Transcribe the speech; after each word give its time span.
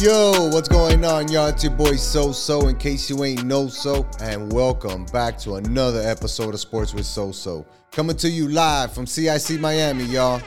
Yo, 0.00 0.48
what's 0.48 0.68
going 0.68 1.04
on, 1.04 1.30
y'all? 1.30 1.48
It's 1.48 1.62
your 1.62 1.74
boy 1.74 1.96
So 1.96 2.32
So, 2.32 2.68
in 2.68 2.76
case 2.76 3.10
you 3.10 3.22
ain't 3.22 3.44
know 3.44 3.68
so, 3.68 4.06
and 4.20 4.50
welcome 4.50 5.04
back 5.06 5.36
to 5.40 5.56
another 5.56 6.00
episode 6.00 6.54
of 6.54 6.60
Sports 6.60 6.94
with 6.94 7.04
So 7.04 7.30
So. 7.32 7.66
Coming 7.92 8.16
to 8.16 8.30
you 8.30 8.48
live 8.48 8.94
from 8.94 9.06
CIC 9.06 9.60
Miami, 9.60 10.04
y'all. 10.04 10.40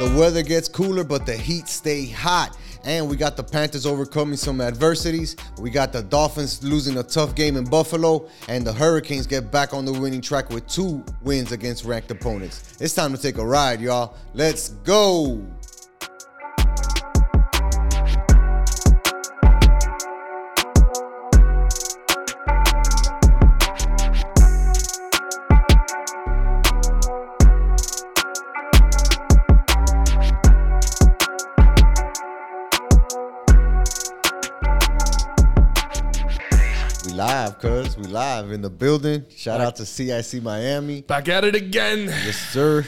The 0.00 0.12
weather 0.18 0.42
gets 0.42 0.68
cooler, 0.68 1.04
but 1.04 1.26
the 1.26 1.36
heat 1.36 1.68
stay 1.68 2.06
hot. 2.06 2.56
And 2.84 3.08
we 3.08 3.16
got 3.16 3.36
the 3.36 3.44
Panthers 3.44 3.86
overcoming 3.86 4.36
some 4.36 4.60
adversities. 4.60 5.36
We 5.58 5.70
got 5.70 5.92
the 5.92 6.02
Dolphins 6.02 6.62
losing 6.62 6.98
a 6.98 7.02
tough 7.02 7.34
game 7.34 7.56
in 7.56 7.64
Buffalo. 7.64 8.28
And 8.48 8.66
the 8.66 8.72
Hurricanes 8.72 9.26
get 9.26 9.50
back 9.50 9.72
on 9.72 9.84
the 9.84 9.92
winning 9.92 10.20
track 10.20 10.50
with 10.50 10.66
two 10.66 11.04
wins 11.22 11.52
against 11.52 11.84
ranked 11.84 12.10
opponents. 12.10 12.76
It's 12.80 12.94
time 12.94 13.14
to 13.14 13.22
take 13.22 13.38
a 13.38 13.46
ride, 13.46 13.80
y'all. 13.80 14.16
Let's 14.34 14.70
go. 14.70 15.40
Live 38.14 38.52
in 38.52 38.62
the 38.62 38.70
building. 38.70 39.24
Shout 39.36 39.60
out 39.60 39.74
to 39.76 39.84
CIC 39.84 40.40
Miami. 40.42 41.02
Back 41.02 41.28
at 41.28 41.44
it 41.44 41.54
again. 41.56 42.04
Yes, 42.06 42.36
sir. 42.36 42.86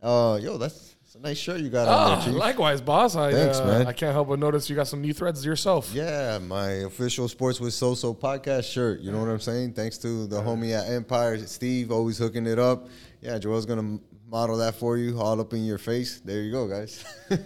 Uh, 0.00 0.38
yo, 0.40 0.56
that's, 0.56 0.94
that's 1.02 1.16
a 1.16 1.18
nice 1.20 1.36
shirt 1.36 1.60
you 1.60 1.68
got 1.68 1.88
on 1.88 1.94
Ah, 1.94 2.14
there, 2.20 2.26
Chief. 2.26 2.34
likewise, 2.34 2.80
boss. 2.80 3.16
I, 3.16 3.32
Thanks, 3.32 3.58
uh, 3.58 3.66
man. 3.66 3.86
I 3.88 3.92
can't 3.92 4.12
help 4.12 4.28
but 4.28 4.38
notice 4.38 4.70
you 4.70 4.76
got 4.76 4.86
some 4.86 5.00
new 5.00 5.12
threads 5.12 5.44
yourself. 5.44 5.92
Yeah, 5.92 6.38
my 6.38 6.68
official 6.86 7.26
Sports 7.26 7.58
with 7.58 7.74
So-So 7.74 8.14
podcast 8.14 8.70
shirt. 8.72 9.00
You 9.00 9.10
know 9.10 9.18
what 9.18 9.28
I'm 9.28 9.40
saying? 9.40 9.72
Thanks 9.72 9.98
to 9.98 10.26
the 10.28 10.40
homie 10.40 10.72
at 10.78 10.88
Empire, 10.92 11.36
Steve, 11.46 11.90
always 11.90 12.16
hooking 12.18 12.46
it 12.46 12.60
up. 12.60 12.86
Yeah, 13.20 13.36
Joel's 13.38 13.66
gonna 13.66 13.98
model 14.30 14.58
that 14.58 14.76
for 14.76 14.96
you, 14.96 15.18
all 15.20 15.40
up 15.40 15.52
in 15.52 15.64
your 15.64 15.78
face. 15.78 16.20
There 16.24 16.40
you 16.42 16.52
go, 16.52 16.68
guys. 16.68 17.04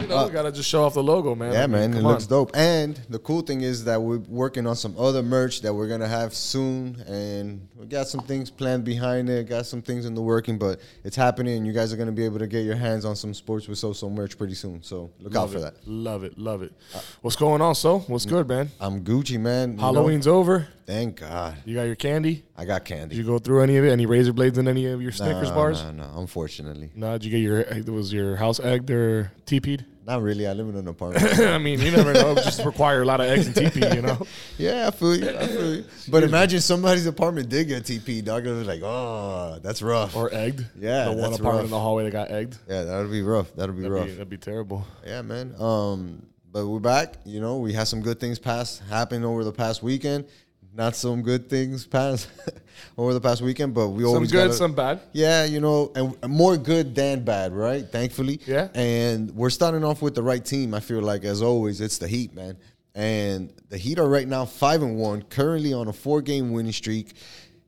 You 0.00 0.06
know, 0.08 0.28
gotta 0.28 0.52
just 0.52 0.68
show 0.68 0.84
off 0.84 0.94
the 0.94 1.02
logo, 1.02 1.34
man. 1.34 1.50
Uh, 1.50 1.52
yeah, 1.54 1.64
I 1.64 1.66
mean, 1.66 1.80
man, 1.80 1.90
it 1.92 1.96
come 1.96 2.02
looks 2.04 2.26
dope. 2.26 2.50
And 2.54 2.96
the 3.08 3.18
cool 3.18 3.40
thing 3.40 3.62
is 3.62 3.84
that 3.84 4.00
we're 4.00 4.18
working 4.18 4.66
on 4.66 4.76
some 4.76 4.94
other 4.98 5.22
merch 5.22 5.62
that 5.62 5.72
we're 5.72 5.88
gonna 5.88 6.08
have 6.08 6.34
soon, 6.34 7.00
and 7.06 7.66
we 7.74 7.86
got 7.86 8.06
some 8.08 8.20
things 8.20 8.50
planned 8.50 8.84
behind 8.84 9.30
it. 9.30 9.48
Got 9.48 9.66
some 9.66 9.80
things 9.82 10.04
in 10.04 10.14
the 10.14 10.20
working, 10.22 10.58
but 10.58 10.80
it's 11.04 11.16
happening. 11.16 11.56
and 11.58 11.66
You 11.66 11.72
guys 11.72 11.92
are 11.92 11.96
gonna 11.96 12.12
be 12.12 12.24
able 12.24 12.38
to 12.40 12.46
get 12.46 12.64
your 12.64 12.76
hands 12.76 13.04
on 13.04 13.16
some 13.16 13.32
Sports 13.32 13.68
with 13.68 13.78
So-So 13.78 14.10
merch 14.10 14.36
pretty 14.36 14.54
soon. 14.54 14.82
So 14.82 15.10
look 15.20 15.34
out 15.34 15.50
for 15.50 15.58
it. 15.58 15.60
that. 15.62 15.74
Love 15.86 16.24
it. 16.24 16.38
Love 16.38 16.62
it. 16.62 16.72
What's 17.22 17.36
going 17.36 17.62
on, 17.62 17.74
so? 17.74 18.00
What's 18.00 18.26
good, 18.26 18.46
man? 18.48 18.70
I'm 18.80 19.02
Gucci, 19.02 19.38
man. 19.40 19.72
You 19.72 19.76
know? 19.76 19.82
Halloween's 19.82 20.26
over. 20.26 20.68
Thank 20.86 21.18
God. 21.20 21.56
You 21.64 21.74
got 21.74 21.82
your 21.84 21.96
candy. 21.96 22.44
I 22.56 22.64
got 22.64 22.84
candy. 22.84 23.16
Did 23.16 23.24
you 23.24 23.28
go 23.28 23.38
through 23.40 23.62
any 23.62 23.76
of 23.76 23.84
it? 23.84 23.90
Any 23.90 24.06
razor 24.06 24.32
blades 24.32 24.56
in 24.56 24.68
any 24.68 24.86
of 24.86 25.02
your 25.02 25.10
Snickers 25.12 25.48
no, 25.48 25.54
bars? 25.54 25.82
No, 25.82 25.90
no, 25.90 26.10
unfortunately. 26.16 26.90
No. 26.94 27.12
Did 27.18 27.24
you 27.24 27.30
get 27.32 27.38
your? 27.38 27.58
It 27.60 27.88
was 27.88 28.12
your 28.12 28.36
house 28.36 28.60
egged 28.60 28.90
or 28.90 29.32
TP'd? 29.46 29.84
Not 30.06 30.22
really. 30.22 30.46
I 30.46 30.52
live 30.52 30.68
in 30.68 30.76
an 30.76 30.86
apartment. 30.94 31.40
I 31.40 31.58
mean, 31.58 31.80
you 31.80 31.90
never 31.90 32.12
know. 32.14 32.36
Just 32.36 32.64
require 32.64 33.02
a 33.02 33.04
lot 33.04 33.20
of 33.20 33.26
eggs 33.26 33.48
and 33.48 33.56
TP, 33.56 33.96
you 33.96 34.02
know. 34.02 34.24
yeah, 34.58 34.86
I 34.86 34.90
feel 34.92 35.16
you. 35.16 35.28
I 35.36 35.46
feel 35.48 35.74
you. 35.74 35.84
But 36.08 36.22
imagine 36.22 36.60
somebody's 36.60 37.06
apartment 37.06 37.48
did 37.48 37.66
get 37.66 37.82
TP. 37.82 38.24
Dog, 38.24 38.44
they're 38.44 38.54
like, 38.54 38.82
oh, 38.84 39.58
that's 39.60 39.82
rough. 39.82 40.14
Or 40.14 40.32
egged. 40.32 40.64
Yeah, 40.78 41.06
The 41.06 41.12
one 41.14 41.32
apartment 41.32 41.42
rough. 41.44 41.64
in 41.64 41.70
the 41.70 41.80
hallway 41.80 42.04
that 42.04 42.12
got 42.12 42.30
egged. 42.30 42.56
yeah, 42.68 42.84
that'll 42.84 43.10
be 43.10 43.22
rough. 43.22 43.52
That'll 43.56 43.74
be 43.74 43.82
That'd 43.82 43.92
rough. 43.96 44.06
be, 44.06 44.12
that'd 44.12 44.28
be 44.30 44.36
terrible. 44.38 44.86
Yeah, 45.04 45.22
man. 45.22 45.56
Um, 45.60 46.24
but 46.52 46.68
we're 46.68 46.78
back. 46.78 47.16
You 47.24 47.40
know, 47.40 47.58
we 47.58 47.72
had 47.72 47.88
some 47.88 48.00
good 48.00 48.20
things 48.20 48.38
pass 48.38 48.78
happen 48.88 49.24
over 49.24 49.42
the 49.42 49.52
past 49.52 49.82
weekend. 49.82 50.26
Not 50.76 50.94
some 50.94 51.22
good 51.22 51.48
things 51.48 51.86
pass 51.86 52.26
over 52.98 53.14
the 53.14 53.20
past 53.20 53.40
weekend, 53.40 53.72
but 53.72 53.88
we 53.88 54.02
Some 54.04 54.14
always 54.14 54.30
good, 54.30 54.48
gotta- 54.48 54.52
some 54.52 54.74
bad. 54.74 55.00
Yeah, 55.12 55.44
you 55.44 55.60
know, 55.60 55.90
and 55.94 56.30
more 56.30 56.58
good 56.58 56.94
than 56.94 57.24
bad, 57.24 57.54
right? 57.54 57.90
Thankfully. 57.90 58.40
Yeah. 58.46 58.68
And 58.74 59.30
we're 59.30 59.48
starting 59.50 59.84
off 59.84 60.02
with 60.02 60.14
the 60.14 60.22
right 60.22 60.44
team. 60.44 60.74
I 60.74 60.80
feel 60.80 61.00
like, 61.00 61.24
as 61.24 61.40
always, 61.40 61.80
it's 61.80 61.96
the 61.96 62.06
Heat, 62.06 62.34
man. 62.34 62.58
And 62.94 63.52
the 63.70 63.78
Heat 63.78 63.98
are 63.98 64.08
right 64.08 64.28
now 64.28 64.44
five 64.44 64.82
and 64.82 64.96
one, 64.98 65.22
currently 65.22 65.72
on 65.72 65.88
a 65.88 65.92
four-game 65.94 66.52
winning 66.52 66.72
streak. 66.72 67.14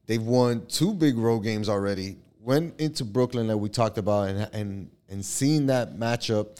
They've 0.06 0.22
won 0.22 0.66
two 0.66 0.92
big 0.92 1.16
road 1.16 1.40
games 1.40 1.68
already. 1.70 2.16
Went 2.40 2.78
into 2.80 3.04
Brooklyn, 3.04 3.46
that 3.48 3.56
we 3.58 3.68
talked 3.70 3.98
about, 3.98 4.28
and 4.28 4.48
and 4.54 4.90
and 5.08 5.24
seeing 5.24 5.66
that 5.66 5.96
matchup, 5.98 6.58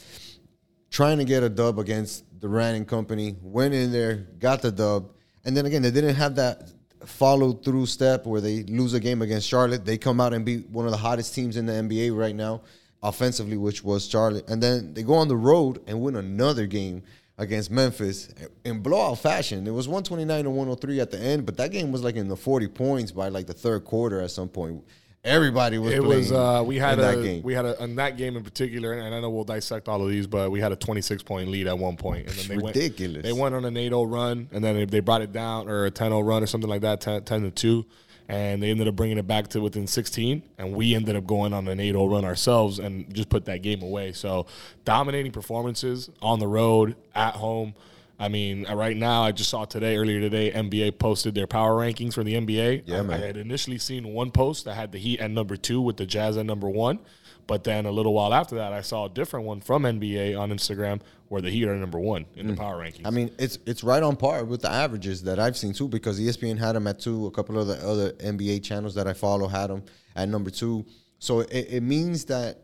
trying 0.91 1.19
to 1.19 1.25
get 1.25 1.43
a 1.43 1.49
dub 1.51 1.79
against 1.79 2.25
Durant 2.41 2.77
and 2.77 2.87
company. 2.89 3.37
Went 3.43 3.75
in 3.75 3.91
there, 3.93 4.17
got 4.39 4.61
the 4.63 4.71
dub, 4.71 5.11
and 5.49 5.57
then 5.57 5.65
again 5.65 5.81
they 5.81 5.91
didn't 5.91 6.15
have 6.15 6.35
that 6.35 6.71
follow 7.07 7.53
through 7.53 7.87
step 7.87 8.27
where 8.27 8.43
they 8.43 8.65
lose 8.65 8.93
a 8.93 9.01
game 9.01 9.23
against 9.23 9.49
Charlotte. 9.49 9.83
They 9.83 9.97
come 9.97 10.21
out 10.21 10.35
and 10.35 10.45
beat 10.45 10.69
one 10.69 10.85
of 10.85 10.91
the 10.91 10.99
hottest 10.99 11.35
teams 11.35 11.57
in 11.57 11.65
the 11.65 11.73
NBA 11.73 12.15
right 12.15 12.35
now, 12.35 12.61
offensively, 13.03 13.57
which 13.57 13.83
was 13.83 14.07
Charlotte, 14.07 14.47
and 14.49 14.63
then 14.63 14.93
they 14.93 15.03
go 15.03 15.15
on 15.15 15.27
the 15.27 15.37
road 15.37 15.81
and 15.87 16.03
win 16.03 16.17
another 16.17 16.67
game 16.67 17.03
against 17.39 17.71
Memphis 17.71 18.29
in 18.65 18.81
blowout 18.81 19.21
fashion. 19.21 19.67
It 19.67 19.71
was 19.71 19.89
129 19.89 20.45
to 20.45 20.51
103 20.51 21.01
at 21.01 21.11
the 21.11 21.19
end, 21.19 21.47
but 21.47 21.57
that 21.57 21.71
game 21.71 21.93
was 21.93 22.03
like 22.03 22.17
in 22.17 22.29
the 22.29 22.37
40 22.37 22.69
points 22.69 23.11
by 23.11 23.29
like 23.29 23.47
the 23.47 23.55
third 23.55 23.87
quarter 23.87 24.21
at 24.21 24.31
some 24.31 24.51
point. 24.51 24.85
Everybody 25.25 25.79
was 25.79 25.93
It 25.93 26.03
was 26.03 26.31
uh, 26.31 26.62
we 26.65 26.77
had 26.77 26.99
in 26.99 27.01
a 27.01 27.03
that 27.03 27.23
game. 27.23 27.43
we 27.43 27.53
had 27.53 27.65
a 27.65 27.83
in 27.83 27.97
that 27.97 28.17
game 28.17 28.37
in 28.37 28.45
particular, 28.45 28.93
and 28.93 29.15
I 29.15 29.21
know 29.21 29.31
we'll 29.31 29.45
dissect 29.45 29.89
all 29.89 30.01
of 30.01 30.09
these, 30.09 30.27
but 30.27 30.51
we 30.51 30.61
had 30.61 30.71
a 30.71 30.77
26 30.77 31.23
point 31.25 31.49
lead 31.49 31.67
at 31.67 31.77
one 31.77 31.97
point, 31.97 32.29
and 32.29 32.37
then 32.37 32.49
they 32.49 32.56
ridiculous. 32.65 33.15
went 33.15 33.25
they 33.25 33.33
went 33.33 33.55
on 33.55 33.65
an 33.65 33.75
8-0 33.75 34.11
run, 34.11 34.49
and 34.53 34.62
then 34.62 34.77
they, 34.77 34.84
they 34.84 35.01
brought 35.01 35.23
it 35.23 35.33
down 35.33 35.69
or 35.69 35.87
a 35.87 35.91
10-0 35.91 36.25
run 36.25 36.43
or 36.43 36.47
something 36.47 36.71
like 36.71 36.83
that, 36.83 37.01
10, 37.01 37.25
10 37.25 37.43
to 37.43 37.51
two, 37.51 37.87
and 38.29 38.62
they 38.62 38.71
ended 38.71 38.87
up 38.87 38.95
bringing 38.95 39.19
it 39.19 39.27
back 39.27 39.49
to 39.49 39.61
within 39.61 39.87
16, 39.89 40.43
and 40.56 40.73
we 40.73 40.95
ended 40.95 41.17
up 41.17 41.27
going 41.27 41.53
on 41.53 41.67
an 41.67 41.79
8-0 41.79 42.11
run 42.11 42.25
ourselves 42.25 42.79
and 42.79 43.12
just 43.12 43.29
put 43.29 43.45
that 43.47 43.61
game 43.62 43.83
away. 43.83 44.12
So 44.12 44.47
dominating 44.85 45.33
performances 45.33 46.11
on 46.23 46.39
the 46.39 46.47
road, 46.49 46.95
at 47.15 47.35
home. 47.35 47.75
I 48.19 48.29
mean, 48.29 48.67
uh, 48.67 48.75
right 48.75 48.97
now, 48.97 49.23
I 49.23 49.33
just 49.33 49.49
saw 49.49 49.65
today, 49.65 49.97
earlier 49.97 50.21
today, 50.21 50.51
NBA 50.51 50.99
posted 50.99 51.34
their 51.34 51.47
power 51.47 51.75
rankings 51.77 52.15
for 52.15 52.25
the 52.25 52.34
NBA. 52.34 52.83
Yeah, 52.84 52.99
I- 52.99 53.03
man. 53.03 53.23
I 53.23 53.27
had 53.27 53.37
initially 53.37 53.79
seen 53.79 54.09
one 54.12 54.31
post 54.31 54.65
that 54.65 54.75
had 54.75 54.91
the 54.93 54.99
Heat 54.99 55.21
at 55.21 55.31
number 55.31 55.56
two 55.56 55.81
with 55.81 55.97
the 55.99 56.06
Jazz 56.06 56.37
at 56.37 56.45
number 56.47 56.69
one. 56.69 56.99
But 57.47 57.65
then 57.65 57.87
a 57.87 57.91
little 57.91 58.12
while 58.12 58.34
after 58.34 58.56
that, 58.56 58.75
I 58.75 58.83
saw 58.83 59.06
a 59.06 59.09
different 59.09 59.47
one 59.47 59.62
from 59.62 59.84
NBA 59.84 60.39
on 60.39 60.51
Instagram 60.51 61.01
where 61.29 61.41
the 61.41 61.49
Heat 61.51 61.67
are 61.67 61.75
number 61.77 61.99
one 61.99 62.27
in 62.37 62.47
the 62.47 62.55
power 62.55 62.77
rankings. 62.77 63.03
Mm. 63.03 63.06
I 63.06 63.11
mean, 63.11 63.31
it's 63.39 63.59
it's 63.65 63.83
right 63.83 64.03
on 64.03 64.17
par 64.17 64.45
with 64.45 64.61
the 64.62 64.71
averages 64.71 65.23
that 65.23 65.39
I've 65.39 65.56
seen 65.56 65.73
too, 65.73 65.89
because 65.89 66.21
ESPN 66.21 66.59
had 66.59 66.75
them 66.75 66.87
at 66.87 67.00
two. 67.00 67.27
A 67.27 67.31
couple 67.31 67.59
of 67.59 67.67
the 67.67 67.77
other 67.87 68.12
NBA 68.12 68.62
channels 68.62 68.95
that 68.97 69.06
I 69.06 69.15
follow 69.15 69.49
had 69.49 69.69
them 69.71 69.83
at 70.15 70.29
number 70.29 70.50
two. 70.50 70.85
So 71.21 71.41
it, 71.41 71.69
it 71.71 71.83
means 71.83 72.27
that 72.27 72.59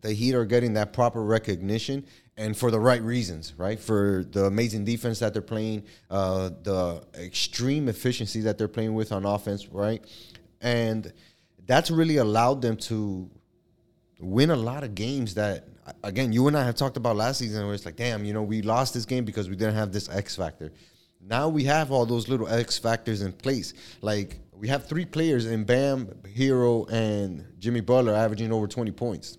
the 0.00 0.12
Heat 0.12 0.34
are 0.34 0.44
getting 0.44 0.74
that 0.74 0.92
proper 0.92 1.22
recognition 1.22 2.06
and 2.36 2.56
for 2.56 2.70
the 2.70 2.78
right 2.78 3.02
reasons, 3.02 3.54
right? 3.56 3.78
For 3.78 4.24
the 4.30 4.44
amazing 4.44 4.84
defense 4.84 5.18
that 5.18 5.32
they're 5.32 5.42
playing, 5.42 5.84
uh, 6.08 6.50
the 6.62 7.02
extreme 7.14 7.88
efficiency 7.88 8.42
that 8.42 8.58
they're 8.58 8.68
playing 8.68 8.94
with 8.94 9.10
on 9.10 9.24
offense, 9.24 9.66
right? 9.68 10.04
And 10.60 11.12
that's 11.66 11.90
really 11.90 12.16
allowed 12.16 12.62
them 12.62 12.76
to 12.76 13.28
win 14.20 14.50
a 14.50 14.56
lot 14.56 14.82
of 14.82 14.94
games 14.94 15.34
that 15.34 15.68
again 16.02 16.32
you 16.32 16.48
and 16.48 16.56
I 16.56 16.64
have 16.64 16.74
talked 16.74 16.96
about 16.96 17.16
last 17.16 17.38
season 17.38 17.64
where 17.64 17.74
it's 17.74 17.86
like 17.86 17.96
damn 17.96 18.24
you 18.24 18.32
know 18.32 18.42
we 18.42 18.62
lost 18.62 18.94
this 18.94 19.04
game 19.04 19.24
because 19.24 19.48
we 19.48 19.54
didn't 19.54 19.76
have 19.76 19.92
this 19.92 20.08
X 20.08 20.34
factor 20.34 20.72
now 21.20 21.48
we 21.48 21.64
have 21.64 21.92
all 21.92 22.04
those 22.04 22.28
little 22.28 22.48
X 22.48 22.78
factors 22.78 23.22
in 23.22 23.32
place 23.32 23.74
like 24.00 24.40
we 24.52 24.66
have 24.66 24.86
three 24.86 25.04
players 25.04 25.46
in 25.46 25.62
Bam 25.62 26.06
Herro 26.36 26.90
and 26.90 27.46
Jimmy 27.60 27.80
Butler 27.80 28.12
averaging 28.12 28.52
over 28.52 28.66
20 28.66 28.90
points 28.90 29.38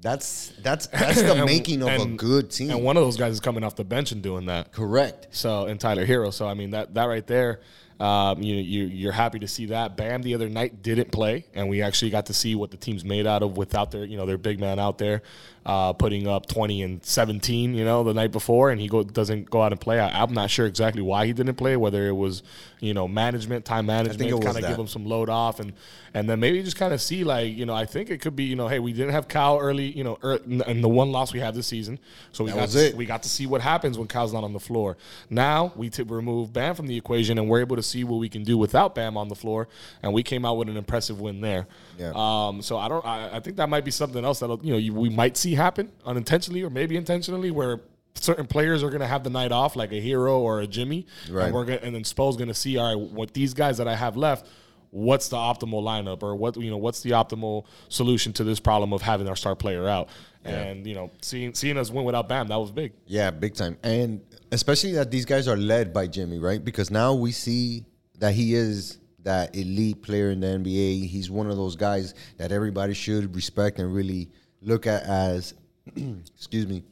that's 0.00 0.52
that's 0.62 0.86
that's 0.88 1.22
the 1.22 1.32
And- 1.36 1.44
making 1.46 1.82
of 1.82 1.88
a 1.88 2.06
good 2.06 2.50
team 2.50 2.70
and 2.70 2.82
one 2.84 2.96
of 2.96 3.02
those 3.02 3.16
guys 3.16 3.32
is 3.32 3.40
coming 3.40 3.64
off 3.64 3.76
the 3.76 3.84
bench 3.84 4.12
and 4.12 4.22
doing 4.22 4.46
that. 4.46 4.72
correct 4.72 5.28
So 5.30 5.66
and 5.66 5.80
Tyler 5.80 6.06
Herro. 6.06 6.32
So 6.32 6.46
I 6.46 6.54
mean 6.54 6.70
that 6.70 6.94
that 6.94 7.04
right 7.04 7.26
there, 7.26 7.60
um, 7.98 8.42
you 8.42 8.56
you 8.56 8.84
you're 8.84 9.12
happy 9.12 9.38
to 9.38 9.48
see 9.48 9.66
that. 9.66 9.96
Bam 9.96 10.22
the 10.22 10.34
other 10.34 10.48
night 10.50 10.82
didn't 10.82 11.10
play, 11.10 11.46
and 11.54 11.68
we 11.68 11.80
actually 11.82 12.10
got 12.10 12.26
to 12.26 12.34
see 12.34 12.54
what 12.54 12.70
the 12.70 12.76
team's 12.76 13.04
made 13.04 13.26
out 13.26 13.42
of 13.42 13.56
without 13.56 13.90
their 13.90 14.04
you 14.04 14.16
know 14.18 14.26
their 14.26 14.36
big 14.38 14.60
man 14.60 14.78
out 14.78 14.98
there, 14.98 15.22
uh, 15.66 15.92
putting 15.92 16.28
up 16.28 16.46
20 16.46 16.82
and 16.82 17.04
17. 17.04 17.74
You 17.74 17.84
know 17.84 18.04
the 18.04 18.14
night 18.14 18.30
before, 18.30 18.70
and 18.70 18.80
he 18.80 18.88
go 18.88 19.02
doesn't 19.02 19.50
go 19.50 19.62
out 19.62 19.72
and 19.72 19.80
play. 19.80 20.00
I, 20.00 20.22
I'm 20.22 20.32
not 20.32 20.48
sure 20.48 20.64
exactly 20.66 21.02
why 21.02 21.26
he 21.26 21.32
didn't 21.32 21.56
play. 21.56 21.76
Whether 21.76 22.06
it 22.06 22.12
was 22.12 22.42
you 22.80 22.94
know 22.94 23.08
management, 23.08 23.64
time 23.64 23.86
management, 23.86 24.30
kind 24.42 24.56
of 24.56 24.62
give 24.62 24.78
him 24.78 24.86
some 24.86 25.04
load 25.04 25.28
off, 25.28 25.58
and 25.60 25.72
and 26.14 26.30
then 26.30 26.40
maybe 26.40 26.62
just 26.62 26.76
kind 26.76 26.94
of 26.94 27.02
see 27.02 27.24
like 27.24 27.52
you 27.54 27.66
know 27.66 27.74
I 27.74 27.84
think 27.84 28.10
it 28.10 28.20
could 28.20 28.36
be 28.36 28.44
you 28.44 28.54
know 28.56 28.68
hey 28.68 28.78
we 28.78 28.92
didn't 28.92 29.12
have 29.12 29.26
Kyle 29.28 29.58
early 29.58 29.86
you 29.86 30.04
know 30.04 30.18
ear 30.22 30.38
and 30.46 30.82
the 30.84 30.88
one 30.88 31.10
loss 31.10 31.32
we 31.32 31.40
had 31.40 31.54
this 31.54 31.66
season, 31.66 31.98
so 32.32 32.44
we 32.44 32.50
That 32.52 32.56
got 32.60 32.68
to, 32.70 32.86
it. 32.86 32.94
we 32.96 33.04
got 33.04 33.24
to 33.24 33.28
see 33.28 33.46
what 33.46 33.60
happens 33.60 33.98
when 33.98 34.06
Kyle's 34.06 34.32
not 34.32 34.44
on 34.44 34.52
the 34.52 34.60
floor. 34.60 34.96
Now 35.30 35.72
we 35.74 35.90
t- 35.90 36.04
remove 36.04 36.52
Bam 36.52 36.76
from 36.76 36.86
the 36.86 36.96
equation, 36.96 37.38
and 37.38 37.48
we're 37.48 37.60
able 37.60 37.76
to 37.76 37.82
see 37.82 38.04
what 38.04 38.18
we 38.18 38.28
can 38.28 38.44
do 38.44 38.56
without 38.56 38.94
Bam 38.94 39.16
on 39.16 39.28
the 39.28 39.34
floor. 39.34 39.66
And 40.02 40.12
we 40.12 40.22
came 40.22 40.44
out 40.44 40.56
with 40.58 40.68
an 40.68 40.76
impressive 40.76 41.20
win 41.20 41.40
there. 41.40 41.66
Yeah. 41.98 42.12
Um. 42.14 42.62
So 42.62 42.78
I 42.78 42.88
don't. 42.88 43.04
I, 43.04 43.36
I 43.36 43.40
think 43.40 43.56
that 43.56 43.68
might 43.68 43.84
be 43.84 43.90
something 43.90 44.24
else 44.24 44.38
that 44.38 44.62
you 44.62 44.70
know 44.72 44.78
you, 44.78 44.94
we 44.94 45.08
might 45.08 45.36
see 45.36 45.55
happen 45.56 45.90
unintentionally 46.04 46.62
or 46.62 46.70
maybe 46.70 46.96
intentionally, 46.96 47.50
where 47.50 47.80
certain 48.14 48.46
players 48.46 48.82
are 48.82 48.88
going 48.88 49.00
to 49.00 49.06
have 49.06 49.24
the 49.24 49.30
night 49.30 49.52
off, 49.52 49.76
like 49.76 49.92
a 49.92 50.00
Herro 50.00 50.38
or 50.38 50.60
a 50.60 50.66
Jimmy, 50.66 51.06
Right. 51.30 51.46
and 51.46 51.54
we're 51.54 51.64
gonna, 51.64 51.80
and 51.82 51.94
then 51.94 52.02
Spo's 52.04 52.36
going 52.36 52.48
to 52.48 52.54
see, 52.54 52.78
all 52.78 52.94
right, 52.94 53.12
what 53.12 53.34
these 53.34 53.52
guys 53.54 53.78
that 53.78 53.88
I 53.88 53.94
have 53.96 54.16
left. 54.16 54.46
What's 54.90 55.28
the 55.28 55.36
optimal 55.36 55.82
lineup, 55.82 56.22
or 56.22 56.36
what 56.36 56.56
you 56.56 56.70
know? 56.70 56.78
What's 56.78 57.02
the 57.02 57.10
optimal 57.10 57.66
solution 57.88 58.32
to 58.34 58.44
this 58.44 58.60
problem 58.60 58.92
of 58.94 59.02
having 59.02 59.28
our 59.28 59.36
star 59.36 59.54
player 59.54 59.86
out? 59.86 60.08
And 60.44 60.86
you 60.86 60.94
know, 60.94 61.10
seeing 61.20 61.52
seeing 61.54 61.76
us 61.76 61.90
win 61.90 62.04
without 62.04 62.28
Bam, 62.28 62.48
that 62.48 62.56
was 62.56 62.70
big. 62.70 62.92
Yeah, 63.04 63.30
big 63.32 63.54
time. 63.54 63.76
And 63.82 64.22
especially 64.52 64.92
that 64.92 65.10
these 65.10 65.24
guys 65.26 65.48
are 65.48 65.56
led 65.56 65.92
by 65.92 66.06
Jimmy, 66.06 66.38
right? 66.38 66.64
Because 66.64 66.90
now 66.90 67.12
we 67.14 67.32
see 67.32 67.84
that 68.20 68.32
he 68.32 68.54
is 68.54 68.98
that 69.24 69.54
elite 69.56 70.02
player 70.02 70.30
in 70.30 70.40
the 70.40 70.46
NBA. 70.46 71.08
He's 71.08 71.28
one 71.30 71.50
of 71.50 71.56
those 71.56 71.74
guys 71.76 72.14
that 72.38 72.52
everybody 72.52 72.94
should 72.94 73.34
respect 73.34 73.80
and 73.80 73.92
really 73.92 74.30
look 74.66 74.86
at 74.86 75.04
as, 75.04 75.54
excuse 75.96 76.66
me, 76.66 76.82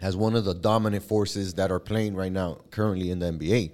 as 0.00 0.16
one 0.16 0.36
of 0.36 0.44
the 0.44 0.54
dominant 0.54 1.04
forces 1.04 1.54
that 1.54 1.70
are 1.70 1.80
playing 1.80 2.14
right 2.14 2.30
now, 2.30 2.58
currently 2.70 3.10
in 3.10 3.20
the 3.20 3.26
NBA. 3.26 3.72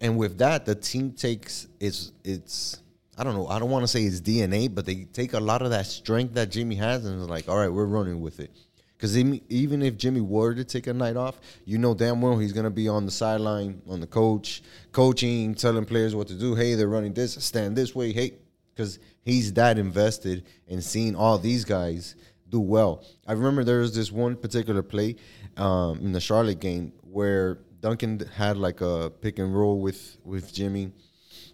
And 0.00 0.16
with 0.16 0.38
that, 0.38 0.66
the 0.66 0.74
team 0.74 1.12
takes 1.12 1.68
its 1.78 2.10
its 2.24 2.82
I 3.18 3.22
don't 3.22 3.34
know, 3.34 3.46
I 3.48 3.58
don't 3.58 3.68
want 3.68 3.82
to 3.82 3.88
say 3.88 4.04
it's 4.04 4.20
DNA, 4.20 4.74
but 4.74 4.86
they 4.86 5.04
take 5.04 5.34
a 5.34 5.40
lot 5.40 5.60
of 5.60 5.70
that 5.70 5.84
strength 5.84 6.34
that 6.34 6.50
Jimmy 6.50 6.76
has 6.76 7.04
and 7.04 7.26
like, 7.26 7.48
all 7.48 7.58
right, 7.58 7.68
we're 7.68 7.84
running 7.84 8.20
with 8.22 8.40
it. 8.40 8.50
Because 8.96 9.16
even 9.16 9.82
if 9.82 9.96
Jimmy 9.96 10.20
were 10.20 10.54
to 10.54 10.64
take 10.64 10.86
a 10.86 10.92
night 10.92 11.16
off, 11.16 11.40
you 11.64 11.78
know 11.78 11.94
damn 11.94 12.20
well 12.20 12.38
he's 12.38 12.52
gonna 12.52 12.70
be 12.70 12.88
on 12.88 13.04
the 13.04 13.10
sideline, 13.10 13.80
on 13.88 14.00
the 14.00 14.06
coach, 14.06 14.62
coaching, 14.92 15.54
telling 15.54 15.84
players 15.84 16.14
what 16.14 16.28
to 16.28 16.34
do. 16.34 16.54
Hey, 16.54 16.74
they're 16.74 16.88
running 16.88 17.12
this, 17.12 17.34
stand 17.44 17.76
this 17.76 17.94
way. 17.94 18.12
Hey, 18.12 18.34
because 18.74 18.98
he's 19.22 19.52
that 19.54 19.78
invested 19.78 20.44
in 20.66 20.80
seeing 20.80 21.14
all 21.14 21.38
these 21.38 21.64
guys 21.64 22.14
do 22.48 22.60
well. 22.60 23.04
I 23.26 23.32
remember 23.32 23.64
there 23.64 23.80
was 23.80 23.94
this 23.94 24.10
one 24.10 24.36
particular 24.36 24.82
play 24.82 25.16
um, 25.56 25.98
in 26.00 26.12
the 26.12 26.20
Charlotte 26.20 26.60
game 26.60 26.92
where 27.02 27.58
Duncan 27.80 28.20
had 28.34 28.56
like 28.56 28.80
a 28.80 29.10
pick 29.20 29.38
and 29.38 29.54
roll 29.54 29.80
with 29.80 30.18
with 30.24 30.52
Jimmy, 30.52 30.92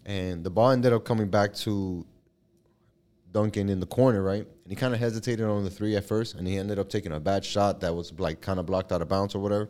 and 0.05 0.43
the 0.43 0.51
ball 0.51 0.71
ended 0.71 0.93
up 0.93 1.05
coming 1.05 1.29
back 1.29 1.55
to 1.55 2.05
Duncan 3.33 3.69
in 3.69 3.81
the 3.81 3.87
corner, 3.87 4.23
right? 4.23 4.47
And 4.47 4.71
he 4.71 4.75
kind 4.75 4.95
of 4.95 5.01
hesitated 5.01 5.47
on 5.47 5.63
the 5.63 5.71
three 5.71 5.95
at 5.97 6.05
first, 6.05 6.35
and 6.35 6.47
he 6.47 6.57
ended 6.57 6.79
up 6.79 6.89
taking 6.89 7.13
a 7.13 7.21
bad 7.21 7.45
shot 7.45 7.81
that 7.81 7.95
was 7.95 8.13
like 8.19 8.41
kind 8.41 8.59
of 8.59 8.67
blocked 8.67 8.93
out 8.93 9.03
of 9.03 9.09
bounds 9.09 9.35
or 9.35 9.41
whatever. 9.41 9.69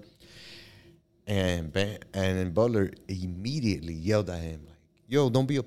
And 1.26 1.76
and 1.76 2.02
then 2.38 2.50
Butler 2.52 2.92
immediately 3.08 3.94
yelled 3.94 4.30
at 4.30 4.40
him 4.40 4.60
like, 4.66 4.78
"Yo, 5.08 5.28
don't 5.28 5.46
be 5.46 5.56
a, 5.56 5.64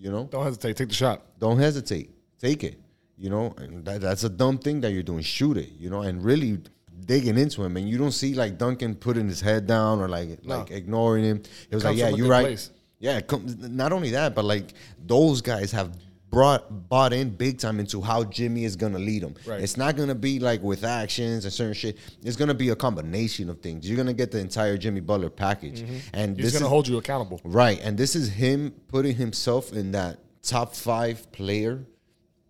you 0.00 0.10
know, 0.10 0.24
Don't 0.30 0.44
hesitate, 0.44 0.76
take 0.76 0.88
the 0.88 0.94
shot. 0.94 1.22
don't 1.38 1.58
hesitate, 1.58 2.10
take 2.40 2.64
it." 2.64 2.80
You 3.18 3.28
know, 3.28 3.54
and 3.58 3.84
that, 3.84 4.00
that's 4.00 4.24
a 4.24 4.30
dumb 4.30 4.56
thing 4.58 4.80
that 4.80 4.92
you're 4.92 5.02
doing. 5.02 5.22
Shoot 5.22 5.58
it, 5.58 5.70
you 5.78 5.90
know, 5.90 6.00
and 6.00 6.24
really 6.24 6.58
digging 7.04 7.36
into 7.36 7.62
him. 7.62 7.76
And 7.76 7.86
you 7.88 7.98
don't 7.98 8.12
see 8.12 8.32
like 8.34 8.56
Duncan 8.56 8.94
putting 8.94 9.28
his 9.28 9.40
head 9.42 9.66
down 9.66 10.00
or 10.00 10.08
like 10.08 10.42
No. 10.44 10.58
like 10.60 10.70
ignoring 10.70 11.24
him. 11.24 11.42
It 11.70 11.74
was 11.74 11.82
Comes 11.82 11.98
like, 12.00 12.10
yeah, 12.10 12.16
you're 12.16 12.28
right. 12.28 12.46
place. 12.46 12.70
Yeah, 12.98 13.18
it 13.18 13.70
not 13.70 13.92
only 13.92 14.10
that, 14.12 14.34
but 14.34 14.44
like 14.46 14.72
those 15.06 15.40
guys 15.42 15.70
have 15.72 15.90
brought 16.30 16.88
bought 16.88 17.12
in 17.12 17.30
big 17.30 17.58
time 17.58 17.80
into 17.80 18.00
how 18.00 18.24
Jimmy 18.24 18.64
is 18.64 18.76
gonna 18.76 18.98
lead 18.98 19.22
them. 19.22 19.34
Right. 19.46 19.60
It's 19.60 19.76
not 19.76 19.96
gonna 19.96 20.14
be 20.14 20.38
like 20.38 20.62
with 20.62 20.84
actions 20.84 21.44
and 21.44 21.52
certain 21.52 21.74
shit. 21.74 21.98
It's 22.22 22.36
gonna 22.36 22.54
be 22.54 22.68
a 22.70 22.76
combination 22.76 23.50
of 23.50 23.60
things. 23.60 23.88
You're 23.88 23.96
gonna 23.96 24.12
get 24.12 24.30
the 24.30 24.38
entire 24.38 24.76
Jimmy 24.78 25.00
Butler 25.00 25.30
package, 25.30 25.82
mm-hmm. 25.82 25.96
and 26.14 26.36
He's 26.36 26.46
this 26.46 26.52
going 26.52 26.60
to 26.60 26.66
is 26.66 26.70
hold 26.70 26.88
you 26.88 26.98
accountable. 26.98 27.40
right. 27.44 27.80
And 27.82 27.98
this 27.98 28.14
is 28.14 28.28
him 28.28 28.72
putting 28.88 29.16
himself 29.16 29.72
in 29.72 29.92
that 29.92 30.18
top 30.42 30.74
five 30.74 31.30
player, 31.32 31.84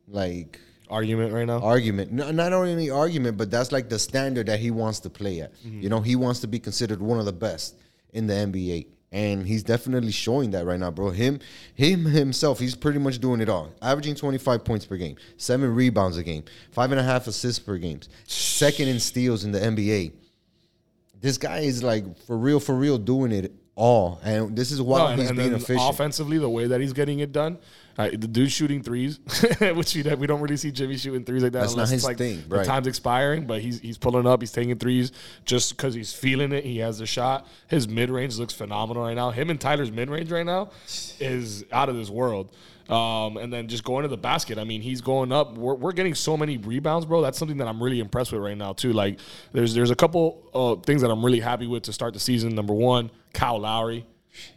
like 0.07 0.61
Argument 0.91 1.33
right 1.33 1.47
now. 1.47 1.61
argument. 1.61 2.11
No, 2.11 2.33
not 2.33 2.53
only 2.53 2.75
the 2.75 2.91
argument, 2.91 3.37
but 3.37 3.49
that's 3.51 3.71
like 3.71 3.89
the 3.89 3.99
standard 3.99 4.47
that 4.47 4.59
he 4.59 4.73
wants 4.73 4.99
to 5.01 5.11
play 5.11 5.41
at. 5.41 5.55
Mm-hmm. 5.55 5.83
You 5.83 5.89
know, 5.89 6.01
he 6.01 6.17
wants 6.17 6.41
to 6.41 6.49
be 6.49 6.59
considered 6.59 7.01
one 7.01 7.21
of 7.21 7.27
the 7.27 7.33
best 7.33 7.77
in 8.13 8.27
the 8.27 8.35
NBA. 8.35 8.89
And 9.13 9.45
he's 9.47 9.65
definitely 9.65 10.13
showing 10.13 10.53
that 10.53 10.65
right 10.65 10.79
now, 10.79 10.93
bro. 10.93 11.11
Him, 11.11 11.41
him 11.75 12.05
himself, 12.05 12.61
he's 12.61 12.77
pretty 12.77 13.01
much 13.01 13.19
doing 13.19 13.41
it 13.41 13.49
all. 13.49 13.73
Averaging 13.83 14.15
25 14.15 14.65
points 14.65 14.87
per 14.87 14.97
game, 14.97 15.17
seven 15.37 15.75
rebounds 15.75 16.17
a 16.17 16.23
game, 16.23 16.45
five 16.71 16.93
and 16.93 17.01
a 17.01 17.03
half 17.03 17.27
assists 17.27 17.59
per 17.59 17.77
game, 17.77 18.01
second 18.27 18.87
in 18.87 19.01
steals 19.01 19.45
in 19.45 19.51
the 19.51 19.59
NBA. 19.59 20.13
This 21.21 21.39
guy 21.39 21.61
is 21.61 21.83
like 21.83 22.17
for 22.25 22.39
real, 22.39 22.61
for 22.61 22.75
real 22.75 22.99
doing 22.99 23.33
it 23.33 23.53
all. 23.81 24.21
And 24.23 24.55
this 24.55 24.71
is 24.71 24.81
why 24.83 24.99
No, 24.99 25.21
he's 25.23 25.29
and 25.31 25.39
being 25.39 25.51
then 25.53 25.61
efficient. 25.61 25.91
offensively, 25.91 26.39
the 26.39 26.49
way 26.49 26.67
that 26.67 26.81
he's 26.81 26.93
getting 26.93 27.21
it 27.21 27.33
done, 27.33 27.59
uh, 27.99 28.09
the 28.11 28.29
dude's 28.29 28.53
shooting 28.53 28.83
threes, 28.83 29.19
which 29.61 29.95
we, 29.95 30.03
we 30.15 30.27
don't 30.27 30.41
really 30.41 30.57
see 30.57 30.71
Jimmy 30.71 30.97
shooting 30.97 31.25
threes 31.25 31.43
like 31.43 31.53
that. 31.53 31.61
That's 31.63 31.77
not 31.77 31.89
his 31.89 32.05
like 32.05 32.19
thing, 32.19 32.45
the 32.49 32.63
time's 32.65 32.87
expiring, 32.87 33.47
but 33.47 33.61
he's 33.61 33.81
he's 33.81 33.99
pulling 33.99 34.27
up, 34.27 34.41
he's 34.43 34.53
taking 34.53 34.79
threes 34.79 35.13
just 35.45 35.77
because 35.77 35.95
he's 35.95 36.13
feeling 36.13 36.53
it. 36.53 36.65
He 36.65 36.79
has 36.79 36.99
the 36.99 37.07
shot. 37.07 37.47
His 37.69 37.89
mid 37.89 38.11
range 38.11 38.39
looks 38.39 38.55
phenomenal 38.55 39.03
right 39.03 39.15
now. 39.15 39.31
Him 39.31 39.51
and 39.51 39.61
Tyler's 39.61 39.91
mid 39.91 40.11
range 40.11 40.31
right 40.31 40.47
now 40.47 40.71
is 41.19 41.65
out 41.73 41.89
of 41.89 41.97
this 41.97 42.11
world. 42.11 42.51
Um, 42.89 43.37
and 43.37 43.53
then 43.53 43.69
just 43.69 43.85
going 43.85 44.03
to 44.03 44.09
the 44.09 44.17
basket. 44.17 44.59
I 44.59 44.65
mean, 44.65 44.83
he's 44.83 45.01
going 45.01 45.31
up. 45.31 45.57
We're, 45.57 45.75
we're 45.75 45.93
getting 45.93 46.17
so 46.17 46.37
many 46.37 46.57
rebounds, 46.57 47.07
bro. 47.07 47.23
That's 47.23 47.39
something 47.39 47.59
that 47.59 47.69
I'm 47.69 47.81
really 47.81 48.01
impressed 48.01 48.33
with 48.33 48.43
right 48.43 48.59
now 48.59 48.73
too. 48.73 48.93
Like, 48.93 49.21
there's 49.53 49.75
there's 49.75 49.93
a 49.93 49.95
couple 49.95 50.43
uh, 50.53 50.75
things 50.85 51.01
that 51.03 51.11
I'm 51.11 51.25
really 51.25 51.39
happy 51.39 51.69
with 51.69 51.85
to 51.85 51.93
start 51.93 52.15
the 52.15 52.19
season. 52.21 52.53
Number 52.57 52.75
one, 52.75 53.13
Kyle 53.33 53.59
Lowry. 53.59 54.07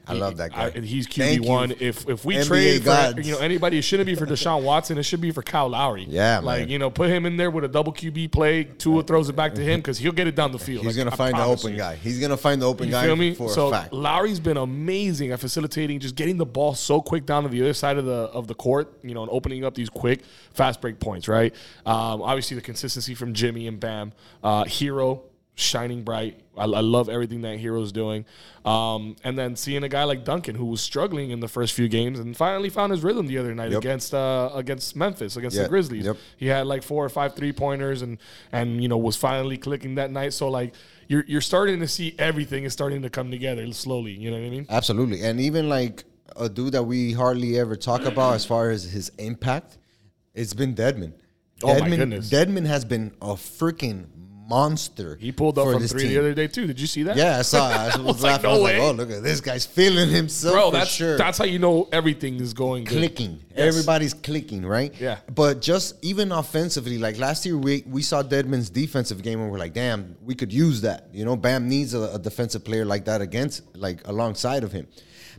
I 0.07 0.13
love 0.13 0.37
that 0.37 0.51
guy. 0.53 0.71
I- 0.75 0.79
he's 0.79 1.07
QB 1.07 1.45
one. 1.47 1.71
If 1.79 2.07
if 2.07 2.23
we 2.23 2.35
NBA 2.35 2.45
trade 2.45 2.83
for 2.83 3.19
you 3.21 3.33
know 3.33 3.39
anybody, 3.39 3.79
it 3.79 3.81
shouldn't 3.81 4.05
be 4.05 4.15
for 4.15 4.25
Deshaun 4.25 4.61
Watson. 4.69 4.97
It 4.99 5.03
should 5.03 5.19
be 5.19 5.31
for 5.31 5.41
Kyle 5.41 5.67
Lowry. 5.67 6.05
Yeah, 6.07 6.39
like 6.39 6.61
man. 6.61 6.69
you 6.69 6.77
know, 6.79 6.89
put 6.91 7.09
him 7.09 7.25
in 7.25 7.35
there 7.37 7.49
with 7.49 7.63
a 7.63 7.67
double 7.67 7.91
QB 7.91 8.31
play. 8.31 8.65
Tua 8.65 9.03
throws 9.03 9.29
it 9.29 9.35
back 9.35 9.55
to 9.55 9.61
him 9.61 9.79
because 9.81 9.97
he'll 9.97 10.11
get 10.13 10.27
it 10.27 10.35
down 10.35 10.51
the 10.51 10.59
field. 10.59 10.85
He's 10.85 10.95
Like, 10.95 11.05
gonna 11.05 11.17
find 11.17 11.35
the 11.35 11.43
open 11.43 11.71
you. 11.71 11.77
guy. 11.79 11.95
He's 11.95 12.19
gonna 12.19 12.37
find 12.37 12.61
the 12.61 12.67
open 12.67 12.85
You 12.85 12.91
guy 12.91 13.05
feel 13.05 13.15
me? 13.15 13.33
for 13.33 13.49
so 13.49 13.69
a 13.69 13.71
fact. 13.71 13.91
Lowry's 13.93 14.39
been 14.39 14.57
amazing 14.57 15.31
at 15.31 15.39
facilitating, 15.39 15.99
just 15.99 16.15
getting 16.15 16.37
the 16.37 16.45
ball 16.45 16.75
so 16.75 17.01
quick 17.01 17.25
down 17.25 17.43
to 17.43 17.49
the 17.49 17.61
other 17.61 17.73
side 17.73 17.97
of 17.97 18.05
the 18.05 18.11
of 18.31 18.47
the 18.47 18.55
court, 18.55 18.93
you 19.03 19.15
know, 19.15 19.23
and 19.23 19.31
opening 19.31 19.65
up 19.65 19.73
these 19.73 19.89
quick, 19.89 20.21
fast 20.53 20.81
break 20.81 20.99
points. 20.99 21.27
Right. 21.27 21.53
Um, 21.85 22.21
obviously, 22.21 22.55
the 22.55 22.61
consistency 22.61 23.15
from 23.15 23.33
Jimmy 23.33 23.67
and 23.67 23.79
Bam, 23.79 24.13
uh, 24.43 24.65
Herro 24.65 25.21
shining 25.55 26.03
bright. 26.03 26.39
I, 26.57 26.63
I 26.63 26.81
love 26.81 27.09
everything 27.09 27.41
that 27.41 27.59
Herro's 27.59 27.91
doing. 27.91 28.25
Um, 28.65 29.15
and 29.23 29.37
then 29.37 29.55
seeing 29.55 29.83
a 29.83 29.89
guy 29.89 30.03
like 30.03 30.23
Duncan 30.25 30.55
who 30.55 30.65
was 30.65 30.81
struggling 30.81 31.29
in 31.31 31.39
the 31.41 31.47
first 31.47 31.73
few 31.73 31.87
games 31.87 32.19
and 32.19 32.35
finally 32.35 32.69
found 32.69 32.91
his 32.91 33.03
rhythm 33.03 33.27
the 33.27 33.37
other 33.37 33.53
night 33.53 33.71
Yep. 33.71 33.79
against 33.81 34.13
uh, 34.13 34.49
against 34.53 34.95
Memphis 34.95 35.35
against 35.35 35.55
Yeah, 35.57 35.63
the 35.63 35.69
Grizzlies. 35.69 36.05
yep. 36.05 36.17
He 36.37 36.47
had 36.47 36.65
like 36.65 36.81
four 36.83 37.03
or 37.05 37.09
five 37.09 37.35
three 37.35 37.51
pointers 37.53 38.01
and 38.01 38.17
and 38.51 38.81
you 38.81 38.87
know 38.87 38.97
was 38.97 39.15
finally 39.15 39.57
clicking 39.57 39.95
that 39.95 40.11
night. 40.11 40.33
So 40.33 40.49
like 40.49 40.73
you're 41.07 41.25
you're 41.27 41.41
starting 41.41 41.79
to 41.81 41.87
see 41.87 42.15
everything 42.17 42.63
is 42.63 42.73
starting 42.73 43.01
to 43.03 43.09
come 43.09 43.29
together 43.29 43.71
slowly. 43.73 44.11
You 44.13 44.31
know 44.31 44.37
what 44.39 44.45
I 44.47 44.49
mean? 44.49 44.65
Absolutely. 44.69 45.21
And 45.23 45.39
even 45.39 45.69
like 45.69 46.03
a 46.35 46.49
dude 46.49 46.71
that 46.73 46.83
we 46.83 47.11
hardly 47.13 47.59
ever 47.59 47.75
talk 47.75 48.05
about 48.05 48.33
as 48.35 48.45
far 48.45 48.69
as 48.71 48.83
his 48.85 49.11
impact, 49.19 49.77
it's 50.33 50.53
been 50.53 50.73
Dedmon. 50.73 51.13
Oh 51.61 51.67
my 51.79 51.87
Dedmon, 51.87 51.97
goodness. 51.97 52.29
Dedmon 52.31 52.65
has 52.65 52.85
been 52.85 53.11
a 53.21 53.33
freaking 53.33 54.05
monster. 54.47 55.15
He 55.15 55.31
pulled 55.31 55.57
up 55.57 55.71
from 55.71 55.85
three 55.87 56.03
team. 56.03 56.09
the 56.09 56.19
other 56.19 56.33
day 56.33 56.47
too. 56.47 56.67
Did 56.67 56.79
you 56.79 56.87
see 56.87 57.03
that? 57.03 57.17
Yeah, 57.17 57.39
I 57.39 57.41
saw. 57.41 57.69
it. 57.69 57.75
I 57.95 57.97
was, 57.97 57.97
was 57.97 58.23
like, 58.23 58.43
laughing. 58.43 58.45
I 58.45 58.53
no 58.53 58.61
was 58.61 58.63
like, 58.63 58.79
way. 58.79 58.87
"Oh, 58.87 58.91
look 58.91 59.11
at 59.11 59.23
this 59.23 59.41
guy's 59.41 59.65
feeling 59.65 60.09
himself 60.09 60.53
bro. 60.53 60.71
for 60.71 60.77
That's 60.77 60.89
sure." 60.91 61.17
that's 61.17 61.37
how 61.37 61.45
you 61.45 61.59
know 61.59 61.87
everything 61.91 62.39
is 62.39 62.53
going 62.53 62.83
good. 62.83 62.97
clicking. 62.97 63.39
Yes. 63.49 63.59
Everybody's 63.59 64.13
clicking, 64.13 64.65
right? 64.65 64.93
Yeah. 64.99 65.19
But 65.33 65.61
just 65.61 65.95
even 66.03 66.31
offensively, 66.31 66.97
like 66.97 67.17
last 67.17 67.45
year, 67.45 67.57
we 67.57 67.83
we 67.87 68.01
saw 68.01 68.23
Dedmon's 68.23 68.69
defensive 68.69 69.21
game, 69.23 69.39
and 69.41 69.51
we're 69.51 69.59
like, 69.59 69.73
damn, 69.73 70.15
we 70.21 70.35
could 70.35 70.51
use 70.53 70.81
that. 70.81 71.09
You 71.13 71.25
know, 71.25 71.35
Bam 71.35 71.67
needs 71.67 71.93
a, 71.93 72.13
a 72.13 72.19
defensive 72.19 72.63
player 72.63 72.85
like 72.85 73.05
that 73.05 73.21
against, 73.21 73.75
like 73.75 74.05
alongside 74.07 74.63
of 74.63 74.71
him. 74.71 74.87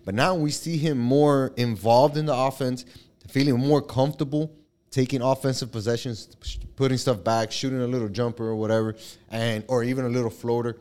But 0.05 0.15
now 0.15 0.35
we 0.35 0.51
see 0.51 0.77
him 0.77 0.99
more 0.99 1.53
involved 1.57 2.17
in 2.17 2.27
the 2.27 2.35
offense, 2.35 2.85
feeling 3.29 3.59
more 3.59 3.81
comfortable 3.81 4.55
taking 4.95 5.21
offensive 5.21 5.73
possessions, 5.73 6.29
putting 6.77 6.97
stuff 6.97 7.25
back, 7.25 7.51
shooting 7.51 7.81
a 7.81 7.87
little 7.87 8.09
jumper 8.09 8.47
or 8.47 8.55
whatever, 8.55 8.95
and 9.29 9.65
or 9.67 9.83
even 9.83 10.05
a 10.05 10.09
little 10.09 10.31
floater 10.31 10.77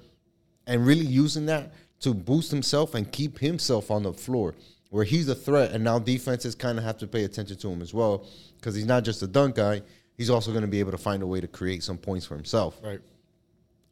and 0.67 0.85
really 0.85 1.03
using 1.05 1.47
that 1.47 1.73
to 1.99 2.13
boost 2.13 2.51
himself 2.51 2.93
and 2.93 3.11
keep 3.11 3.39
himself 3.39 3.89
on 3.89 4.03
the 4.03 4.13
floor 4.13 4.53
where 4.91 5.03
he's 5.03 5.27
a 5.29 5.33
threat 5.33 5.71
and 5.71 5.83
now 5.83 5.97
defenses 5.97 6.53
kind 6.53 6.77
of 6.77 6.83
have 6.83 6.95
to 6.95 7.07
pay 7.07 7.23
attention 7.23 7.57
to 7.57 7.67
him 7.67 7.81
as 7.81 7.91
well 7.91 8.27
because 8.57 8.75
he's 8.75 8.85
not 8.85 9.03
just 9.03 9.23
a 9.23 9.27
dunk 9.27 9.55
guy 9.55 9.81
he's 10.15 10.29
also 10.29 10.51
going 10.51 10.61
to 10.61 10.67
be 10.67 10.79
able 10.79 10.91
to 10.91 10.97
find 10.97 11.23
a 11.23 11.27
way 11.27 11.41
to 11.41 11.47
create 11.47 11.81
some 11.81 11.97
points 11.97 12.25
for 12.25 12.35
himself 12.35 12.79
Right. 12.83 12.99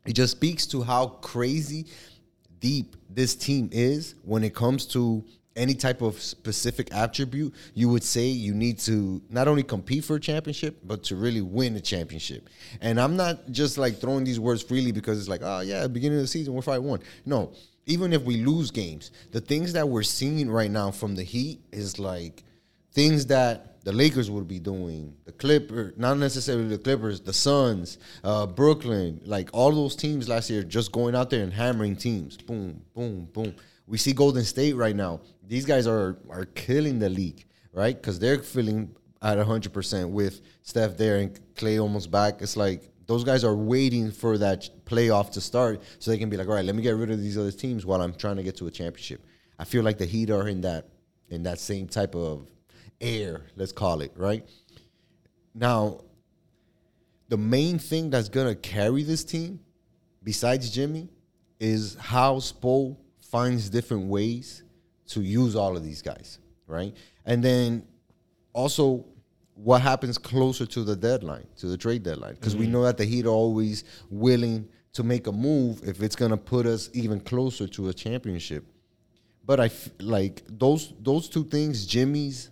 it 0.06 0.14
just 0.14 0.34
speaks 0.34 0.68
to 0.68 0.84
how 0.84 1.08
crazy 1.08 1.88
deep 2.60 2.96
this 3.10 3.36
team 3.36 3.70
is 3.72 4.14
when 4.24 4.44
it 4.44 4.54
comes 4.54 4.86
to 4.88 5.24
any 5.56 5.74
type 5.74 6.02
of 6.02 6.20
specific 6.22 6.94
attribute 6.94 7.54
you 7.74 7.90
would 7.90 8.04
say 8.04 8.26
you 8.26 8.54
need 8.54 8.80
to 8.80 9.22
not 9.30 9.48
only 9.48 9.64
compete 9.64 10.04
for 10.04 10.16
a 10.16 10.20
championship 10.20 10.78
but 10.84 11.04
to 11.04 11.16
really 11.16 11.42
win 11.42 11.76
a 11.76 11.82
championship 11.82 12.50
and 12.80 13.00
i'm 13.00 13.16
not 13.18 13.52
just 13.52 13.78
like 13.78 14.00
throwing 14.00 14.24
these 14.24 14.40
words 14.40 14.62
freely 14.62 14.92
because 14.92 15.20
it's 15.20 15.28
like 15.28 15.42
oh 15.44 15.60
yeah 15.60 15.88
beginning 15.88 16.18
of 16.18 16.24
the 16.24 16.28
season 16.28 16.54
we're 16.54 16.62
5-1 16.62 17.02
no 17.26 17.52
even 17.86 18.14
if 18.14 18.22
we 18.24 18.38
lose 18.38 18.72
games 18.72 19.12
the 19.32 19.42
things 19.42 19.74
that 19.74 19.88
we're 19.88 20.04
seeing 20.04 20.50
right 20.50 20.72
now 20.72 20.90
from 20.90 21.16
the 21.16 21.24
heat 21.24 21.60
is 21.72 22.00
like 22.00 22.44
things 22.94 23.26
that 23.28 23.72
the 23.84 23.92
Lakers 23.92 24.30
would 24.30 24.48
be 24.48 24.60
doing, 24.60 25.16
the 25.26 25.32
Clippers, 25.32 25.94
not 25.98 26.18
necessarily 26.18 26.68
the 26.68 26.78
Clippers, 26.78 27.20
the 27.20 27.34
Suns, 27.34 27.98
uh, 28.24 28.46
Brooklyn, 28.46 29.20
like 29.26 29.50
all 29.54 29.72
those 29.72 29.96
teams 29.96 30.30
last 30.30 30.50
year 30.50 30.64
just 30.64 30.92
going 30.92 31.16
out 31.16 31.30
there 31.30 31.44
and 31.44 31.52
hammering 31.52 31.96
teams. 31.96 32.38
Boom, 32.38 32.82
boom, 32.94 33.28
boom. 33.34 33.56
We 33.88 33.98
see 33.98 34.14
Golden 34.14 34.44
State 34.44 34.76
right 34.76 34.96
now. 34.96 35.22
These 35.52 35.66
guys 35.66 35.86
are 35.86 36.18
are 36.30 36.46
killing 36.46 36.98
the 37.00 37.10
league, 37.10 37.44
right? 37.74 37.94
Because 37.94 38.18
they're 38.20 38.42
feeling 38.42 38.96
at 39.22 39.38
100% 39.38 40.10
with 40.10 40.40
Steph 40.64 40.96
there 40.96 41.18
and 41.18 41.38
Clay 41.58 41.78
almost 41.78 42.10
back. 42.10 42.42
It's 42.42 42.56
like 42.56 42.90
those 43.06 43.26
guys 43.26 43.44
are 43.44 43.54
waiting 43.54 44.12
for 44.12 44.38
that 44.38 44.70
playoff 44.86 45.30
to 45.32 45.42
start 45.42 45.84
so 46.00 46.10
they 46.10 46.18
can 46.18 46.30
be 46.30 46.38
like, 46.38 46.48
all 46.48 46.54
right, 46.54 46.64
let 46.64 46.74
me 46.74 46.82
get 46.82 46.96
rid 46.96 47.12
of 47.12 47.20
these 47.20 47.38
other 47.38 47.52
teams 47.52 47.86
while 47.86 48.02
I'm 48.02 48.14
trying 48.14 48.38
to 48.38 48.44
get 48.44 48.56
to 48.58 48.68
a 48.68 48.72
championship. 48.72 49.26
I 49.60 49.66
feel 49.66 49.84
like 49.84 49.98
the 49.98 50.06
Heat 50.06 50.30
are 50.30 50.48
in 50.48 50.62
that 50.62 50.88
in 51.30 51.44
that 51.44 51.60
same 51.60 51.90
type 51.90 52.16
of 52.16 52.50
air, 53.02 53.42
let's 53.58 53.74
call 53.74 54.00
it, 54.00 54.14
right? 54.16 54.48
Now, 55.54 56.06
the 57.28 57.38
main 57.38 57.78
thing 57.78 58.10
that's 58.10 58.30
gonna 58.30 58.56
carry 58.56 59.04
this 59.04 59.26
team, 59.26 59.60
besides 60.24 60.70
Jimmy, 60.70 61.10
is 61.60 61.98
how 62.00 62.38
Spo 62.38 62.96
finds 63.20 63.70
different 63.70 64.06
ways 64.06 64.64
to 65.12 65.22
use 65.22 65.56
all 65.56 65.78
of 65.78 65.84
these 65.84 66.02
guys, 66.02 66.40
right? 66.68 66.94
And 67.26 67.44
then 67.44 67.84
also 68.54 69.06
what 69.56 69.82
happens 69.82 70.18
closer 70.18 70.66
to 70.66 70.84
the 70.84 70.96
deadline, 70.96 71.48
to 71.58 71.68
the 71.68 71.78
trade 71.78 72.04
deadline, 72.04 72.36
because 72.36 72.56
we 72.56 72.66
mm-hmm. 72.66 72.74
know 72.74 72.84
that 72.84 72.98
the 72.98 73.06
Heat 73.06 73.26
are 73.26 73.30
always 73.30 73.84
willing 74.10 74.68
to 74.94 75.04
make 75.04 75.28
a 75.28 75.32
move 75.32 75.82
if 75.88 76.02
it's 76.02 76.16
gonna 76.16 76.38
put 76.38 76.66
us 76.66 76.90
even 76.94 77.20
closer 77.20 77.68
to 77.68 77.90
a 77.90 77.94
championship. 77.94 78.66
But 79.46 79.60
I 79.60 79.66
f- 79.66 79.90
like 80.00 80.44
those 80.48 80.94
those 81.00 81.30
two 81.30 81.44
things, 81.44 81.86
Jimmy's 81.86 82.50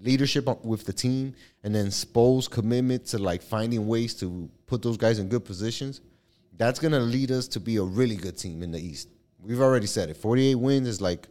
leadership 0.00 0.48
with 0.64 0.84
the 0.84 0.92
team, 0.92 1.34
and 1.62 1.74
then 1.74 1.90
Spo's 1.90 2.48
commitment 2.48 3.06
to 3.06 3.18
like 3.18 3.42
finding 3.42 3.86
ways 3.86 4.14
to 4.16 4.48
put 4.66 4.82
those 4.82 4.96
guys 4.96 5.18
in 5.18 5.28
good 5.28 5.44
positions. 5.44 6.00
That's 6.56 6.78
gonna 6.78 7.00
lead 7.00 7.30
us 7.30 7.48
to 7.48 7.60
be 7.60 7.76
a 7.76 7.82
really 7.82 8.16
good 8.16 8.36
team 8.36 8.62
in 8.62 8.70
the 8.70 8.80
East. 8.80 9.08
We've 9.40 9.60
already 9.60 9.86
said 9.86 10.10
it. 10.10 10.16
Forty-eight 10.16 10.56
wins 10.56 10.88
is 10.88 11.00
like 11.00 11.28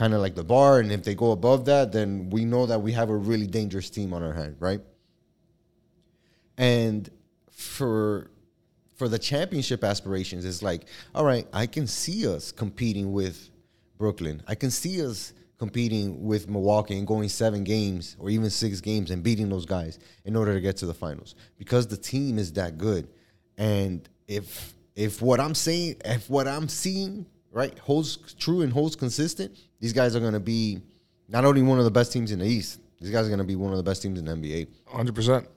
kind 0.00 0.14
of 0.14 0.22
like 0.22 0.34
the 0.34 0.42
bar, 0.42 0.80
and 0.80 0.90
if 0.90 1.02
they 1.04 1.14
go 1.14 1.30
above 1.32 1.66
that, 1.66 1.92
then 1.92 2.30
we 2.30 2.46
know 2.46 2.64
that 2.64 2.80
we 2.80 2.90
have 2.92 3.10
a 3.10 3.14
really 3.14 3.46
dangerous 3.46 3.90
team 3.90 4.14
on 4.14 4.22
our 4.22 4.32
hand, 4.32 4.56
right? 4.58 4.80
And 6.56 7.10
for 7.50 8.30
for 8.96 9.08
the 9.10 9.18
championship 9.18 9.84
aspirations, 9.84 10.46
it's 10.46 10.62
like, 10.62 10.86
all 11.14 11.26
right, 11.26 11.46
I 11.52 11.66
can 11.66 11.86
see 11.86 12.26
us 12.26 12.50
competing 12.50 13.12
with 13.12 13.50
Brooklyn. 13.98 14.42
I 14.48 14.54
can 14.54 14.70
see 14.70 15.04
us 15.04 15.34
competing 15.58 16.24
with 16.24 16.48
Milwaukee 16.48 16.96
and 16.96 17.06
going 17.06 17.28
seven 17.28 17.62
games 17.62 18.16
or 18.18 18.30
even 18.30 18.48
six 18.48 18.80
games 18.80 19.10
and 19.10 19.22
beating 19.22 19.50
those 19.50 19.66
guys 19.66 19.98
in 20.24 20.34
order 20.34 20.54
to 20.54 20.62
get 20.62 20.78
to 20.78 20.86
the 20.86 20.94
finals 20.94 21.34
because 21.58 21.86
the 21.86 21.98
team 21.98 22.38
is 22.38 22.54
that 22.54 22.78
good. 22.78 23.06
And 23.58 24.08
if 24.26 24.72
if 24.96 25.20
what 25.20 25.40
I'm 25.40 25.54
saying, 25.54 25.96
if 26.06 26.30
what 26.30 26.48
I'm 26.48 26.70
seeing, 26.70 27.26
right, 27.52 27.78
holds 27.80 28.16
true 28.38 28.62
and 28.62 28.72
holds 28.72 28.96
consistent, 28.96 29.56
these 29.80 29.92
guys 29.92 30.14
are 30.16 30.20
going 30.20 30.32
to 30.34 30.40
be 30.40 30.80
not 31.28 31.44
only 31.44 31.62
one 31.62 31.78
of 31.78 31.84
the 31.84 31.90
best 31.90 32.12
teams 32.12 32.32
in 32.32 32.38
the 32.40 32.46
East. 32.46 32.80
These 33.00 33.10
guys 33.10 33.24
are 33.26 33.28
going 33.30 33.38
to 33.38 33.44
be 33.44 33.56
one 33.56 33.70
of 33.72 33.76
the 33.78 33.82
best 33.82 34.02
teams 34.02 34.18
in 34.18 34.24
the 34.26 34.32
NBA. 34.32 34.68
Hundred 34.86 35.14
percent. 35.14 35.48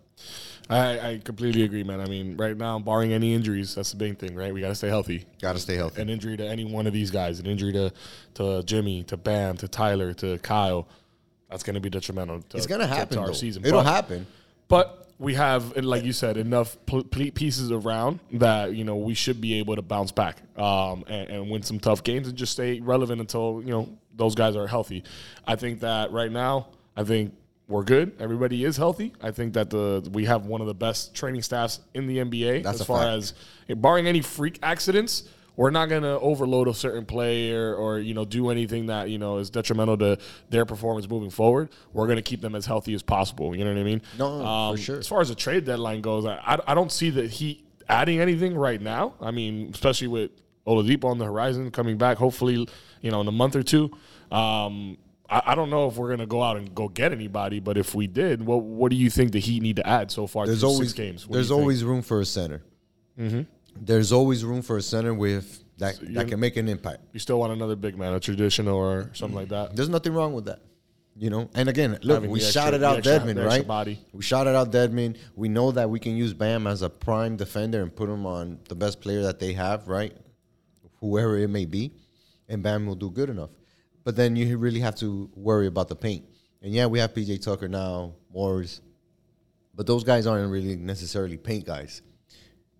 I, 0.69 1.00
I 1.12 1.21
completely 1.21 1.63
agree, 1.63 1.83
man. 1.83 2.00
I 2.00 2.05
mean, 2.05 2.38
right 2.38 2.55
now, 2.55 2.79
barring 2.79 3.12
any 3.12 3.33
injuries, 3.33 3.75
that's 3.75 3.91
the 3.91 3.97
big 3.97 4.17
thing, 4.17 4.33
right? 4.33 4.53
We 4.53 4.62
got 4.62 4.69
to 4.69 4.75
stay 4.75 4.88
healthy. 4.88 5.25
Got 5.41 5.53
to 5.53 5.59
stay 5.59 5.75
healthy. 5.75 6.01
An 6.01 6.09
injury 6.09 6.38
to 6.38 6.47
any 6.47 6.63
one 6.63 6.88
of 6.88 6.93
these 6.93 7.12
guys, 7.12 7.39
an 7.41 7.47
injury 7.47 7.73
to 7.73 7.91
to 8.35 8.63
Jimmy, 8.63 9.03
to 9.03 9.17
Bam, 9.17 9.57
to 9.57 9.67
Tyler, 9.67 10.13
to 10.13 10.38
Kyle, 10.38 10.88
that's 11.50 11.63
going 11.63 11.73
to 11.73 11.81
be 11.81 11.89
detrimental. 11.89 12.41
To, 12.43 12.57
It's 12.57 12.65
gonna 12.65 12.85
to- 12.85 12.89
to 12.89 12.95
happen. 12.95 13.17
our 13.17 13.27
though. 13.27 13.33
season. 13.33 13.65
It'll 13.65 13.83
But- 13.83 13.91
happen. 13.91 14.25
But 14.69 15.02
we 15.20 15.36
have, 15.36 15.75
like 15.77 16.03
you 16.03 16.13
said, 16.13 16.38
enough 16.38 16.77
pl- 16.86 17.03
pieces 17.03 17.72
around 17.72 18.20
that 18.34 18.74
you 18.74 18.84
know 18.84 18.96
we 18.96 19.13
should 19.13 19.39
be 19.39 19.55
able 19.60 19.75
to 19.75 19.82
bounce 19.82 20.12
back 20.12 20.38
um, 20.58 21.03
and, 21.08 21.29
and 21.29 21.50
win 21.50 21.63
some 21.63 21.79
tough 21.79 22.03
games 22.03 22.27
and 22.27 22.38
just 22.38 22.51
stay 22.53 22.79
relevant 22.79 23.22
until 23.22 23.62
you 23.63 23.72
know 23.72 23.89
those 24.15 24.36
guys 24.36 24.55
are 24.55 24.67
healthy. 24.67 25.03
I 25.48 25.55
think 25.55 25.79
that 25.82 26.12
right 26.12 26.32
now, 26.32 26.67
I 26.96 27.03
think 27.03 27.34
we're 27.67 27.84
good. 27.84 28.12
Everybody 28.20 28.63
is 28.63 28.75
healthy. 28.77 29.13
I 29.22 29.32
think 29.32 29.53
that 29.53 29.70
the 29.70 30.08
we 30.12 30.25
have 30.25 30.46
one 30.46 30.62
of 30.62 30.67
the 30.67 30.74
best 30.74 31.15
training 31.15 31.41
staffs 31.41 31.79
in 31.93 32.08
the 32.08 32.17
NBA 32.17 32.63
That's 32.63 32.82
as 32.82 32.88
far 32.88 33.00
fact. 33.00 33.34
as 33.70 33.75
barring 33.77 34.08
any 34.08 34.22
freak 34.22 34.60
accidents. 34.62 35.24
We're 35.55 35.69
not 35.69 35.88
gonna 35.88 36.17
overload 36.19 36.67
a 36.67 36.74
certain 36.74 37.05
player 37.05 37.75
or 37.75 38.00
you 38.00 38.13
know 38.13 38.25
do 38.25 38.50
anything 38.50 38.88
that 38.88 39.10
you 39.10 39.17
know 39.17 39.38
is 39.38 39.50
detrimental 39.50 39.98
to 40.00 40.17
their 40.50 40.65
performance 40.65 41.07
moving 41.07 41.29
forward. 41.29 41.69
We're 41.93 42.07
gonna 42.07 42.22
keep 42.22 42.41
them 42.41 42.55
as 42.55 42.65
healthy 42.65 42.93
as 42.93 43.03
possible. 43.03 43.55
You 43.55 43.63
know 43.63 43.74
what 43.74 43.79
I 43.79 43.83
mean? 43.83 44.01
No, 44.17 44.72
for 44.72 44.77
sure. 44.77 45.00
As 45.00 45.07
far 45.07 45.22
as 45.22 45.29
the 45.29 45.36
trade 45.36 45.65
deadline 45.65 46.01
goes, 46.01 46.25
I, 46.25 46.36
I, 46.43 46.60
I 46.67 46.74
don't 46.74 46.91
see 46.91 47.10
that 47.12 47.29
he 47.29 47.63
adding 47.88 48.19
anything 48.19 48.55
right 48.55 48.81
now. 48.81 49.13
I 49.22 49.31
mean, 49.31 49.69
especially 49.74 50.07
with 50.07 50.31
Oladipo 50.65 51.05
on 51.05 51.17
the 51.17 51.25
horizon 51.25 51.69
coming 51.72 51.98
back, 51.98 52.17
hopefully, 52.17 52.67
you 53.01 53.12
know, 53.12 53.22
in 53.22 53.27
a 53.27 53.31
month 53.31 53.55
or 53.55 53.63
two. 53.63 53.91
Um, 54.31 54.98
I, 55.29 55.55
don't 55.55 55.69
know 55.72 55.88
if 55.88 55.95
we're 55.95 56.10
gonna 56.10 56.27
go 56.27 56.43
out 56.43 56.57
and 56.57 56.74
go 56.75 56.88
get 56.88 57.12
anybody, 57.12 57.60
but 57.60 57.77
if 57.77 57.95
we 57.95 58.05
did, 58.07 58.45
what 58.45 58.62
what 58.62 58.91
do 58.91 58.95
you 58.95 59.10
think 59.10 59.31
the 59.31 59.39
Heat 59.39 59.62
need 59.63 59.77
to 59.77 59.88
add 59.88 60.12
so 60.12 60.27
far? 60.27 60.45
There's 60.45 60.63
always 60.63 60.89
six 60.89 60.93
games. 60.93 61.27
What 61.27 61.33
there's 61.33 61.50
you 61.50 61.55
think? 61.55 61.62
always 61.62 61.83
room 61.83 62.01
for 62.01 62.22
a 62.22 62.25
center. 62.25 62.62
There's 63.75 64.12
always 64.12 64.44
room 64.46 64.62
for 64.62 64.77
a 64.77 64.82
center 64.82 65.13
with 65.13 65.63
that 65.77 66.00
that 66.13 66.27
can 66.27 66.39
make 66.39 66.56
an 66.58 66.70
impact. 66.70 67.01
you 67.13 67.20
still 67.20 67.39
want 67.39 67.51
another 67.53 67.75
big 67.75 67.98
man, 67.98 68.13
a 68.13 68.20
traditional 68.20 68.77
or 68.77 69.10
something 69.13 69.36
like 69.36 69.50
that. 69.50 69.75
There's 69.75 69.89
nothing 69.89 70.13
wrong 70.13 70.34
with 70.34 70.46
that. 70.46 70.62
You 71.15 71.30
know, 71.30 71.48
and 71.53 71.70
again, 71.70 71.92
look, 72.01 72.15
Having 72.15 72.32
we 72.32 72.39
extra- 72.39 72.62
shouted 72.62 72.84
out 72.84 72.98
extra- 72.98 73.20
Dedmon, 73.20 73.46
right? 73.46 73.68
body. 73.68 74.00
We 74.13 74.24
shouted 74.24 74.56
out 74.56 74.72
Dedmon. 74.72 75.18
We 75.36 75.48
know 75.48 75.72
that 75.72 75.88
we 75.89 76.00
can 76.00 76.18
use 76.18 76.34
Bam 76.34 76.65
as 76.65 76.82
a 76.82 76.89
prime 76.89 77.36
defender 77.36 77.84
and 77.84 77.96
put 77.96 78.10
him 78.10 78.25
on 78.25 78.60
the 78.68 78.74
best 78.74 79.00
player 79.00 79.22
that 79.22 79.39
they 79.39 79.53
have, 79.53 79.88
right? 79.88 80.15
Whoever 81.01 81.38
it 81.38 81.50
may 81.50 81.65
be, 81.65 81.92
and 82.50 82.63
Bam 82.63 82.88
will 82.88 82.96
do 82.96 83.12
good 83.12 83.30
enough. 83.30 83.51
But 84.03 84.15
then 84.15 84.36
you 84.36 84.58
really 84.58 84.80
have 84.80 84.96
to 84.96 85.30
worry 85.36 85.68
about 85.68 85.88
the 85.88 85.96
paint. 85.96 86.25
And 86.63 86.74
yeah, 86.74 86.88
we 86.88 86.98
have 87.00 87.13
PJ 87.13 87.44
Tucker 87.44 87.68
now, 87.68 88.13
Morris, 88.34 88.82
but 89.75 89.86
those 89.86 90.03
guys 90.03 90.25
aren't 90.25 90.51
really 90.51 90.75
necessarily 90.75 91.38
paint 91.38 91.65
guys. 91.65 92.01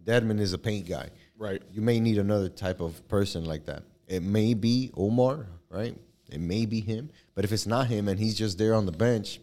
Dedmon 0.04 0.40
is 0.40 0.54
a 0.54 0.58
paint 0.58 0.88
guy. 0.88 1.10
Right. 1.38 1.62
You 1.72 1.82
may 1.82 2.00
need 2.00 2.18
another 2.18 2.50
type 2.50 2.80
of 2.80 3.08
person 3.08 3.46
like 3.46 3.66
that. 3.66 3.84
It 4.08 4.24
may 4.24 4.54
be 4.54 4.92
Omer, 4.96 5.48
right? 5.70 5.98
It 6.30 6.40
may 6.40 6.66
be 6.66 6.80
him. 6.80 7.10
But 7.36 7.46
if 7.46 7.52
it's 7.52 7.68
not 7.68 7.88
him 7.88 8.08
and 8.08 8.20
he's 8.20 8.38
just 8.38 8.58
there 8.58 8.74
on 8.74 8.86
the 8.86 8.92
bench 8.92 9.40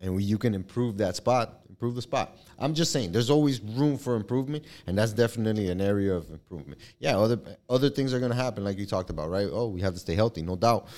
and 0.00 0.14
we, 0.14 0.24
you 0.24 0.38
can 0.38 0.54
improve 0.54 0.98
that 0.98 1.16
spot, 1.16 1.60
improve 1.68 1.94
the 1.94 2.02
spot. 2.02 2.36
I'm 2.58 2.74
just 2.74 2.92
saying 2.92 3.12
there's 3.12 3.30
always 3.30 3.60
room 3.60 3.98
for 3.98 4.16
improvement 4.16 4.64
and 4.86 4.96
that's 4.96 5.12
definitely 5.12 5.70
an 5.70 5.80
area 5.80 6.14
of 6.14 6.30
improvement. 6.30 6.80
Yeah, 6.98 7.18
other 7.18 7.38
other 7.68 7.90
things 7.90 8.12
are 8.12 8.18
going 8.18 8.30
to 8.32 8.36
happen 8.36 8.64
like 8.64 8.78
you 8.78 8.86
talked 8.86 9.10
about, 9.10 9.30
right? 9.30 9.48
Oh, 9.50 9.68
we 9.68 9.80
have 9.80 9.94
to 9.94 10.00
stay 10.00 10.14
healthy, 10.14 10.42
no 10.42 10.56
doubt. 10.56 10.88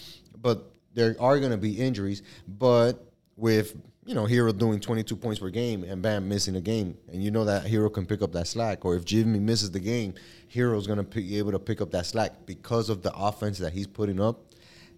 But 0.41 0.73
there 0.95 1.17
are 1.21 1.39
going 1.39 1.53
to 1.53 1.59
be 1.59 1.79
injuries, 1.79 2.23
but 2.47 3.13
with 3.37 3.77
you 4.09 4.15
know, 4.15 4.25
Herro 4.25 4.57
doing 4.57 4.81
22 4.81 5.17
points 5.17 5.39
per 5.39 5.51
game 5.51 5.85
and 5.85 6.01
Bam 6.01 6.27
missing 6.31 6.57
a 6.57 6.63
game, 6.63 6.97
and 7.13 7.23
you 7.23 7.31
know 7.31 7.45
that 7.45 7.67
Herro 7.67 7.93
can 7.93 8.07
pick 8.07 8.23
up 8.23 8.33
that 8.33 8.47
slack. 8.47 8.87
Or 8.87 8.97
if 8.97 9.05
Jimmy 9.05 9.39
misses 9.39 9.71
the 9.71 9.81
game, 9.81 10.15
Herro's 10.51 10.87
gonna 10.87 11.03
be 11.03 11.37
able 11.37 11.53
to 11.53 11.59
pick 11.59 11.83
up 11.83 11.91
that 11.91 12.07
slack 12.07 12.47
because 12.47 12.89
of 12.89 13.03
the 13.03 13.15
offense 13.15 13.59
that 13.59 13.75
he's 13.75 13.87
putting 13.87 14.19
up. 14.19 14.47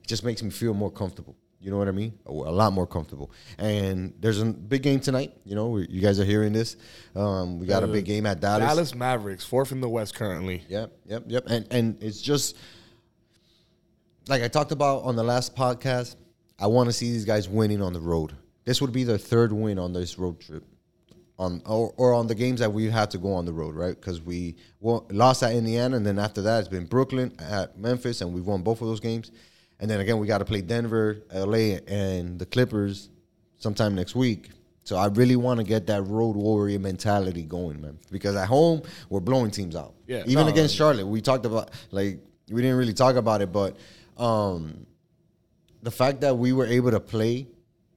It 0.01 0.07
just 0.07 0.23
makes 0.23 0.45
me 0.45 0.51
feel 0.51 0.75
more 0.75 0.93
comfortable. 0.93 1.35
You 1.61 1.73
know 1.73 1.77
what 1.77 1.89
I 1.89 1.91
mean? 1.91 2.17
A 2.25 2.31
lot 2.31 2.73
more 2.73 2.87
comfortable. 2.87 3.33
And 3.59 4.15
there's 4.21 4.41
a 4.41 4.45
big 4.45 4.85
game 4.85 5.01
tonight. 5.01 5.33
You 5.45 5.57
know, 5.57 5.79
you 5.79 6.01
guys 6.01 6.21
are 6.21 6.25
hearing 6.25 6.53
this. 6.53 6.77
Um, 7.17 7.59
we 7.59 7.67
got 7.67 7.83
a 7.83 7.89
big 7.89 8.05
game 8.05 8.27
at 8.27 8.39
Dallas. 8.39 8.65
Dallas 8.65 8.95
Mavericks, 8.95 9.45
fourth 9.45 9.73
in 9.73 9.81
the 9.81 9.89
West 9.89 10.15
currently. 10.15 10.65
Yep, 10.69 10.93
yep, 11.07 11.25
yep. 11.27 11.45
And 11.49 11.67
and 11.73 12.01
it's 12.01 12.23
just 12.23 12.57
like 14.29 14.45
I 14.45 14.47
talked 14.47 14.71
about 14.71 15.03
on 15.03 15.17
the 15.17 15.25
last 15.25 15.57
podcast. 15.57 16.15
I 16.61 16.69
want 16.69 16.89
to 16.89 16.93
see 16.93 17.11
these 17.11 17.25
guys 17.25 17.49
winning 17.49 17.83
on 17.83 17.93
the 17.93 18.01
road. 18.01 18.37
This 18.71 18.81
would 18.81 18.93
be 18.93 19.03
their 19.03 19.19
third 19.19 19.53
win 19.53 19.81
on 19.81 19.93
this 19.93 20.17
road 20.17 20.39
trip, 20.39 20.63
on 21.41 21.61
or, 21.67 21.93
or 21.97 22.15
on 22.15 22.29
the 22.29 22.37
games 22.37 22.61
that 22.61 22.73
we 22.73 22.89
had 22.89 23.11
to 23.11 23.19
go 23.19 23.33
on 23.33 23.45
the 23.45 23.53
road, 23.53 23.75
right? 23.75 23.97
Because 23.97 24.21
we 24.21 24.55
won, 24.79 25.03
lost 25.11 25.43
at 25.43 25.55
Indiana, 25.57 25.97
and 25.97 26.07
then 26.07 26.21
after 26.21 26.41
that 26.43 26.61
it's 26.61 26.69
been 26.69 26.87
Brooklyn 26.87 27.33
at 27.41 27.77
Memphis, 27.77 28.21
and 28.21 28.33
we've 28.33 28.47
won 28.47 28.63
both 28.63 28.81
of 28.81 28.87
those 28.87 29.01
games. 29.01 29.33
And 29.81 29.91
then 29.91 29.99
again, 29.99 30.21
we 30.21 30.29
got 30.29 30.39
to 30.39 30.45
play 30.45 30.63
Denver, 30.63 31.21
LA, 31.35 31.79
and 31.89 32.39
the 32.39 32.47
Clippers 32.47 33.09
sometime 33.59 33.97
next 33.97 34.15
week. 34.15 34.51
So 34.85 34.97
I 34.97 35.09
really 35.09 35.35
want 35.35 35.59
to 35.59 35.65
get 35.65 35.89
that 35.89 36.03
road 36.03 36.37
warrior 36.37 36.79
mentality 36.79 37.43
going, 37.43 37.81
man. 37.81 37.99
Because 38.13 38.37
at 38.37 38.47
home 38.47 38.83
we're 39.09 39.19
blowing 39.19 39.51
teams 39.51 39.75
out. 39.75 39.95
Yeah, 40.07 40.23
Even 40.27 40.47
no, 40.47 40.53
against 40.53 40.77
Charlotte, 40.77 41.09
we 41.09 41.21
talked 41.21 41.45
about 41.45 41.73
like 41.91 42.21
we 42.49 42.63
didn't 42.63 42.77
really 42.77 42.95
talk 42.95 43.17
about 43.17 43.43
it, 43.43 43.51
but 43.51 43.77
um, 44.17 44.87
the 45.83 45.91
fact 45.91 46.21
that 46.21 46.39
we 46.39 46.53
were 46.53 46.67
able 46.67 46.93
to 46.93 47.01
play 47.01 47.49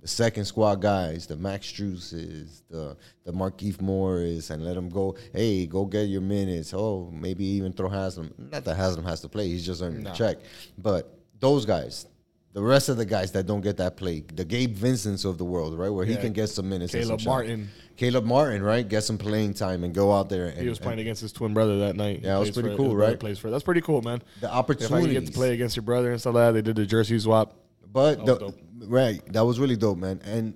the 0.04 0.10
second 0.10 0.44
squad 0.44 0.82
guys, 0.82 1.26
the 1.26 1.38
Max 1.38 1.66
Struses, 1.66 2.62
the 2.70 2.96
the 3.24 3.32
Markieff 3.32 3.80
Morris, 3.82 4.50
and 4.50 4.64
let 4.64 4.76
them 4.76 4.90
go. 4.90 5.16
Hey, 5.34 5.66
go 5.66 5.86
get 5.86 6.04
your 6.10 6.20
minutes. 6.22 6.74
Oh, 6.74 7.10
maybe 7.12 7.46
even 7.46 7.72
throw 7.72 7.88
Haslem. 7.88 8.34
Not 8.38 8.66
that 8.66 8.76
Haslem 8.76 9.06
has 9.06 9.22
to 9.22 9.30
play; 9.30 9.48
he's 9.48 9.66
just 9.66 9.82
earning 9.82 10.04
No. 10.04 10.10
the 10.10 10.16
check. 10.16 10.38
But 10.78 11.18
those 11.40 11.66
guys, 11.66 12.06
the 12.52 12.62
rest 12.62 12.90
of 12.90 12.98
the 12.98 13.06
guys 13.06 13.32
that 13.32 13.46
don't 13.46 13.62
get 13.62 13.78
that 13.78 13.96
play, 13.96 14.26
the 14.36 14.44
Gabe 14.44 14.76
Vincents 14.76 15.24
of 15.24 15.38
the 15.38 15.46
world, 15.46 15.80
right, 15.80 15.90
where 15.90 16.06
he 16.06 16.18
can 16.18 16.34
get 16.34 16.48
some 16.50 16.68
minutes. 16.68 16.92
Caleb 16.92 17.22
some. 17.22 17.30
Martin. 17.32 17.70
Caleb 17.96 18.26
Martin, 18.26 18.62
right, 18.62 18.86
get 18.86 19.06
some 19.06 19.18
playing 19.18 19.54
time 19.54 19.86
and 19.86 19.94
go 19.94 20.12
out 20.12 20.28
there. 20.28 20.48
And, 20.48 20.60
He 20.60 20.68
was 20.68 20.80
playing 20.80 21.00
against 21.00 21.22
his 21.22 21.32
twin 21.32 21.54
brother 21.54 21.80
that 21.80 21.96
night. 21.96 22.22
Yeah, 22.24 22.36
it 22.36 22.40
was 22.42 22.52
pretty 22.52 22.76
cool, 22.76 22.94
right? 22.94 23.18
Plays 23.18 23.40
for 23.40 23.50
that's 23.50 23.64
pretty 23.64 23.82
cool, 23.82 24.02
man. 24.02 24.22
the 24.42 24.52
opportunity 24.52 24.96
I 24.96 25.14
can 25.14 25.14
get 25.14 25.26
to 25.28 25.32
play 25.32 25.54
against 25.54 25.78
your 25.78 25.84
brother 25.84 26.12
and 26.12 26.20
stuff 26.20 26.34
like 26.36 26.48
that, 26.48 26.52
they 26.54 26.62
did 26.62 26.76
the 26.76 26.86
jersey 26.86 27.18
swap. 27.20 27.54
But 27.90 28.26
the, 28.26 28.36
dope. 28.38 28.56
Right, 28.88 29.22
that 29.34 29.42
was 29.46 29.60
really 29.60 29.76
dope, 29.78 29.98
man. 29.98 30.20
And 30.24 30.54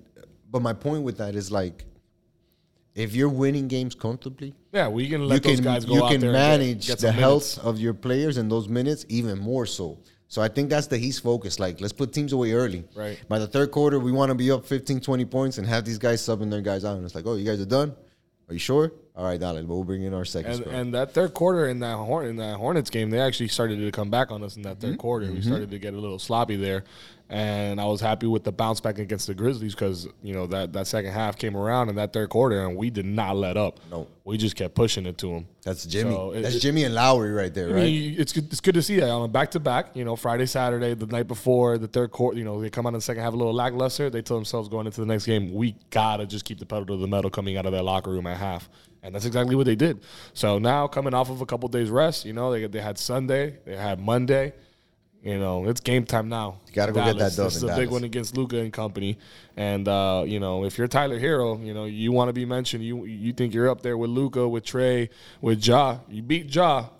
but 0.50 0.62
my 0.62 0.72
point 0.72 1.02
with 1.02 1.18
that 1.18 1.34
is 1.34 1.50
like, 1.52 1.84
if 2.94 3.14
you're 3.14 3.28
winning 3.28 3.68
games 3.68 3.94
comfortably, 3.94 4.54
Yeah, 4.72 4.88
we 4.88 5.08
can 5.08 5.26
let 5.28 5.36
you 5.44 5.50
those 5.50 5.56
can 5.60 5.64
guys 5.64 5.84
go 5.84 5.94
you 5.94 6.04
out 6.04 6.10
can 6.10 6.20
there 6.20 6.30
and 6.30 6.36
get- 6.38 6.58
manage 6.58 6.86
get 6.86 6.98
the 6.98 7.08
some 7.08 7.14
health 7.14 7.58
of 7.58 7.78
your 7.78 7.94
players 7.94 8.38
in 8.38 8.48
those 8.48 8.68
minutes 8.68 9.04
even 9.08 9.38
more 9.38 9.66
so. 9.66 9.98
So 10.30 10.42
I 10.42 10.48
think 10.48 10.68
that's 10.68 10.88
the 10.88 10.98
he's 10.98 11.18
focus. 11.18 11.58
Like, 11.58 11.80
let's 11.80 11.92
put 11.92 12.12
teams 12.12 12.32
away 12.34 12.52
early. 12.52 12.84
Right. 12.94 13.18
By 13.28 13.38
the 13.38 13.46
third 13.46 13.70
quarter, 13.70 13.98
we 13.98 14.12
want 14.12 14.28
to 14.30 14.34
be 14.34 14.50
up 14.50 14.66
15, 14.66 15.00
20 15.00 15.24
points 15.24 15.56
and 15.58 15.66
have 15.66 15.86
these 15.86 15.96
guys 15.98 16.20
subbing 16.20 16.50
their 16.50 16.60
guys 16.60 16.84
out. 16.84 16.96
And 16.96 17.04
it's 17.06 17.14
like, 17.14 17.24
oh, 17.26 17.34
you 17.36 17.46
guys 17.46 17.60
are 17.60 17.64
done? 17.66 17.94
Are 18.48 18.52
you 18.52 18.58
sure? 18.58 18.92
All 19.18 19.24
right, 19.24 19.40
but 19.40 19.66
we'll 19.66 19.82
bring 19.82 20.04
in 20.04 20.14
our 20.14 20.24
second 20.24 20.52
And, 20.62 20.66
and 20.66 20.94
that 20.94 21.12
third 21.12 21.34
quarter 21.34 21.66
in 21.66 21.80
that 21.80 21.96
Horn 21.96 22.26
in 22.28 22.36
that 22.36 22.56
Hornets 22.56 22.88
game, 22.88 23.10
they 23.10 23.18
actually 23.20 23.48
started 23.48 23.80
to 23.80 23.90
come 23.90 24.10
back 24.10 24.30
on 24.30 24.44
us 24.44 24.56
in 24.56 24.62
that 24.62 24.78
3rd 24.78 24.90
Mm-hmm. 24.90 24.96
quarter. 24.96 25.32
We 25.32 25.42
started 25.42 25.70
to 25.72 25.78
get 25.80 25.92
a 25.92 25.98
little 25.98 26.20
sloppy 26.20 26.54
there, 26.54 26.84
and 27.28 27.80
I 27.80 27.84
was 27.86 28.00
happy 28.00 28.28
with 28.28 28.44
the 28.44 28.52
bounce 28.52 28.80
back 28.80 28.98
against 29.00 29.26
the 29.26 29.34
Grizzlies 29.34 29.74
because 29.74 30.06
you 30.22 30.34
know 30.34 30.46
that 30.46 30.72
that 30.74 30.86
second 30.86 31.10
half 31.12 31.36
came 31.36 31.56
around 31.56 31.88
in 31.88 31.96
that 31.96 32.12
third 32.12 32.28
quarter, 32.30 32.64
and 32.64 32.76
we 32.76 32.90
did 32.90 33.06
not 33.06 33.34
let 33.36 33.56
up. 33.56 33.80
No. 33.90 34.06
we 34.24 34.36
just 34.38 34.54
kept 34.54 34.76
pushing 34.76 35.04
it 35.04 35.18
to 35.18 35.26
them. 35.26 35.46
that's 35.64 35.84
Jimmy. 35.84 36.12
So 36.14 36.30
it- 36.30 36.42
that's 36.42 36.54
it- 36.54 36.60
Jimmy 36.60 36.84
and 36.84 36.94
Lowry 36.94 37.32
right 37.32 37.52
there, 37.52 37.70
I 37.70 37.72
right? 37.72 37.82
mean, 37.86 38.14
it's 38.20 38.32
good. 38.32 38.44
It's 38.52 38.60
good 38.60 38.74
to 38.76 38.82
see 38.82 39.00
that 39.00 39.10
on 39.10 39.22
a 39.24 39.28
back 39.28 39.50
to 39.50 39.58
back. 39.60 39.96
You 39.96 40.04
know, 40.04 40.14
Friday, 40.14 40.46
Saturday, 40.46 40.94
the 40.94 41.06
night 41.06 41.26
before 41.26 41.76
the 41.76 41.88
third 41.88 42.12
quarter. 42.12 42.38
You 42.38 42.44
know, 42.44 42.60
they 42.60 42.70
come 42.70 42.86
out 42.86 42.90
in 42.90 42.94
the 42.94 43.00
second 43.00 43.24
half 43.24 43.32
a 43.32 43.36
little 43.36 43.52
lackluster. 43.54 44.10
They 44.10 44.22
tell 44.22 44.36
themselves 44.36 44.68
going 44.68 44.86
into 44.86 45.00
the 45.00 45.06
next 45.06 45.26
game, 45.26 45.52
we 45.52 45.74
gotta 45.90 46.24
just 46.24 46.44
keep 46.44 46.60
the 46.60 46.66
pedal 46.66 46.86
to 46.86 46.96
the 46.96 47.08
metal 47.08 47.30
coming 47.30 47.56
out 47.56 47.66
of 47.66 47.72
that 47.72 47.82
locker 47.82 48.10
room 48.12 48.26
at 48.28 48.36
half, 48.36 48.68
and 49.08 49.14
that's 49.14 49.24
exactly 49.24 49.56
what 49.56 49.64
they 49.66 49.74
did. 49.74 50.00
So 50.34 50.58
now 50.58 50.86
coming 50.86 51.14
off 51.14 51.30
of 51.30 51.40
a 51.40 51.46
couple 51.46 51.68
days 51.68 51.88
rest, 51.90 52.24
you 52.24 52.32
know, 52.34 52.52
they 52.52 52.66
they 52.66 52.80
had 52.80 52.98
Sunday, 52.98 53.58
they 53.64 53.74
had 53.74 53.98
Monday. 53.98 54.52
You 55.22 55.36
know, 55.36 55.68
it's 55.68 55.80
game 55.80 56.04
time 56.04 56.28
now. 56.28 56.60
You 56.68 56.74
gotta 56.74 56.92
go 56.92 57.02
get 57.04 57.18
that 57.18 57.34
dub 57.34 57.46
This 57.46 57.56
is 57.56 57.64
a 57.64 57.74
big 57.74 57.90
one 57.90 58.04
against 58.04 58.36
Luka 58.36 58.58
and 58.58 58.72
company. 58.72 59.18
And 59.56 59.88
uh, 59.88 60.22
you 60.26 60.38
know, 60.38 60.64
if 60.64 60.78
you're 60.78 60.86
Tyler 60.86 61.18
Herro, 61.18 61.64
you 61.64 61.74
know, 61.74 61.86
you 61.86 62.12
want 62.12 62.28
to 62.28 62.32
be 62.32 62.44
mentioned. 62.44 62.84
You 62.84 63.04
you 63.04 63.32
think 63.32 63.52
you're 63.52 63.68
up 63.68 63.82
there 63.82 63.98
with 63.98 64.10
Luka, 64.10 64.46
with 64.48 64.64
Trae, 64.64 65.08
with 65.40 65.66
Ja. 65.66 65.98
You 66.08 66.22
beat 66.22 66.54
Ja. 66.54 66.90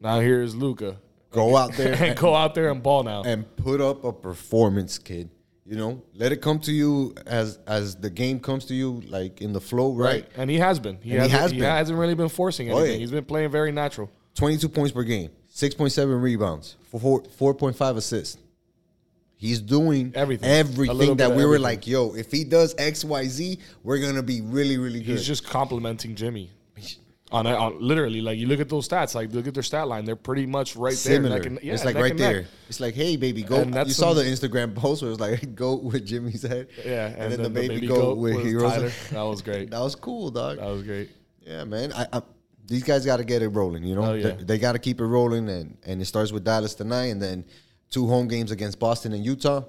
Now 0.00 0.20
here's 0.20 0.54
Luka. 0.54 0.98
Go 1.32 1.56
out 1.56 1.72
there 1.72 1.94
and 2.00 2.16
go 2.26 2.34
out 2.34 2.54
there 2.54 2.70
and 2.70 2.80
ball 2.80 3.02
now. 3.02 3.24
and 3.24 3.56
put 3.56 3.80
up 3.80 4.04
a 4.04 4.12
performance, 4.12 4.98
kid. 4.98 5.30
You 5.66 5.76
know, 5.76 6.02
let 6.14 6.30
it 6.30 6.42
come 6.42 6.58
to 6.60 6.72
you 6.72 7.14
as 7.26 7.58
as 7.66 7.96
the 7.96 8.10
game 8.10 8.38
comes 8.38 8.66
to 8.66 8.74
you, 8.74 9.00
like 9.08 9.40
in 9.40 9.54
the 9.54 9.60
flow, 9.60 9.94
right? 9.94 10.06
right. 10.24 10.28
And 10.36 10.50
he 10.50 10.58
has 10.58 10.78
been. 10.78 10.98
He, 11.00 11.16
And 11.16 11.22
he 11.24 11.28
hasn't, 11.30 11.58
he 11.58 11.64
hasn't 11.66 11.98
really 11.98 12.14
been 12.14 12.28
forcing 12.28 12.70
Oh, 12.70 12.76
anything. 12.78 12.92
yeah. 12.94 12.98
He's 13.00 13.10
been 13.10 13.24
playing 13.24 13.50
very 13.50 13.72
natural. 13.72 14.10
22 14.34 14.68
points 14.68 14.92
per 14.92 15.02
game, 15.04 15.30
6.7 15.54 16.20
rebounds, 16.20 16.76
four, 16.90 17.22
4.5 17.22 17.96
assists. 17.96 18.36
He's 19.36 19.60
doing 19.60 20.12
Everything. 20.14 20.48
Everything 20.48 21.16
that 21.16 21.32
we 21.32 21.44
were 21.44 21.58
like, 21.58 21.86
yo, 21.86 22.14
if 22.14 22.30
he 22.30 22.44
does 22.44 22.74
X, 22.78 23.04
Y, 23.04 23.24
Z, 23.24 23.58
we're 23.82 23.98
gonna 23.98 24.22
be 24.22 24.40
really, 24.42 24.76
really 24.78 25.00
good. 25.00 25.12
He's 25.12 25.26
just 25.26 25.46
complimenting 25.46 26.14
Jimmy. 26.14 26.50
On, 27.32 27.46
on 27.46 27.80
literally, 27.80 28.20
like 28.20 28.38
you 28.38 28.46
look 28.46 28.60
at 28.60 28.68
those 28.68 28.86
stats, 28.88 29.14
like 29.14 29.32
look 29.32 29.46
at 29.46 29.54
their 29.54 29.62
stat 29.62 29.88
line, 29.88 30.04
they're 30.04 30.14
pretty 30.14 30.46
much 30.46 30.76
right 30.76 30.92
similar. 30.94 31.40
there. 31.40 31.48
and- 31.48 31.58
yeah, 31.62 31.72
it's 31.72 31.84
like 31.84 31.96
right 31.96 32.10
and 32.12 32.20
neck. 32.20 32.32
there. 32.32 32.46
It's 32.68 32.80
like, 32.80 32.94
hey, 32.94 33.16
baby, 33.16 33.42
go. 33.42 33.56
And 33.56 33.72
that's 33.74 33.88
You 33.88 33.94
saw 33.94 34.12
the 34.12 34.22
Instagram 34.22 34.74
post 34.74 35.02
where 35.02 35.08
it 35.08 35.18
was 35.18 35.20
like, 35.20 35.54
go 35.56 35.74
with 35.76 36.04
Jimmy's 36.06 36.42
head. 36.42 36.68
Yeah, 36.84 37.06
and, 37.16 37.32
then, 37.32 37.42
the 37.42 37.50
baby, 37.50 37.86
go 37.86 37.96
goat 37.96 38.18
with 38.18 38.36
was 38.36 38.44
heroes. 38.44 39.08
That 39.10 39.22
was 39.22 39.42
great. 39.42 39.70
That 39.74 39.80
was 39.80 39.96
cool, 39.96 40.30
dog. 40.30 40.58
That 40.58 40.66
was 40.68 40.82
great. 40.82 41.10
Yeah, 41.44 41.64
man. 41.64 41.92
I, 41.94 42.06
I, 42.12 42.22
these 42.66 42.84
guys 42.84 43.04
got 43.04 43.16
to 43.16 43.24
get 43.24 43.42
it 43.42 43.48
rolling. 43.48 43.84
You 43.84 43.94
know, 43.96 44.04
Oh, 44.04 44.14
yeah. 44.14 44.30
they, 44.32 44.44
they 44.44 44.58
got 44.58 44.72
to 44.72 44.78
keep 44.78 45.00
it 45.00 45.04
rolling, 45.06 45.48
and 45.48 45.76
and 45.84 46.00
it 46.00 46.04
starts 46.04 46.30
with 46.30 46.44
Dallas 46.44 46.74
tonight, 46.74 47.06
and 47.06 47.20
then 47.20 47.44
two 47.90 48.06
home 48.06 48.28
games 48.28 48.50
against 48.50 48.78
Boston 48.78 49.12
and 49.12 49.24
Utah. 49.24 49.62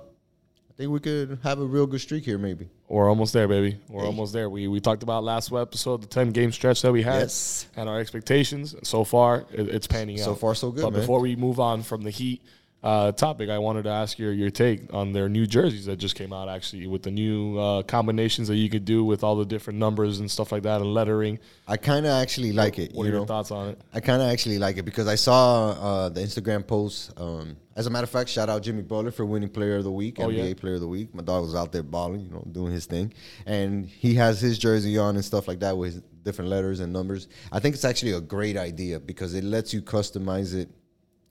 I 0.76 0.78
think 0.78 0.92
we 0.92 1.00
could 1.00 1.40
have 1.44 1.60
a 1.62 1.66
real 1.66 1.88
good 1.88 2.02
streak 2.02 2.26
here, 2.26 2.38
maybe. 2.38 2.68
We're 2.90 3.08
almost 3.08 3.32
there, 3.32 3.48
baby. 3.48 3.80
We're 3.88 4.02
Hey. 4.02 4.08
almost 4.08 4.34
there. 4.34 4.50
We 4.50 4.68
we 4.68 4.82
talked 4.82 5.04
about 5.04 5.24
last 5.24 5.50
episode 5.54 6.02
the 6.02 6.08
ten 6.08 6.32
game 6.32 6.52
stretch 6.52 6.82
that 6.82 6.92
we 6.92 7.02
had 7.02 7.20
Yes. 7.22 7.68
and 7.78 7.88
our 7.88 7.98
expectations. 8.02 8.76
So 8.84 9.06
far, 9.06 9.46
it, 9.54 9.70
it's 9.70 9.88
panning 9.88 10.20
out. 10.20 10.26
So 10.26 10.36
far, 10.36 10.54
so 10.54 10.72
good, 10.72 10.82
But 10.84 10.92
man. 10.92 11.00
before 11.02 11.22
we 11.22 11.38
move 11.38 11.62
on 11.62 11.82
from 11.82 12.02
the 12.04 12.10
Heat 12.10 12.42
uh, 12.86 13.12
topic, 13.12 13.50
I 13.50 13.58
wanted 13.58 13.84
to 13.86 13.90
ask 13.90 14.20
your 14.20 14.32
your 14.32 14.52
take 14.52 14.94
on 14.94 15.12
their 15.12 15.28
new 15.28 15.48
jerseys 15.48 15.88
that 15.88 15.98
just 15.98 16.14
came 16.14 16.32
out. 16.32 16.48
Actually, 16.48 16.86
with 16.86 17.02
the 17.02 17.10
new 17.10 17.58
uh, 17.58 17.82
combinations 17.82 18.48
that 18.48 18.58
you 18.58 18.70
could 18.70 18.86
do 18.86 19.04
with 19.04 19.24
all 19.24 19.36
the 19.36 19.46
different 19.46 19.80
numbers 19.80 20.20
and 20.20 20.30
stuff 20.30 20.52
like 20.52 20.62
that 20.64 20.82
and 20.82 20.94
lettering. 20.94 21.40
I 21.68 21.78
kind 21.78 22.06
of 22.06 22.12
actually 22.12 22.52
like 22.52 22.78
it. 22.78 22.94
What 22.94 23.06
you 23.06 23.10
are 23.10 23.14
your 23.14 23.22
know, 23.22 23.26
thoughts 23.26 23.50
on 23.50 23.70
it? 23.70 23.82
I 23.92 24.02
kind 24.02 24.22
of 24.22 24.30
actually 24.30 24.60
like 24.60 24.78
it 24.78 24.84
because 24.84 25.08
I 25.08 25.16
saw 25.16 25.70
uh, 25.72 26.10
the 26.10 26.22
Instagram 26.22 26.66
post. 26.68 27.12
Um, 27.20 27.58
as 27.76 27.88
a 27.88 27.90
matter 27.90 28.04
of 28.04 28.12
fact, 28.12 28.30
shout 28.30 28.50
out 28.50 28.62
Jimmy 28.62 28.84
Butler 28.84 29.12
for 29.12 29.26
winning 29.26 29.50
Player 29.50 29.78
of 29.78 29.84
the 29.84 29.92
Week, 29.92 30.18
Oh, 30.20 30.28
NBA 30.28 30.50
yeah? 30.50 30.54
Player 30.54 30.76
of 30.76 30.82
the 30.82 30.88
Week. 30.88 31.14
My 31.14 31.24
dog 31.24 31.44
was 31.44 31.56
out 31.56 31.72
there 31.72 31.82
balling, 31.84 32.22
you 32.22 32.30
know, 32.30 32.46
doing 32.52 32.72
his 32.72 32.86
thing, 32.86 33.12
and 33.48 33.88
he 33.88 34.14
has 34.14 34.40
his 34.40 34.60
jersey 34.60 34.98
on 35.00 35.16
and 35.16 35.26
stuff 35.26 35.48
like 35.48 35.60
that 35.62 35.76
with 35.76 36.04
different 36.24 36.52
letters 36.52 36.82
and 36.82 36.94
numbers. 36.94 37.28
I 37.52 37.60
think 37.60 37.74
it's 37.74 37.84
actually 37.84 38.12
a 38.12 38.22
great 38.22 38.58
idea 38.58 39.00
because 39.00 39.34
it 39.34 39.44
lets 39.44 39.74
you 39.74 39.82
customize 39.82 40.54
it 40.54 40.70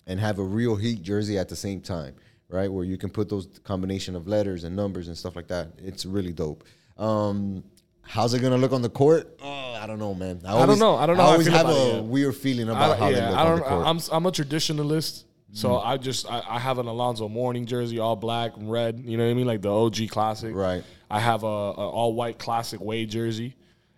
and 0.07 0.21
have 0.21 0.39
a 0.39 0.43
real 0.43 0.77
Heat 0.77 1.03
jersey 1.03 1.39
at 1.39 1.49
the 1.49 1.57
same 1.57 1.81
time, 1.81 2.15
right? 2.49 2.71
Where 2.71 2.85
you 2.85 2.97
can 2.97 3.11
put 3.11 3.29
those 3.29 3.49
combination 3.65 4.15
of 4.17 4.27
letters 4.29 4.65
and 4.65 4.75
numbers 4.77 5.09
and 5.09 5.17
stuff 5.17 5.37
like 5.37 5.49
that. 5.49 5.69
It's 5.79 6.05
really 6.07 6.33
dope. 6.33 6.65
Um, 6.99 7.65
how's 8.03 8.35
it 8.35 8.41
gonna 8.41 8.59
look 8.59 8.73
on 8.73 8.83
the 8.83 8.91
court? 8.91 9.39
Oh, 9.43 9.73
I 9.81 9.87
don't 9.87 9.99
know, 9.99 10.15
man. 10.15 10.41
I, 10.47 10.65
don't 10.67 10.79
know. 10.79 10.97
I 10.97 11.07
don't 11.07 11.17
know 11.17 11.25
I 11.25 11.33
always 11.33 11.47
feel 11.47 11.57
have 11.57 11.69
it 11.69 11.77
a 11.77 11.95
yet. 11.97 12.05
weird 12.05 12.37
feeling 12.37 12.69
about 12.69 12.99
how 12.99 13.07
I, 13.07 13.13
they 13.13 13.19
yeah, 13.19 13.31
look 13.31 13.39
I 13.39 13.43
on 13.43 13.47
don't. 13.49 13.57
the 13.59 13.65
court. 13.65 13.87
I'm 13.87 14.01
I'm 14.13 14.27
a 14.27 14.31
traditionalist, 14.33 15.25
so 15.53 15.79
I 15.79 15.97
just 15.97 16.31
I, 16.31 16.43
I 16.49 16.59
have 16.59 16.79
an 16.79 16.87
Alonzo 16.87 17.29
Mourning 17.29 17.67
jersey, 17.67 17.99
all 17.99 18.17
black 18.17 18.57
and 18.57 18.71
red. 18.71 19.01
You 19.05 19.17
know 19.17 19.25
what 19.25 19.31
I 19.31 19.35
mean, 19.35 19.47
like 19.47 19.63
the 19.63 19.73
OG 19.73 20.09
classic. 20.11 20.55
Right. 20.55 20.85
I 21.11 21.21
have 21.21 21.43
a, 21.43 21.47
a 21.47 21.89
all 21.89 22.15
white 22.15 22.39
classic 22.39 22.81
Wade 22.81 23.11
jersey, 23.11 23.55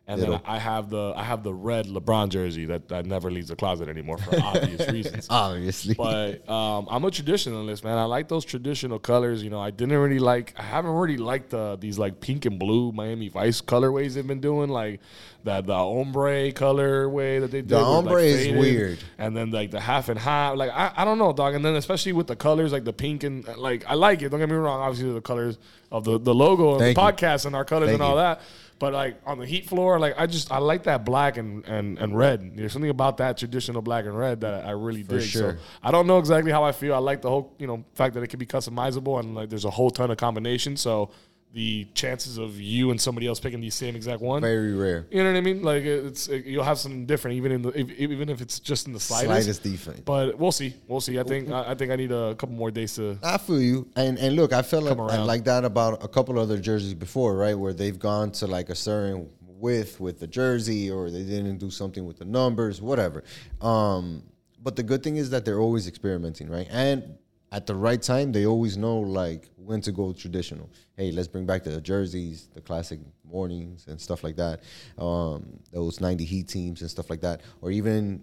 and 0.09 0.23
then 0.23 0.41
I 0.45 0.59
have 0.59 0.89
the 0.89 1.13
I 1.17 1.25
have 1.25 1.43
the 1.43 1.53
red 1.53 1.87
LeBron 1.87 2.29
jersey 2.29 2.65
that, 2.67 2.89
that 2.89 3.07
never 3.07 3.31
leaves 3.31 3.49
the 3.49 3.57
closet 3.57 3.89
anymore 3.89 4.19
for 4.19 4.39
obvious 4.43 4.89
reasons. 4.89 5.27
Obviously, 5.29 5.95
But 5.95 6.49
um, 6.49 6.87
I'm 6.91 7.05
a 7.05 7.11
traditionalist, 7.11 7.83
man. 7.83 7.99
I 7.99 8.05
like 8.05 8.29
those 8.29 8.45
traditional 8.45 8.99
colors. 9.01 9.43
You 9.43 9.51
know, 9.51 9.61
I 9.61 9.71
didn't 9.71 9.99
really 9.99 10.21
like. 10.21 10.55
I 10.57 10.63
haven't 10.63 10.93
really 10.93 11.17
liked 11.17 11.51
the 11.51 11.77
these 11.81 11.99
like 11.99 12.21
pink 12.21 12.45
and 12.45 12.59
blue 12.59 12.93
Miami 12.93 13.29
Vice 13.29 13.61
colorways 13.61 14.15
they've 14.15 14.27
been 14.27 14.41
doing, 14.41 14.71
like 14.71 15.01
that 15.45 15.67
the 15.67 15.73
ombre 15.75 16.53
colorway 16.53 17.41
that 17.41 17.51
they 17.51 17.61
did. 17.63 17.71
The 17.71 17.77
with, 17.77 17.85
like, 17.85 17.97
ombre 17.99 18.23
is 18.23 18.47
faded, 18.47 18.61
weird. 18.61 18.99
and 19.19 19.37
then 19.37 19.51
like 19.51 19.71
the 19.71 19.81
half 19.81 20.09
and 20.09 20.19
half. 20.19 20.57
Like 20.57 20.71
I, 20.71 20.93
I 20.97 21.05
don't 21.05 21.19
know, 21.19 21.33
dog. 21.33 21.55
And 21.55 21.65
then 21.65 21.75
especially 21.75 22.13
with 22.13 22.29
the 22.29 22.37
colors, 22.37 22.73
like 22.73 22.85
the 22.85 22.93
pink 22.93 23.25
and 23.25 23.45
like 23.57 23.85
I 23.89 23.95
like 23.95 24.23
it. 24.23 24.29
Don't 24.29 24.39
get 24.41 24.49
me 24.49 24.55
wrong. 24.57 24.81
Obviously, 24.81 25.13
the 25.13 25.21
colors 25.21 25.59
of 25.91 26.05
the 26.05 26.19
the 26.19 26.35
logo 26.35 26.71
of 26.71 26.79
Thank 26.81 26.97
the 26.97 27.03
you. 27.03 27.09
podcast 27.13 27.47
and 27.47 27.57
our 27.57 27.65
colors 27.65 27.89
Thank 27.89 28.01
and 28.01 28.03
all 28.03 28.11
you. 28.17 28.23
that. 28.23 28.41
But 28.79 28.93
like 28.93 29.21
on 29.25 29.39
the 29.39 29.47
heat 29.47 29.67
floor, 29.67 29.99
like 29.99 30.15
I 30.19 30.27
just 30.27 30.53
I 30.53 30.59
like 30.59 30.83
that 30.83 31.05
black 31.05 31.39
and 31.39 31.65
and 31.65 31.99
and 31.99 32.17
red. 32.17 32.57
There's 32.57 32.73
something 32.73 32.91
about 32.91 33.17
that 33.19 33.39
traditional 33.39 33.81
black 33.81 34.05
and 34.05 34.17
red 34.17 34.43
that 34.43 34.67
I 34.67 34.73
really 34.73 35.03
dig. 35.03 35.23
sure. 35.23 35.53
So 35.53 35.59
I 35.83 35.91
don't 35.91 36.07
know 36.07 36.19
exactly 36.19 36.53
how 36.53 36.63
I 36.63 36.73
feel. 36.73 36.95
I 36.95 36.99
like 36.99 37.23
the 37.23 37.31
whole 37.31 37.55
you 37.59 37.67
know 37.67 37.85
fact 37.95 38.15
that 38.15 38.23
it 38.23 38.29
can 38.29 38.39
be 38.39 38.45
customizable 38.45 39.19
and 39.19 39.35
like 39.35 39.49
there's 39.49 39.65
a 39.65 39.71
whole 39.71 39.91
ton 39.91 40.11
of 40.11 40.19
combinations. 40.19 40.83
So 40.83 41.11
the 41.57 41.87
chances 41.95 42.37
of 42.37 42.61
you 42.61 42.91
and 42.91 43.01
somebody 43.01 43.27
else 43.27 43.41
picking 43.41 43.63
the 43.63 43.71
same 43.71 43.97
exact 43.97 44.21
one. 44.21 44.43
very 44.43 44.75
rare. 44.75 45.07
You 45.11 45.23
know 45.23 45.33
what 45.33 45.39
I 45.39 45.41
mean? 45.41 45.63
Like 45.63 45.85
it's 45.85 46.29
it, 46.29 46.45
you'll 46.45 46.63
have 46.63 46.79
something 46.79 47.07
different, 47.07 47.39
even 47.39 47.51
in 47.51 47.63
the 47.63 47.81
if, 47.81 47.91
even 47.99 48.29
if 48.29 48.43
it's 48.43 48.61
just 48.61 48.87
in 48.87 48.93
the 48.93 49.01
slightest. 49.01 49.27
Slightest 49.31 49.63
defense. 49.63 50.01
But 50.05 50.39
we'll 50.39 50.53
see. 50.53 50.75
We'll 50.87 51.01
see. 51.01 51.19
I 51.19 51.23
think 51.23 51.51
I, 51.51 51.71
I 51.71 51.75
think 51.75 51.91
I 51.91 51.97
need 51.97 52.13
a 52.13 52.35
couple 52.35 52.55
more 52.55 52.71
days 52.71 52.95
to. 52.97 53.19
I 53.23 53.39
feel 53.39 53.59
you, 53.59 53.89
and 53.97 54.19
and 54.19 54.37
look, 54.37 54.53
I 54.53 54.61
felt 54.61 54.85
like, 54.85 54.97
Come 54.99 55.07
around. 55.07 55.27
like 55.27 55.45
that 55.45 55.65
about 55.65 56.05
a 56.05 56.09
couple 56.09 56.39
other 56.39 56.59
jerseys 56.59 56.93
before, 56.93 57.35
right? 57.37 57.59
Where 57.59 57.73
they've 57.73 57.99
gone 57.99 58.33
to 58.33 58.47
like 58.47 58.69
a 58.69 58.75
certain 58.75 59.31
width 59.59 59.99
with 59.99 60.21
the 60.21 60.27
jersey, 60.27 60.91
or 60.91 61.11
they 61.11 61.23
didn't 61.23 61.57
do 61.57 61.71
something 61.71 62.05
with 62.05 62.19
the 62.19 62.27
numbers, 62.27 62.83
whatever. 62.83 63.25
Um, 63.63 64.25
but 64.63 64.77
the 64.77 64.83
good 64.83 65.03
thing 65.03 65.17
is 65.17 65.31
that 65.31 65.47
they're 65.47 65.61
always 65.61 65.89
experimenting, 65.89 66.51
right? 66.51 66.69
And 66.71 67.17
at 67.53 67.67
the 67.67 67.75
right 67.75 68.01
time, 68.01 68.33
they 68.33 68.47
always 68.47 68.77
know 68.77 68.99
like 68.99 69.49
when 69.57 69.81
to 69.83 69.93
go 69.93 70.13
traditional. 70.13 70.71
Hey, 70.97 71.13
let's 71.13 71.29
bring 71.29 71.47
back 71.47 71.65
the 71.65 71.81
jerseys, 71.81 72.49
the 72.55 72.61
classic 72.61 73.01
Mournings 73.25 73.87
and 73.89 74.01
stuff 74.01 74.23
like 74.23 74.37
that. 74.37 74.61
Um, 74.99 75.59
those 75.73 76.01
'90 76.01 76.25
Heat 76.25 76.49
teams 76.49 76.81
and 76.81 76.91
stuff 76.91 77.11
like 77.11 77.21
that, 77.23 77.43
or 77.61 77.71
even 77.71 78.23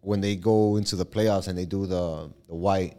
when 0.00 0.20
they 0.20 0.36
go 0.36 0.76
into 0.76 0.96
the 0.96 1.04
playoffs 1.06 1.48
and 1.48 1.56
they 1.58 1.64
do 1.66 1.86
the 1.86 2.30
the 2.46 2.54
white 2.54 2.94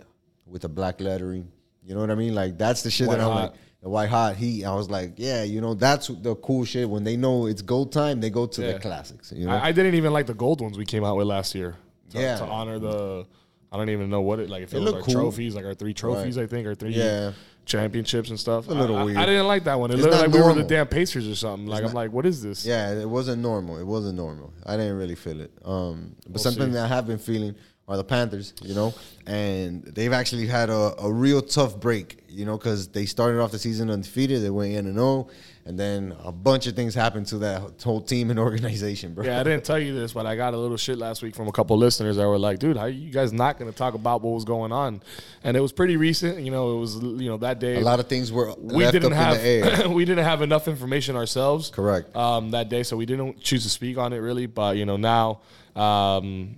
with 0.45 0.61
the 0.63 0.69
black 0.69 0.99
lettering. 1.01 1.51
You 1.83 1.95
know 1.95 2.01
what 2.01 2.11
I 2.11 2.15
mean? 2.15 2.35
Like 2.35 2.57
that's 2.57 2.83
the 2.83 2.91
shit 2.91 3.07
White 3.07 3.17
that 3.19 3.27
I'm 3.27 3.35
like 3.35 3.53
the 3.81 3.89
white 3.89 4.09
hot 4.09 4.35
heat. 4.35 4.65
I 4.65 4.75
was 4.75 4.89
like, 4.89 5.13
yeah, 5.17 5.43
you 5.43 5.61
know, 5.61 5.73
that's 5.73 6.07
the 6.07 6.35
cool 6.35 6.65
shit. 6.65 6.89
When 6.89 7.03
they 7.03 7.15
know 7.15 7.45
it's 7.45 7.61
go 7.61 7.85
time, 7.85 8.19
they 8.19 8.29
go 8.29 8.45
to 8.45 8.61
Yeah. 8.61 8.73
the 8.73 8.79
classics. 8.79 9.31
You 9.35 9.45
know, 9.47 9.53
I, 9.53 9.67
I 9.67 9.71
didn't 9.71 9.95
even 9.95 10.11
like 10.13 10.27
the 10.27 10.33
gold 10.33 10.59
ones 10.61 10.77
we 10.77 10.85
came 10.85 11.03
out 11.03 11.15
with 11.15 11.27
last 11.27 11.55
year. 11.55 11.75
To, 12.11 12.19
Yeah. 12.19 12.37
To 12.37 12.43
honor 12.45 12.77
the, 12.77 13.25
I 13.71 13.77
don't 13.77 13.89
even 13.89 14.09
know 14.09 14.21
what 14.21 14.39
it 14.39 14.49
like. 14.49 14.63
If 14.63 14.73
it, 14.73 14.77
It 14.77 14.79
was 14.81 14.93
our 14.93 15.01
cool. 15.01 15.13
trophies, 15.13 15.55
like 15.55 15.65
our 15.65 15.73
three 15.75 15.93
trophies, 15.93 16.37
I 16.37 16.47
think, 16.47 16.65
or 16.65 16.73
three 16.75 16.93
Yeah. 16.93 17.33
championships 17.65 18.29
and 18.31 18.39
stuff. 18.39 18.67
a 18.67 18.73
little 18.73 18.95
I, 18.95 19.01
I- 19.01 19.03
weird. 19.03 19.17
I 19.17 19.25
didn't 19.27 19.47
like 19.47 19.63
that 19.65 19.79
one. 19.79 19.91
It 19.91 19.95
It's 19.95 20.03
looked 20.03 20.15
like 20.17 20.31
we 20.31 20.41
were 20.41 20.53
the 20.53 20.63
damn 20.63 20.87
Pacers 20.87 21.27
or 21.27 21.35
something. 21.35 21.67
Like 21.67 21.83
I'm 21.83 21.93
like, 21.93 22.11
what 22.11 22.25
is 22.25 22.41
this? 22.41 22.65
Yeah, 22.65 22.91
it 22.93 23.07
wasn't 23.07 23.41
normal. 23.41 23.77
It 23.77 23.85
wasn't 23.85 24.15
normal. 24.17 24.53
I 24.65 24.75
didn't 24.77 24.97
really 24.97 25.15
feel 25.15 25.39
it. 25.41 25.51
Um, 25.63 26.15
but 26.27 26.41
something 26.41 26.67
see. 26.67 26.71
that 26.73 26.85
I 26.85 26.87
have 26.87 27.05
been 27.05 27.19
feeling 27.19 27.55
are 27.89 27.97
the 27.97 28.03
Panthers, 28.03 28.53
you 28.61 28.75
know, 28.75 28.93
and 29.25 29.83
they've 29.83 30.13
actually 30.13 30.45
had 30.45 30.69
a, 30.69 30.93
a 31.01 31.11
real 31.11 31.41
tough 31.41 31.79
break, 31.79 32.23
you 32.29 32.45
know, 32.45 32.55
because 32.55 32.87
they 32.89 33.07
started 33.07 33.41
off 33.41 33.51
the 33.51 33.57
season 33.57 33.89
undefeated. 33.89 34.43
They 34.43 34.51
went 34.51 34.73
in 34.73 34.85
and 34.85 34.93
0, 34.95 35.27
and 35.65 35.77
then 35.77 36.15
a 36.23 36.31
bunch 36.31 36.67
of 36.67 36.75
things 36.75 36.93
happened 36.93 37.25
to 37.27 37.39
that 37.39 37.81
whole 37.83 37.99
team 37.99 38.29
and 38.29 38.37
organization, 38.47 39.15
bro. 39.15 39.25
Yeah, 39.25 39.39
I 39.39 39.43
didn't 39.43 39.65
tell 39.65 39.79
you 39.79 39.95
this, 39.99 40.13
but 40.13 40.27
I 40.27 40.35
got 40.35 40.53
a 40.53 40.57
little 40.57 40.77
shit 40.77 40.99
last 40.99 41.23
week 41.23 41.35
from 41.35 41.47
a 41.47 41.51
couple 41.51 41.75
listeners 41.77 42.17
that 42.17 42.27
were 42.27 42.37
like, 42.37 42.59
"Dude, 42.59 42.77
how 42.77 42.85
you 42.85 43.11
guys 43.11 43.33
not 43.33 43.57
going 43.57 43.71
to 43.71 43.75
talk 43.75 43.95
about 43.95 44.21
what 44.21 44.35
was 44.35 44.45
going 44.45 44.71
on?" 44.71 45.01
And 45.43 45.57
it 45.57 45.61
was 45.61 45.71
pretty 45.71 45.97
recent. 45.97 46.39
You 46.43 46.51
know, 46.51 46.77
it 46.77 46.79
was 46.79 46.97
you 46.97 47.27
know 47.27 47.37
that 47.37 47.59
day. 47.59 47.77
a 47.77 47.81
lot 47.81 47.99
of 47.99 48.07
things 48.07 48.31
were 48.31 48.53
we 48.59 48.83
left 48.83 48.93
didn't 48.93 49.13
up 49.13 49.35
in 49.35 49.41
the 49.41 49.47
air. 49.47 49.75
have 49.77 49.91
we 49.93 50.05
didn't 50.05 50.25
have 50.25 50.43
enough 50.43 50.67
information 50.67 51.15
ourselves. 51.15 51.71
Correct. 51.71 52.15
Um, 52.15 52.51
that 52.51 52.69
day, 52.69 52.83
so 52.83 52.95
we 52.95 53.07
didn't 53.07 53.41
choose 53.41 53.63
to 53.63 53.69
speak 53.69 53.97
on 53.97 54.13
it 54.13 54.17
really. 54.17 54.45
But 54.45 54.77
you 54.77 54.85
know 54.85 54.97
now. 54.97 55.41
Um, 55.75 56.57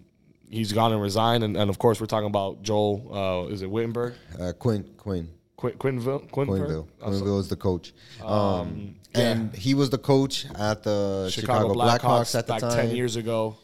He's 0.52 0.74
gone 0.74 0.92
and 0.92 1.02
resigned, 1.02 1.46
and, 1.46 1.56
and 1.56 1.70
of 1.70 1.80
course 1.80 2.02
we're 2.02 2.08
talking 2.08 2.28
about 2.28 2.62
Joel. 2.62 3.46
Uh, 3.48 3.54
is 3.54 3.62
it 3.62 3.72
Wittenberg? 3.72 4.14
Uh, 4.38 4.52
Quinn, 4.60 4.84
Quinn, 4.98 5.30
Quin- 5.56 5.74
Quenneville? 5.76 6.30
Quenneville? 6.30 6.60
Quenneville. 6.60 6.88
Quenneville 7.02 7.40
is 7.40 7.48
the 7.48 7.56
coach. 7.56 7.94
Um, 8.22 8.96
and 9.14 9.56
he 9.56 9.74
was 9.74 9.90
the 9.90 9.98
coach 9.98 10.46
at 10.60 10.84
the 10.84 11.30
Chicago, 11.32 11.74
Blackhawks, 11.74 12.38
at 12.38 12.48
the 12.48 12.54
back 12.54 12.62
time. 12.62 12.72
ten 12.88 12.96
years 12.96 13.16
ago. 13.16 13.56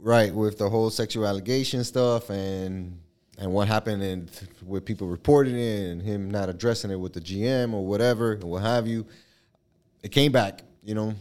Right, 0.00 0.34
with 0.34 0.58
the 0.58 0.68
whole 0.68 0.90
sexual 0.90 1.24
allegation 1.26 1.84
stuff 1.84 2.28
and 2.28 2.98
and 3.38 3.52
what 3.52 3.68
happened 3.68 4.02
and 4.02 4.30
with 4.66 4.84
people 4.84 5.06
reporting 5.06 5.56
it 5.56 5.90
and 5.90 6.02
him 6.02 6.28
not 6.28 6.48
addressing 6.48 6.90
it 6.90 6.96
with 6.98 7.12
the 7.12 7.20
GM 7.20 7.72
or 7.72 7.86
whatever 7.86 8.32
and 8.32 8.44
what 8.44 8.62
have 8.62 8.88
you. 8.88 9.06
It 10.02 10.10
came 10.10 10.32
back, 10.32 10.64
you 10.82 10.96
know, 10.96 11.14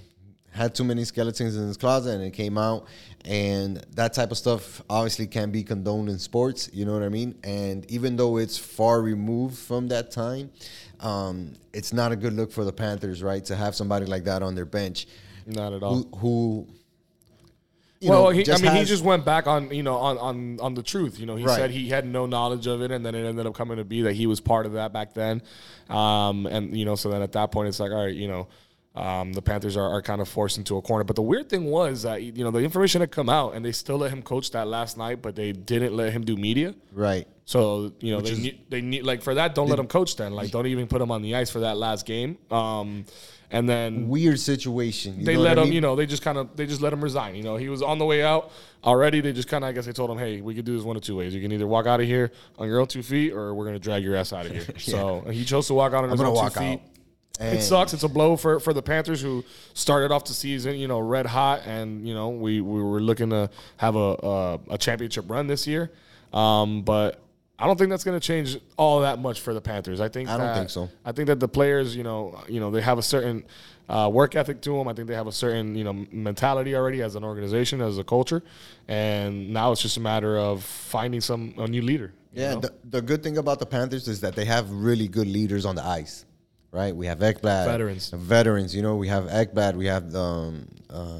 had 0.51 0.75
too 0.75 0.83
many 0.83 1.03
skeletons 1.05 1.55
in 1.55 1.67
his 1.67 1.77
closet 1.77 2.11
and 2.11 2.23
it 2.23 2.31
came 2.31 2.57
out. 2.57 2.85
And 3.25 3.77
that 3.95 4.13
type 4.13 4.31
of 4.31 4.37
stuff 4.37 4.81
obviously 4.89 5.27
can 5.27 5.51
be 5.51 5.63
condoned 5.63 6.09
in 6.09 6.19
sports, 6.19 6.69
you 6.73 6.85
know 6.85 6.93
what 6.93 7.03
I 7.03 7.09
mean? 7.09 7.35
And 7.43 7.89
even 7.89 8.15
though 8.17 8.37
it's 8.37 8.57
far 8.57 9.01
removed 9.01 9.57
from 9.57 9.87
that 9.89 10.11
time, 10.11 10.51
um, 10.99 11.53
it's 11.73 11.93
not 11.93 12.11
a 12.11 12.15
good 12.15 12.33
look 12.33 12.51
for 12.51 12.65
the 12.65 12.73
Panthers, 12.73 13.23
right? 13.23 13.43
To 13.45 13.55
have 13.55 13.75
somebody 13.75 14.05
like 14.05 14.25
that 14.25 14.43
on 14.43 14.55
their 14.55 14.65
bench 14.65 15.07
Not 15.45 15.73
at 15.73 15.83
all. 15.83 16.03
who, 16.03 16.17
who 16.17 16.67
you 18.01 18.09
well, 18.09 18.23
know, 18.23 18.29
he, 18.31 18.51
I 18.51 18.57
mean, 18.57 18.75
he 18.75 18.83
just 18.83 19.03
went 19.03 19.25
back 19.25 19.45
on 19.45 19.69
you 19.71 19.83
know 19.83 19.95
on 19.95 20.17
on 20.17 20.59
on 20.59 20.73
the 20.73 20.81
truth. 20.81 21.19
You 21.19 21.27
know, 21.27 21.35
he 21.35 21.45
Right. 21.45 21.55
said 21.55 21.69
he 21.69 21.87
had 21.87 22.03
no 22.03 22.25
knowledge 22.25 22.65
of 22.65 22.81
it, 22.81 22.89
and 22.91 23.05
then 23.05 23.13
it 23.13 23.23
ended 23.27 23.45
up 23.45 23.53
coming 23.53 23.77
to 23.77 23.83
be 23.83 24.01
that 24.01 24.13
he 24.13 24.25
was 24.25 24.39
part 24.41 24.65
of 24.65 24.73
that 24.73 24.91
back 24.91 25.13
then. 25.13 25.43
Um, 25.87 26.47
and 26.47 26.75
you 26.75 26.83
know, 26.83 26.95
so 26.95 27.11
then 27.11 27.21
at 27.21 27.33
that 27.33 27.51
point, 27.51 27.69
it's 27.69 27.79
like, 27.79 27.91
all 27.91 28.03
right, 28.05 28.13
you 28.15 28.27
know. 28.27 28.47
Um, 28.93 29.32
the 29.32 29.41
Panthers 29.41 29.77
are, 29.77 29.88
are 29.89 30.01
kind 30.01 30.19
of 30.19 30.27
forced 30.27 30.58
into 30.58 30.75
a 30.75 30.82
corner, 30.82 31.06
but 31.06 31.15
the 31.15 31.21
weird 31.21 31.49
thing 31.49 31.63
was 31.65 32.01
that 32.01 32.23
you 32.23 32.43
know 32.43 32.51
the 32.51 32.60
information 32.60 32.99
had 32.99 33.10
come 33.12 33.30
out, 33.30 33.54
and 33.56 33.63
they 33.63 33.71
still 33.71 33.97
let 33.97 34.12
him 34.12 34.21
coach 34.21 34.51
that 34.51 34.67
last 34.67 34.97
night, 34.97 35.21
but 35.21 35.34
they 35.36 35.54
didn't 35.54 35.95
let 35.95 36.12
him 36.12 36.25
do 36.25 36.36
media. 36.36 36.75
right. 36.91 37.27
So 37.45 37.91
you 37.99 38.13
know 38.13 38.21
they 38.21 38.36
need, 38.36 38.60
they 38.69 38.82
need 38.82 39.04
like 39.04 39.21
for 39.21 39.34
that, 39.36 39.56
don't 39.56 39.67
let 39.69 39.77
him 39.80 39.88
coach 39.88 40.15
then. 40.15 40.34
Like 40.34 40.51
don't 40.51 40.67
even 40.67 40.88
put 40.88 41.01
him 41.01 41.12
on 41.12 41.21
the 41.21 41.36
ice 41.36 41.49
for 41.49 41.60
that 41.62 41.75
last 41.77 42.06
game. 42.06 42.38
Um, 42.49 43.06
and 43.49 43.67
then 43.67 44.08
weird 44.08 44.39
situation. 44.39 45.19
you 45.19 45.25
they 45.25 45.34
know 45.34 45.39
what 45.39 45.45
let 45.49 45.58
I 45.60 45.62
him, 45.63 45.67
mean? 45.67 45.73
you 45.75 45.82
know, 45.82 45.95
they 45.97 46.06
just 46.06 46.21
kind 46.21 46.38
of 46.38 46.56
they 46.56 46.65
just 46.65 46.82
let 46.82 46.93
him 46.93 47.01
resign. 47.04 47.36
You 47.36 47.43
know, 47.43 47.58
he 47.58 47.67
was 47.67 47.82
on 47.82 47.97
the 47.97 48.06
way 48.06 48.23
out 48.23 48.51
already. 48.86 49.19
They 49.19 49.34
just 49.34 49.49
kind 49.49 49.65
of, 49.65 49.69
I 49.69 49.73
guess, 49.73 49.86
they 49.86 49.91
told 49.91 50.10
him, 50.10 50.17
hey, 50.17 50.39
we 50.39 50.56
could 50.56 50.63
do 50.63 50.75
this 50.77 50.86
one 50.86 50.95
of 50.95 51.01
two 51.01 51.17
ways. 51.17 51.36
You 51.36 51.41
can 51.41 51.51
either 51.51 51.67
walk 51.67 51.86
out 51.88 51.99
of 51.99 52.06
here 52.06 52.32
on 52.58 52.67
your 52.67 52.80
own 52.80 52.88
two 52.88 53.04
feet, 53.04 53.34
or 53.34 53.54
we're 53.54 53.65
gonna 53.65 53.80
drag 53.80 54.04
your 54.04 54.15
ass 54.15 54.32
out 54.32 54.45
of 54.45 54.54
here. 54.54 54.65
So 54.77 55.21
he 55.30 55.43
chose 55.43 55.67
to 55.67 55.73
walk 55.73 55.91
out 55.93 56.04
on 56.06 56.12
his 56.12 56.21
I'm 56.21 56.27
own 56.27 56.34
gonna 56.36 56.49
two 56.49 56.62
walk 56.62 56.80
feet. 56.80 56.82
And 57.39 57.57
It 57.57 57.61
sucks. 57.61 57.93
It's 57.93 58.03
a 58.03 58.07
blow 58.09 58.35
for, 58.35 58.59
for 58.59 58.73
the 58.73 58.81
Panthers 58.83 59.21
who 59.21 59.43
started 59.73 60.11
off 60.11 60.25
the 60.25 60.33
season, 60.33 60.75
you 60.75 60.87
know, 60.87 60.99
red 60.99 61.25
hot, 61.25 61.61
and 61.65 62.07
you 62.07 62.13
know 62.13 62.29
we, 62.29 62.61
we 62.61 62.81
were 62.83 63.01
looking 63.01 63.29
to 63.31 63.49
have 63.77 63.95
a 63.95 63.99
a, 64.21 64.59
a 64.71 64.77
championship 64.77 65.29
run 65.29 65.47
this 65.47 65.65
year. 65.65 65.91
Um, 66.33 66.83
but 66.83 67.19
I 67.57 67.65
don't 67.67 67.77
think 67.77 67.89
that's 67.89 68.03
going 68.03 68.19
to 68.19 68.25
change 68.25 68.57
all 68.77 69.01
that 69.01 69.19
much 69.19 69.41
for 69.41 69.53
the 69.53 69.61
Panthers. 69.61 69.99
I 70.01 70.09
think 70.09 70.29
I 70.29 70.37
don't 70.37 70.47
that- 70.47 70.57
think 70.57 70.69
so. 70.69 70.89
I 71.05 71.11
think 71.13 71.27
that 71.27 71.39
the 71.39 71.47
players, 71.47 71.95
you 71.95 72.03
know, 72.03 72.39
you 72.47 72.59
know, 72.59 72.69
they 72.71 72.81
have 72.81 72.97
a 72.97 73.03
certain 73.03 73.43
uh, 73.89 74.09
work 74.11 74.35
ethic 74.35 74.61
to 74.61 74.77
them. 74.77 74.87
I 74.87 74.93
think 74.93 75.07
they 75.07 75.15
have 75.15 75.27
a 75.27 75.31
certain, 75.31 75.75
you 75.75 75.83
know, 75.83 75.93
mentality 76.11 76.75
already 76.75 77.01
as 77.01 77.15
an 77.15 77.23
organization, 77.23 77.81
as 77.81 77.97
a 77.97 78.03
culture, 78.03 78.41
and 78.87 79.51
now 79.51 79.71
it's 79.71 79.81
just 79.81 79.97
a 79.97 79.99
matter 79.99 80.37
of 80.37 80.63
finding 80.63 81.21
some 81.21 81.53
a 81.57 81.67
new 81.67 81.81
leader. 81.81 82.13
you 82.33 82.41
Yeah, 82.43 82.53
know? 82.55 82.59
the, 82.61 82.73
the 82.89 83.01
good 83.01 83.23
thing 83.23 83.37
about 83.37 83.59
the 83.59 83.65
Panthers 83.65 84.07
is 84.07 84.21
that 84.21 84.35
they 84.35 84.45
have 84.45 84.69
really 84.71 85.07
good 85.07 85.27
leaders 85.27 85.65
on 85.65 85.75
the 85.75 85.85
ice, 85.85 86.25
right? 86.71 86.95
We 86.95 87.07
have 87.07 87.19
Ekblad, 87.19 87.65
Veterans. 87.65 88.10
veterans. 88.10 88.75
You 88.75 88.81
know, 88.81 88.95
we 88.95 89.07
have 89.07 89.25
Ekblad, 89.25 89.75
we 89.75 89.86
have 89.88 90.15
um, 90.15 90.67
uh, 90.89 91.19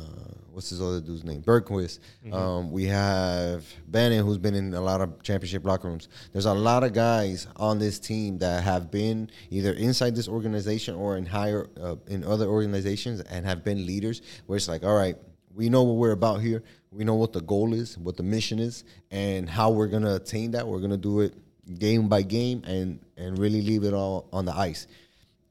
what's 0.52 0.70
his 0.70 0.82
other 0.82 1.02
dude's 1.02 1.24
name, 1.24 1.42
Bergquist. 1.42 2.00
Mm-hmm. 2.26 2.34
Um, 2.34 2.72
we 2.72 2.86
have 2.86 3.66
Bannon, 3.88 4.26
who's 4.26 4.38
been 4.38 4.56
in 4.56 4.74
a 4.74 4.82
lot 4.82 5.02
of 5.02 5.22
championship 5.24 5.66
locker 5.66 5.88
rooms. 5.88 6.08
There's 6.32 6.46
a 6.46 6.54
lot 6.54 6.84
of 6.84 6.94
guys 6.94 7.48
on 7.56 7.80
this 7.80 8.00
team 8.00 8.38
that 8.40 8.64
have 8.64 8.92
been 8.92 9.30
either 9.50 9.74
inside 9.74 10.16
this 10.16 10.28
organization 10.28 10.96
or 10.96 11.18
in 11.18 11.26
higher 11.26 11.70
uh, 11.82 11.96
in 12.08 12.24
other 12.24 12.46
organizations 12.46 13.22
and 13.22 13.46
have 13.46 13.64
been 13.64 13.86
leaders. 13.86 14.22
Where 14.46 14.58
it's 14.58 14.68
like, 14.68 14.84
all 14.84 14.96
right, 14.96 15.18
we 15.54 15.70
know 15.70 15.84
what 15.84 15.96
we're 15.96 16.12
about 16.12 16.42
here. 16.42 16.64
We 16.92 17.04
know 17.04 17.16
what 17.16 17.34
the 17.34 17.42
goal 17.42 17.74
is, 17.74 17.98
what 17.98 18.18
the 18.18 18.24
mission 18.24 18.60
is, 18.60 18.84
and 19.12 19.50
how 19.50 19.72
we're 19.72 19.88
gonna 19.88 20.16
attain 20.16 20.52
that. 20.52 20.68
We're 20.68 20.80
gonna 20.80 20.98
do 20.98 21.22
it 21.22 21.34
game 21.80 22.10
by 22.10 22.22
game 22.22 22.64
and 22.66 23.00
and 23.18 23.38
really 23.38 23.62
leave 23.62 23.84
it 23.84 23.94
all 23.94 24.28
on 24.34 24.46
the 24.46 24.54
ice. 24.54 24.88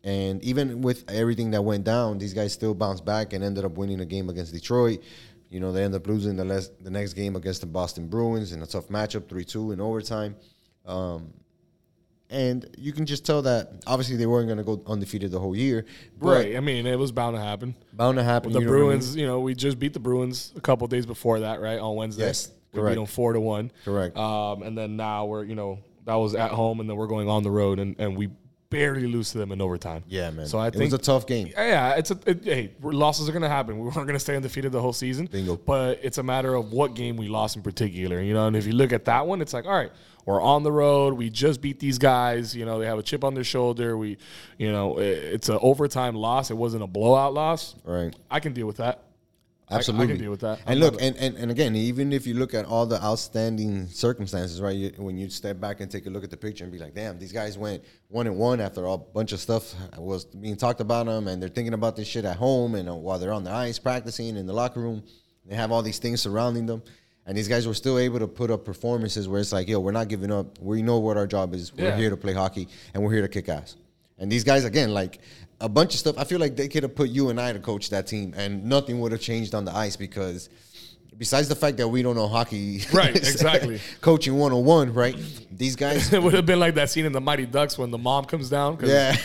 And 0.02 0.42
even 0.42 0.80
with 0.80 1.04
everything 1.10 1.50
that 1.50 1.62
went 1.62 1.84
down, 1.84 2.18
these 2.18 2.32
guys 2.32 2.52
still 2.52 2.72
bounced 2.74 3.04
back 3.04 3.32
and 3.34 3.44
ended 3.44 3.64
up 3.64 3.72
winning 3.72 4.00
a 4.00 4.06
game 4.06 4.30
against 4.30 4.52
Detroit. 4.52 5.02
You 5.50 5.60
know, 5.60 5.72
they 5.72 5.82
ended 5.84 6.00
up 6.00 6.06
losing 6.06 6.36
the 6.36 6.44
les- 6.44 6.70
the 6.80 6.90
next 6.90 7.14
game 7.14 7.36
against 7.36 7.60
the 7.60 7.66
Boston 7.66 8.06
Bruins 8.06 8.52
in 8.52 8.62
a 8.62 8.66
tough 8.66 8.88
matchup, 8.88 9.28
three 9.28 9.44
two 9.44 9.72
in 9.72 9.80
overtime. 9.80 10.36
Um, 10.86 11.32
and 12.30 12.64
you 12.78 12.92
can 12.92 13.06
just 13.06 13.26
tell 13.26 13.42
that 13.42 13.82
obviously 13.86 14.16
they 14.16 14.26
weren't 14.26 14.46
going 14.46 14.58
to 14.58 14.64
go 14.64 14.80
undefeated 14.86 15.32
the 15.32 15.40
whole 15.40 15.56
year, 15.56 15.84
right. 16.20 16.56
I 16.56 16.60
mean, 16.60 16.86
it 16.86 16.96
was 16.98 17.10
bound 17.10 17.36
to 17.36 17.42
happen. 17.42 17.74
bound 17.92 18.16
to 18.18 18.22
happen. 18.22 18.52
The 18.52 18.60
you 18.60 18.66
know 18.66 18.70
I 18.70 18.74
mean? 18.76 18.84
Bruins, 18.86 19.16
you 19.16 19.26
know, 19.26 19.40
we 19.40 19.54
just 19.54 19.78
beat 19.80 19.92
the 19.92 19.98
Bruins 20.00 20.52
a 20.56 20.60
couple 20.60 20.86
days 20.86 21.06
before 21.06 21.40
that, 21.40 21.60
right? 21.60 21.80
On 21.80 21.96
Wednesday. 21.96 22.26
Yes, 22.26 22.52
We 22.72 22.78
correct. 22.80 22.94
beat 22.94 23.00
them 23.00 23.06
four 23.06 23.32
to 23.32 23.40
one. 23.40 23.72
Correct. 23.84 24.16
Um, 24.16 24.62
and 24.62 24.78
then 24.78 24.96
now 24.96 25.26
we're, 25.26 25.42
you 25.42 25.56
know, 25.56 25.80
that 26.04 26.14
was 26.14 26.36
at 26.36 26.52
home 26.52 26.78
and 26.78 26.88
then 26.88 26.96
we're 26.96 27.08
going 27.08 27.28
on 27.28 27.42
the 27.42 27.50
road 27.50 27.80
and, 27.80 27.96
and 27.98 28.16
we 28.16 28.28
barely 28.70 29.06
lose 29.06 29.33
to 29.33 29.38
them 29.38 29.52
in 29.52 29.61
overtime. 29.61 30.04
Yeah, 30.09 30.30
man. 30.30 30.46
So 30.46 30.59
I 30.59 30.68
it 30.68 30.74
think 30.74 30.85
was 30.85 30.92
a 30.94 30.98
tough 30.98 31.26
game. 31.26 31.48
yeah, 31.48 31.96
it's 31.96 32.11
a 32.11 32.18
it, 32.24 32.44
hey, 32.44 32.70
losses 32.80 33.28
are 33.28 33.33
going 33.33 33.42
to 33.42 33.48
happen. 33.48 33.76
We 33.78 33.83
weren't 33.85 33.94
going 33.94 34.12
to 34.12 34.20
stay 34.20 34.37
undefeated 34.37 34.72
the 34.72 34.80
whole 34.80 34.92
season. 34.92 35.26
Bingo. 35.26 35.56
But 35.56 35.98
it's 36.02 36.18
a 36.18 36.22
matter 36.22 36.54
of 36.54 36.72
what 36.72 36.94
game 36.94 37.16
we 37.16 37.28
lost 37.28 37.56
in 37.56 37.62
particular, 37.62 38.20
you 38.22 38.33
know. 38.33 38.46
And 38.46 38.56
if 38.56 38.66
you 38.66 38.72
look 38.72 38.92
at 38.92 39.04
that 39.06 39.26
one, 39.26 39.42
it's 39.42 39.52
like, 39.52 39.66
all 39.66 39.72
right, 39.72 39.90
we're 40.24 40.40
on 40.40 40.62
the 40.62 40.72
road. 40.72 41.14
We 41.14 41.30
just 41.30 41.61
beat 41.61 41.80
these 41.80 41.98
guys. 41.98 42.54
You 42.54 42.64
know, 42.64 42.78
they 42.78 42.87
have 42.87 42.98
a 42.98 43.02
chip 43.02 43.24
on 43.24 43.35
their 43.35 43.44
shoulder. 43.44 43.96
We, 43.96 44.18
you 44.59 44.70
know, 44.70 44.98
it, 44.98 45.18
it's 45.18 45.48
an 45.48 45.59
overtime 45.61 46.14
loss. 46.14 46.50
It 46.50 46.56
wasn't 46.56 46.85
a 46.85 46.87
blowout 46.87 47.35
loss. 47.35 47.74
Right. 47.85 48.14
I 48.30 48.40
can 48.40 48.52
deal 48.52 48.66
with 48.66 48.76
that. 48.76 49.02
I- 49.70 49.76
Absolutely. 49.76 50.06
I, 50.06 50.09
can 50.09 50.18
deal 50.22 50.30
with 50.33 50.40
that. 50.40 50.59
And 50.66 50.70
I'm 50.70 50.78
look, 50.80 50.94
not- 50.94 51.02
and, 51.02 51.16
and, 51.16 51.37
and 51.37 51.50
again, 51.50 51.76
even 51.76 52.12
if 52.12 52.26
you 52.26 52.35
look 52.35 52.54
at 52.54 52.64
all 52.64 52.87
the 52.87 53.00
outstanding 53.02 53.87
circumstances, 53.88 54.61
right? 54.61 54.74
You, 54.76 54.92
when 54.96 55.16
you 55.16 55.30
step 55.30 55.61
back 55.61 55.80
and 55.80 55.90
take 55.90 56.06
a 56.06 56.11
look 56.11 56.24
at 56.24 56.30
the 56.30 56.37
picture 56.37 56.64
and 56.64 56.72
be 56.72 56.78
like, 56.78 56.94
"Damn, 56.94 57.18
these 57.18 57.33
guys 57.33 57.56
went 57.56 57.85
one 58.09 58.26
and 58.26 58.37
one 58.37 58.61
after 58.61 58.85
a 58.87 58.98
bunch 58.98 59.33
of 59.33 59.40
stuff 59.40 59.74
was 59.96 60.24
being 60.24 60.56
talked 60.56 60.80
about 60.80 61.06
them, 61.06 61.28
and 61.28 61.40
they're 61.40 61.48
thinking 61.48 61.74
about 61.74 61.94
this 61.96 62.09
shit 62.09 62.24
at 62.24 62.37
home, 62.37 62.74
and 62.74 62.88
uh, 62.88 62.94
while 62.94 63.18
they're 63.18 63.33
on 63.33 63.44
the 63.44 63.52
ice 63.52 63.78
practicing 63.78 64.37
in 64.37 64.46
the 64.46 64.52
locker 64.52 64.80
room, 64.80 65.02
they 65.46 65.54
have 65.54 65.70
all 65.72 65.83
these 65.83 65.98
things 65.98 66.20
surrounding 66.20 66.66
them." 66.66 66.83
And 67.26 67.37
these 67.37 67.46
guys 67.48 67.64
were 67.66 67.74
still 67.74 67.98
able 67.98 68.18
to 68.18 68.26
put 68.26 68.50
up 68.50 68.64
performances 68.64 69.28
where 69.28 69.40
it's 69.40 69.52
like, 69.52 69.68
yo, 69.68 69.78
we're 69.78 69.92
not 69.92 70.09
giving 70.09 70.33
up. 70.33 70.59
We 70.59 70.83
know 70.83 70.98
what 70.98 71.16
our 71.16 71.26
job 71.28 71.54
is. 71.54 71.72
We're 71.72 71.85
Yeah. 71.90 71.96
here 71.96 72.11
to 72.11 72.16
play 72.16 72.33
hockey, 72.33 72.66
and 72.92 73.04
we're 73.04 73.12
here 73.12 73.22
to 73.22 73.28
kick 73.28 73.48
ass. 73.48 73.76
And 74.18 74.33
these 74.33 74.42
guys, 74.42 74.64
again, 74.64 74.92
like 74.92 75.20
a 75.60 75.68
bunch 75.68 75.94
of 75.94 76.00
stuff. 76.00 76.16
I 76.18 76.24
feel 76.24 76.38
like 76.40 76.56
they 76.56 76.68
could 76.68 76.82
have 76.82 76.94
put 76.94 77.10
you 77.10 77.30
and 77.30 77.40
I 77.40 77.52
to 77.52 77.58
coach 77.60 77.90
that 77.90 78.06
team, 78.06 78.34
and 78.36 78.64
nothing 78.64 79.00
would 79.00 79.12
have 79.12 79.20
changed 79.20 79.54
on 79.54 79.64
the 79.64 79.74
ice 79.76 79.96
because, 79.96 80.48
besides 81.18 81.48
the 81.48 81.54
fact 81.54 81.76
that 81.78 81.88
we 81.88 82.02
don't 82.02 82.16
know 82.16 82.26
hockey, 82.28 82.82
Right, 82.92 83.14
exactly. 83.14 83.80
coaching 84.00 84.36
one 84.38 84.52
on 84.52 84.64
one, 84.64 84.94
right? 84.94 85.16
These 85.52 85.76
guys, 85.76 86.12
it 86.14 86.22
would 86.22 86.34
have 86.34 86.46
been 86.46 86.60
like 86.60 86.74
that 86.76 86.88
scene 86.90 87.04
in 87.04 87.12
the 87.12 87.20
Mighty 87.20 87.46
Ducks 87.46 87.76
when 87.76 87.90
the 87.90 87.98
mom 87.98 88.24
comes 88.24 88.48
down 88.48 88.76
because 88.76 88.90
Yeah. 88.90 89.16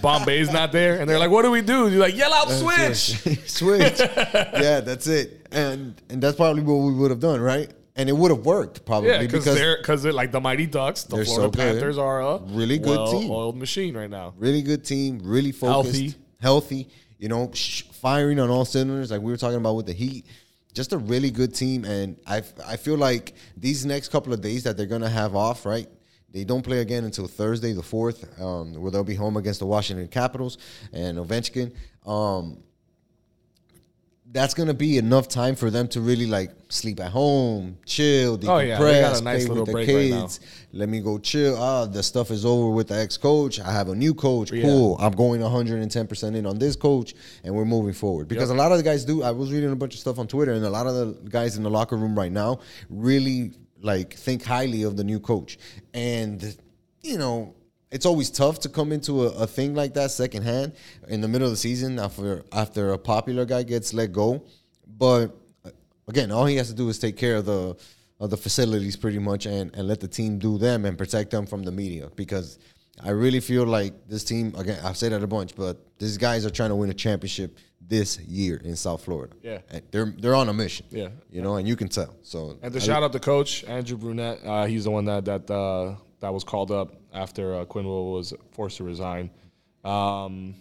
Bombay's 0.00 0.52
not 0.52 0.70
there, 0.72 1.00
and 1.00 1.08
they're 1.10 1.18
like, 1.18 1.30
"What 1.30 1.42
do 1.42 1.50
we 1.50 1.62
do?" 1.62 1.88
You're 1.88 2.00
like, 2.00 2.16
"Yell 2.16 2.32
out, 2.32 2.50
switch!" 2.50 3.46
switch. 3.50 3.98
yeah, 3.98 4.80
that's 4.80 5.06
it, 5.06 5.46
and 5.50 6.00
and 6.08 6.22
that's 6.22 6.36
probably 6.36 6.62
what 6.62 6.74
we 6.86 6.92
would 6.94 7.10
have 7.10 7.20
done, 7.20 7.40
right? 7.40 7.70
And 7.96 8.08
it 8.08 8.12
would 8.16 8.30
have 8.30 8.46
worked 8.46 8.84
probably 8.86 9.10
Yeah, 9.10 9.20
because 9.20 9.44
they're 9.44 9.76
because 9.78 10.02
they're 10.02 10.12
like 10.12 10.30
the 10.32 10.40
Mighty 10.40 10.66
Ducks. 10.66 11.02
The 11.04 11.24
Florida 11.24 11.26
so. 11.46 11.50
Panthers 11.50 11.98
are 11.98 12.20
a 12.22 12.38
Really 12.38 12.78
good 12.78 13.10
team. 13.10 13.30
oiled 13.30 13.56
machine 13.56 13.96
right 13.96 14.08
now. 14.10 14.32
really 14.38 14.62
good 14.62 14.84
team, 14.84 15.20
really 15.22 15.52
focused, 15.52 15.92
Healthy. 15.94 16.14
healthy, 16.40 16.88
you 17.18 17.28
know, 17.28 17.50
sh- 17.52 17.82
firing 17.92 18.38
on 18.40 18.48
all 18.48 18.64
cylinders, 18.64 19.10
like 19.10 19.20
we 19.20 19.30
were 19.30 19.36
talking 19.36 19.56
about 19.58 19.74
with 19.74 19.86
the 19.86 19.92
Heat. 19.92 20.24
Just 20.72 20.92
a 20.92 20.98
really 20.98 21.30
good 21.32 21.52
team, 21.52 21.84
and 21.84 22.16
I 22.26 22.42
I 22.64 22.76
feel 22.76 22.96
like 22.96 23.34
these 23.56 23.84
next 23.84 24.10
couple 24.10 24.32
of 24.32 24.40
days 24.40 24.62
that 24.62 24.76
they're 24.76 24.86
gonna 24.86 25.08
have 25.08 25.34
off, 25.34 25.66
right? 25.66 25.88
They 26.32 26.44
don't 26.44 26.62
play 26.62 26.78
again 26.78 27.04
until 27.04 27.26
Thursday, 27.26 27.72
the 27.72 27.82
fourth, 27.82 28.24
um, 28.40 28.74
where 28.74 28.92
they'll 28.92 29.02
be 29.02 29.16
home 29.16 29.36
against 29.36 29.58
the 29.58 29.66
Washington 29.66 30.06
Capitals 30.06 30.58
and 30.92 31.18
Ovechkin. 31.18 31.72
Um, 32.06 32.58
that's 34.32 34.54
gonna 34.54 34.74
be 34.74 34.96
enough 34.98 35.26
time 35.28 35.56
for 35.56 35.70
them 35.70 35.88
to 35.88 36.00
really 36.00 36.26
like 36.26 36.50
sleep 36.68 37.00
at 37.00 37.10
home, 37.10 37.76
chill, 37.84 38.38
decompress, 38.38 38.48
Oh, 38.48 38.58
yeah, 38.60 39.00
got 39.00 39.20
a 39.20 39.24
nice 39.24 39.44
play 39.44 39.48
little 39.48 39.56
with 39.56 39.66
the 39.66 39.72
break 39.72 39.88
right 39.88 40.20
kids. 40.22 40.40
Let 40.72 40.88
me 40.88 41.00
go 41.00 41.18
chill. 41.18 41.56
Ah, 41.56 41.86
the 41.86 42.02
stuff 42.02 42.30
is 42.30 42.44
over 42.44 42.70
with 42.70 42.88
the 42.88 42.96
ex 42.96 43.16
coach. 43.16 43.58
I 43.58 43.72
have 43.72 43.88
a 43.88 43.94
new 43.94 44.14
coach. 44.14 44.52
Yeah. 44.52 44.62
Cool. 44.62 44.96
I'm 45.00 45.12
going 45.12 45.40
110 45.40 46.06
percent 46.06 46.36
in 46.36 46.46
on 46.46 46.58
this 46.58 46.76
coach, 46.76 47.14
and 47.42 47.54
we're 47.54 47.64
moving 47.64 47.92
forward. 47.92 48.28
Because 48.28 48.50
Yep. 48.50 48.56
a 48.56 48.60
lot 48.62 48.70
of 48.72 48.78
the 48.78 48.84
guys 48.84 49.04
do. 49.04 49.22
I 49.22 49.32
was 49.32 49.52
reading 49.52 49.72
a 49.72 49.76
bunch 49.76 49.94
of 49.94 50.00
stuff 50.00 50.18
on 50.18 50.28
Twitter, 50.28 50.52
and 50.52 50.64
a 50.64 50.70
lot 50.70 50.86
of 50.86 50.94
the 50.94 51.28
guys 51.28 51.56
in 51.56 51.62
the 51.64 51.70
locker 51.70 51.96
room 51.96 52.16
right 52.16 52.32
now 52.32 52.60
really 52.88 53.52
like 53.82 54.14
think 54.14 54.44
highly 54.44 54.82
of 54.84 54.96
the 54.96 55.04
new 55.04 55.18
coach. 55.18 55.58
And 55.92 56.56
you 57.02 57.18
know, 57.18 57.54
it's 57.90 58.06
always 58.06 58.30
tough 58.30 58.60
to 58.60 58.68
come 58.68 58.92
into 58.92 59.24
a, 59.26 59.28
a 59.42 59.46
thing 59.46 59.74
like 59.74 59.94
that 59.94 60.10
secondhand 60.10 60.72
in 61.08 61.20
the 61.20 61.28
middle 61.28 61.46
of 61.46 61.52
the 61.52 61.56
season 61.56 61.98
after 61.98 62.44
after 62.52 62.92
a 62.92 62.98
popular 62.98 63.44
guy 63.44 63.62
gets 63.62 63.92
let 63.92 64.12
go. 64.12 64.42
But 64.86 65.34
again, 66.08 66.30
all 66.30 66.46
he 66.46 66.56
has 66.56 66.68
to 66.68 66.74
do 66.74 66.88
is 66.88 66.98
take 66.98 67.16
care 67.16 67.36
of 67.36 67.46
the 67.46 67.76
of 68.20 68.30
the 68.30 68.36
facilities 68.36 68.96
pretty 68.96 69.18
much 69.18 69.46
and, 69.46 69.74
and 69.74 69.88
let 69.88 69.98
the 70.00 70.08
team 70.08 70.38
do 70.38 70.58
them 70.58 70.84
and 70.84 70.96
protect 70.98 71.30
them 71.30 71.46
from 71.46 71.62
the 71.62 71.72
media 71.72 72.10
because 72.16 72.58
I 73.02 73.10
really 73.10 73.40
feel 73.40 73.64
like 73.64 73.94
this 74.08 74.24
team 74.24 74.54
again 74.56 74.78
I've 74.84 74.96
said 74.96 75.12
that 75.12 75.22
a 75.22 75.26
bunch, 75.26 75.54
but 75.56 75.78
these 75.98 76.18
guys 76.18 76.44
are 76.44 76.50
trying 76.50 76.68
to 76.70 76.76
win 76.76 76.90
a 76.90 76.94
championship 76.94 77.56
this 77.80 78.20
year 78.20 78.60
in 78.62 78.76
South 78.76 79.02
Florida. 79.04 79.34
Yeah. 79.42 79.60
And 79.70 79.82
they're 79.90 80.14
they're 80.18 80.34
on 80.36 80.48
a 80.48 80.52
mission. 80.52 80.86
Yeah. 80.90 81.08
You 81.30 81.42
know, 81.42 81.56
and 81.56 81.66
you 81.66 81.76
can 81.76 81.88
tell. 81.88 82.14
So 82.22 82.58
And 82.62 82.72
to 82.72 82.78
I- 82.78 82.82
shout 82.82 83.02
out 83.02 83.12
the 83.12 83.20
coach 83.20 83.64
Andrew 83.64 83.96
Brunette, 83.96 84.38
uh, 84.44 84.66
he's 84.66 84.84
the 84.84 84.90
one 84.90 85.06
that 85.06 85.24
that 85.24 85.50
uh, 85.50 85.96
that 86.20 86.32
was 86.32 86.44
called 86.44 86.70
up 86.70 86.94
after 87.12 87.56
uh, 87.56 87.64
Quenneville 87.64 88.14
was 88.14 88.32
forced 88.52 88.76
to 88.78 88.84
resign, 88.84 89.30
um, 89.84 90.54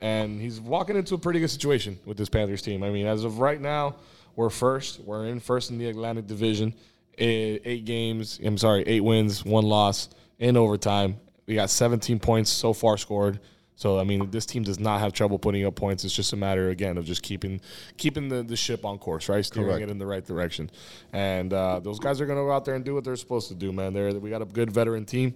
and 0.00 0.40
he's 0.40 0.60
walking 0.60 0.96
into 0.96 1.14
a 1.14 1.18
pretty 1.18 1.40
good 1.40 1.50
situation 1.50 1.98
with 2.04 2.16
this 2.16 2.28
Panthers 2.28 2.62
team. 2.62 2.82
I 2.82 2.90
mean, 2.90 3.06
as 3.06 3.24
of 3.24 3.38
right 3.38 3.60
now, 3.60 3.96
we're 4.36 4.50
first. 4.50 5.00
We're 5.00 5.26
in 5.26 5.40
first 5.40 5.70
in 5.70 5.78
the 5.78 5.88
Atlantic 5.88 6.26
Division. 6.26 6.74
Eight, 7.18 7.62
eight 7.64 7.84
games. 7.84 8.40
I'm 8.42 8.56
sorry, 8.56 8.82
eight 8.86 9.02
wins, 9.02 9.44
one 9.44 9.64
loss 9.64 10.08
in 10.38 10.56
overtime. 10.56 11.20
We 11.46 11.54
got 11.54 11.68
17 11.68 12.18
points 12.20 12.50
so 12.50 12.72
far 12.72 12.96
scored. 12.96 13.40
So 13.80 13.98
I 13.98 14.04
mean, 14.04 14.30
this 14.30 14.44
team 14.44 14.62
does 14.62 14.78
not 14.78 15.00
have 15.00 15.14
trouble 15.14 15.38
putting 15.38 15.64
up 15.64 15.74
points. 15.74 16.04
It's 16.04 16.14
just 16.14 16.34
a 16.34 16.36
matter 16.36 16.68
again 16.68 16.98
of 16.98 17.06
just 17.06 17.22
keeping 17.22 17.62
keeping 17.96 18.28
the, 18.28 18.42
the 18.42 18.54
ship 18.54 18.84
on 18.84 18.98
course, 18.98 19.30
right? 19.30 19.42
Steering 19.42 19.68
Correct. 19.68 19.84
it 19.84 19.88
in 19.88 19.96
the 19.96 20.04
right 20.04 20.22
direction. 20.22 20.70
And 21.14 21.50
uh, 21.54 21.80
those 21.80 21.98
guys 21.98 22.20
are 22.20 22.26
going 22.26 22.36
to 22.36 22.44
go 22.44 22.52
out 22.52 22.66
there 22.66 22.74
and 22.74 22.84
do 22.84 22.94
what 22.94 23.04
they're 23.04 23.16
supposed 23.16 23.48
to 23.48 23.54
do, 23.54 23.72
man. 23.72 23.94
They're, 23.94 24.12
we 24.12 24.28
got 24.28 24.42
a 24.42 24.44
good 24.44 24.70
veteran 24.70 25.06
team, 25.06 25.34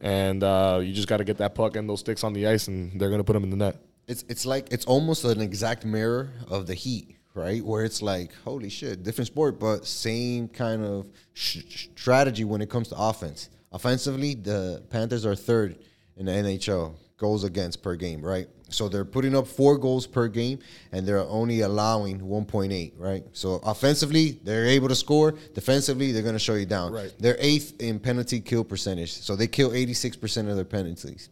and 0.00 0.44
uh, 0.44 0.78
you 0.80 0.92
just 0.92 1.08
got 1.08 1.16
to 1.16 1.24
get 1.24 1.38
that 1.38 1.56
puck 1.56 1.74
and 1.74 1.88
those 1.88 1.98
sticks 1.98 2.22
on 2.22 2.32
the 2.32 2.46
ice, 2.46 2.68
and 2.68 2.92
they're 3.00 3.08
going 3.08 3.18
to 3.18 3.24
put 3.24 3.32
them 3.32 3.42
in 3.42 3.50
the 3.50 3.56
net. 3.56 3.76
It's 4.06 4.24
it's 4.28 4.46
like 4.46 4.68
it's 4.70 4.84
almost 4.84 5.24
an 5.24 5.40
exact 5.40 5.84
mirror 5.84 6.30
of 6.46 6.68
the 6.68 6.76
Heat, 6.76 7.16
right? 7.34 7.60
Where 7.60 7.84
it's 7.84 8.02
like, 8.02 8.32
holy 8.44 8.68
shit, 8.68 9.02
different 9.02 9.26
sport, 9.26 9.58
but 9.58 9.84
same 9.84 10.46
kind 10.46 10.84
of 10.84 11.08
sh- 11.32 11.88
strategy 11.96 12.44
when 12.44 12.60
it 12.60 12.70
comes 12.70 12.86
to 12.90 12.96
offense. 12.96 13.50
Offensively, 13.72 14.34
the 14.34 14.80
Panthers 14.90 15.26
are 15.26 15.34
third 15.34 15.76
in 16.16 16.26
the 16.26 16.32
NHL 16.32 16.94
goals 17.20 17.44
against 17.44 17.82
per 17.82 17.94
game, 17.94 18.20
right? 18.22 18.48
So 18.70 18.88
they're 18.88 19.04
putting 19.04 19.36
up 19.36 19.46
four 19.46 19.76
goals 19.76 20.06
per 20.06 20.26
game, 20.26 20.58
and 20.90 21.06
they're 21.06 21.20
only 21.20 21.60
allowing 21.60 22.20
1.8, 22.20 22.92
right? 22.96 23.24
So 23.32 23.60
offensively, 23.62 24.40
they're 24.42 24.66
able 24.66 24.88
to 24.88 24.94
score. 24.94 25.34
Defensively, 25.54 26.12
they're 26.12 26.22
going 26.22 26.34
to 26.34 26.38
show 26.40 26.54
you 26.54 26.66
down. 26.66 26.92
Right. 26.92 27.12
They're 27.18 27.36
eighth 27.38 27.80
in 27.80 28.00
penalty 28.00 28.40
kill 28.40 28.64
percentage, 28.64 29.12
so 29.12 29.36
they 29.36 29.46
kill 29.46 29.70
86% 29.70 30.48
of 30.48 30.56
their 30.56 30.64
penalties. 30.64 31.28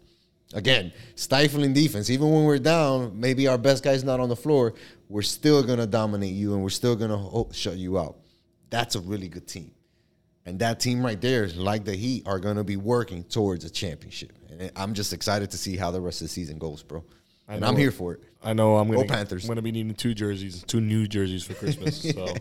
Again, 0.54 0.92
stifling 1.14 1.72
defense. 1.72 2.10
Even 2.10 2.30
when 2.30 2.44
we're 2.44 2.58
down, 2.58 3.18
maybe 3.18 3.48
our 3.48 3.58
best 3.58 3.82
guy's 3.82 4.04
not 4.04 4.20
on 4.20 4.28
the 4.28 4.36
floor, 4.36 4.74
we're 5.08 5.22
still 5.22 5.62
gonna 5.62 5.86
dominate 5.86 6.34
you 6.34 6.54
and 6.54 6.62
we're 6.62 6.70
still 6.70 6.96
gonna 6.96 7.18
ho- 7.18 7.50
shut 7.52 7.76
you 7.76 7.98
out. 7.98 8.16
That's 8.70 8.94
a 8.94 9.00
really 9.00 9.28
good 9.28 9.46
team, 9.46 9.70
and 10.48 10.58
that 10.60 10.80
team 10.80 11.04
right 11.04 11.20
there, 11.20 11.46
like 11.48 11.84
the 11.84 11.94
Heat, 11.94 12.26
are 12.26 12.38
gonna 12.38 12.64
be 12.64 12.76
working 12.76 13.22
towards 13.24 13.64
a 13.64 13.70
championship. 13.70 14.32
And 14.50 14.70
I'm 14.74 14.94
just 14.94 15.12
excited 15.12 15.50
to 15.50 15.58
see 15.58 15.76
how 15.76 15.90
the 15.90 16.00
rest 16.00 16.20
of 16.22 16.26
the 16.26 16.32
season 16.32 16.58
goes, 16.58 16.82
bro. 16.82 17.04
And 17.46 17.64
I'm 17.64 17.76
here 17.76 17.90
for 17.90 18.12
it. 18.14 18.20
I 18.42 18.52
know 18.52 18.76
I'm 18.76 18.88
going 18.88 19.06
to 19.06 19.12
Panthers. 19.12 19.44
I'm 19.44 19.48
going 19.48 19.56
to 19.56 19.62
be 19.62 19.72
needing 19.72 19.94
two 19.94 20.12
jerseys, 20.12 20.62
two 20.64 20.82
new 20.82 21.06
jerseys 21.06 21.44
for 21.44 21.54
Christmas. 21.54 22.02
So 22.14 22.34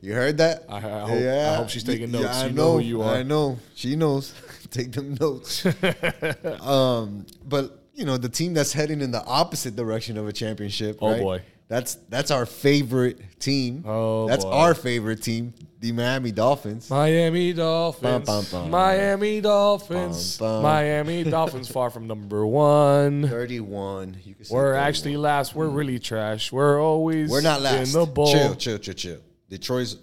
You 0.00 0.14
heard 0.14 0.38
that? 0.38 0.64
I- 0.68 0.76
I 0.76 0.80
hope- 0.80 1.22
I 1.22 1.54
hope 1.56 1.68
she's 1.68 1.84
taking 1.84 2.10
notes. 2.10 2.26
I 2.28 2.46
You 2.46 2.52
know 2.54 2.72
who 2.74 2.78
you 2.80 3.02
are. 3.02 3.14
I 3.16 3.22
know. 3.22 3.58
She 3.74 3.96
knows. 3.96 4.32
Take 4.70 4.92
them 4.92 5.16
notes. 5.20 5.66
um, 6.60 7.26
but 7.44 7.80
you 7.94 8.04
know, 8.04 8.16
the 8.16 8.28
team 8.28 8.54
that's 8.54 8.72
heading 8.72 9.00
in 9.00 9.10
the 9.12 9.22
opposite 9.24 9.76
direction 9.76 10.16
of 10.18 10.26
a 10.26 10.32
championship. 10.32 10.98
Oh, 11.00 11.10
right? 11.12 11.20
boy. 11.20 11.42
That's 11.68 11.94
that's 12.08 12.30
our 12.30 12.44
favorite 12.46 13.40
team. 13.40 13.84
Oh, 13.86 14.28
that's 14.28 14.44
boy. 14.44 14.50
our 14.52 14.74
favorite 14.74 15.22
team, 15.22 15.54
the 15.80 15.92
Miami 15.92 16.30
Dolphins. 16.30 16.90
Miami 16.90 17.52
Dolphins. 17.54 18.02
Bum, 18.02 18.22
bum, 18.22 18.44
bum. 18.52 18.70
Miami 18.70 19.40
Dolphins. 19.40 20.40
Miami 20.40 21.24
Dolphins 21.24 21.68
far 21.70 21.88
from 21.90 22.06
number 22.06 22.46
one. 22.46 23.26
Thirty-one. 23.28 24.18
You 24.24 24.34
can 24.34 24.44
say 24.44 24.54
We're 24.54 24.72
31. 24.74 24.88
actually 24.88 25.16
last. 25.16 25.54
We're 25.54 25.68
really 25.68 25.98
trash. 25.98 26.52
We're 26.52 26.80
always 26.82 27.30
we're 27.30 27.40
not 27.40 27.62
last. 27.62 27.94
in 27.94 28.00
the 28.00 28.06
bowl. 28.06 28.30
Chill, 28.30 28.54
chill, 28.56 28.78
chill, 28.78 28.94
chill. 28.94 29.18
Detroit's 29.48 29.96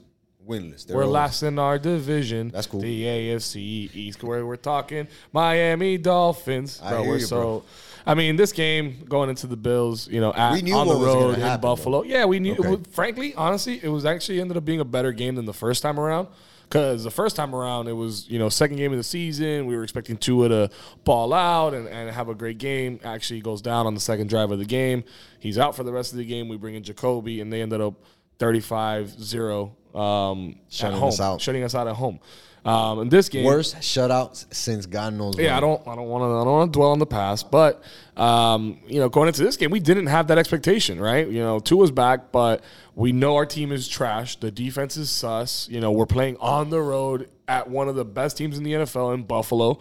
winless. 0.48 0.88
They're 0.88 0.96
We're 0.98 1.04
always- 1.04 1.14
last 1.14 1.44
in 1.44 1.60
our 1.60 1.78
division. 1.78 2.50
That's 2.50 2.66
cool. 2.66 2.82
The 2.82 3.04
AFC 3.04 3.90
East, 3.94 4.24
where 4.24 4.44
we're 4.46 4.56
talking 4.56 5.08
Miami 5.32 6.00
Dolphins. 6.00 6.80
I 6.84 6.90
Bro, 6.90 7.02
hear 7.04 7.10
we're 7.12 7.18
you, 7.20 7.26
so. 7.26 7.40
bro. 7.40 7.64
I 8.06 8.16
mean, 8.16 8.36
this 8.36 8.52
game 8.52 9.06
going 9.08 9.30
into 9.30 9.48
the 9.48 9.58
Bills, 9.58 10.08
you 10.08 10.22
know, 10.22 10.34
at, 10.34 10.54
on 10.72 10.88
the 10.88 10.96
road 10.96 11.36
in 11.36 11.42
happen, 11.42 11.62
Buffalo. 11.62 12.04
Yeah, 12.04 12.26
we 12.26 12.40
knew. 12.40 12.54
Okay. 12.54 12.70
Was, 12.70 12.80
frankly, 12.92 13.34
honestly, 13.36 13.80
it 13.84 13.90
was 13.90 14.06
actually 14.06 14.42
ended 14.42 14.58
up 14.58 14.66
being 14.66 14.80
a 14.80 14.86
better 14.86 15.12
game 15.12 15.36
than 15.36 15.46
the 15.46 15.54
first 15.54 15.82
time 15.84 16.00
around. 16.00 16.28
Because 16.64 17.04
the 17.04 17.12
first 17.12 17.36
time 17.36 17.54
around, 17.54 17.90
it 17.90 17.94
was 17.94 18.30
you 18.30 18.40
know 18.40 18.48
second 18.48 18.78
game 18.78 18.92
of 18.92 18.98
the 18.98 19.04
season. 19.04 19.66
We 19.66 19.76
were 19.76 19.84
expecting 19.84 20.16
Tua 20.16 20.48
to 20.50 20.70
ball 21.04 21.34
out 21.34 21.74
and, 21.74 21.88
and 21.90 22.10
have 22.10 22.30
a 22.30 22.36
great 22.36 22.60
game. 22.60 23.00
Actually, 23.04 23.42
goes 23.42 23.62
down 23.62 23.88
on 23.88 23.94
the 23.94 24.00
second 24.00 24.30
drive 24.30 24.52
of 24.52 24.60
the 24.60 24.66
game. 24.66 25.04
He's 25.40 25.58
out 25.58 25.76
for 25.76 25.84
the 25.84 25.92
rest 25.92 26.14
of 26.14 26.18
the 26.18 26.26
game. 26.26 26.48
We 26.48 26.56
bring 26.56 26.76
in 26.76 26.84
Jacoby, 26.84 27.42
and 27.42 27.52
they 27.52 27.62
ended 27.62 27.82
up 27.82 27.96
35-0 28.40 29.96
um, 29.96 30.56
Shutting 30.70 30.96
at 30.96 31.00
home, 31.00 31.10
us 31.10 31.20
out. 31.20 31.42
shutting 31.42 31.64
us 31.64 31.76
out 31.76 31.88
at 31.88 31.96
home. 31.96 32.20
Um, 32.64 33.00
in 33.00 33.10
this 33.10 33.28
game, 33.28 33.44
worst 33.44 33.78
shutouts 33.78 34.46
since 34.54 34.86
God 34.86 35.14
knows. 35.14 35.36
yeah, 35.38 35.46
when. 35.46 35.54
I 35.54 35.60
don't, 35.60 35.88
I 35.88 35.96
don't 35.96 36.08
want 36.08 36.22
to, 36.22 36.26
I 36.28 36.44
don't 36.44 36.54
want 36.54 36.74
to 36.74 36.78
dwell 36.78 36.92
on 36.92 37.00
the 37.00 37.08
past, 37.08 37.50
but 37.50 37.84
um, 38.16 38.80
you 38.86 39.00
know, 39.00 39.10
going 39.10 39.28
into 39.28 39.44
this 39.44 39.58
game, 39.58 39.72
we 39.72 39.80
didn't 39.80 40.08
have 40.08 40.28
that 40.28 40.38
expectation, 40.38 41.00
right? 41.00 41.28
You 41.28 41.40
know, 41.40 41.60
Tua 41.60 41.80
was 41.80 41.92
back, 41.92 42.32
but 42.32 42.64
we 42.94 43.14
know 43.14 43.36
our 43.36 43.48
team 43.48 43.72
is 43.72 43.88
trash. 43.88 44.36
The 44.36 44.52
defense 44.52 44.96
is 44.96 45.10
sus. 45.10 45.68
You 45.70 45.80
know, 45.80 45.92
we're 45.92 46.06
playing 46.06 46.38
on 46.38 46.70
the 46.70 46.82
road 46.82 47.30
at 47.48 47.68
one 47.68 47.90
of 47.90 47.96
the 47.96 48.06
best 48.06 48.38
teams 48.38 48.58
in 48.60 48.64
the 48.64 48.74
NFL 48.74 49.16
in 49.16 49.24
Buffalo. 49.24 49.80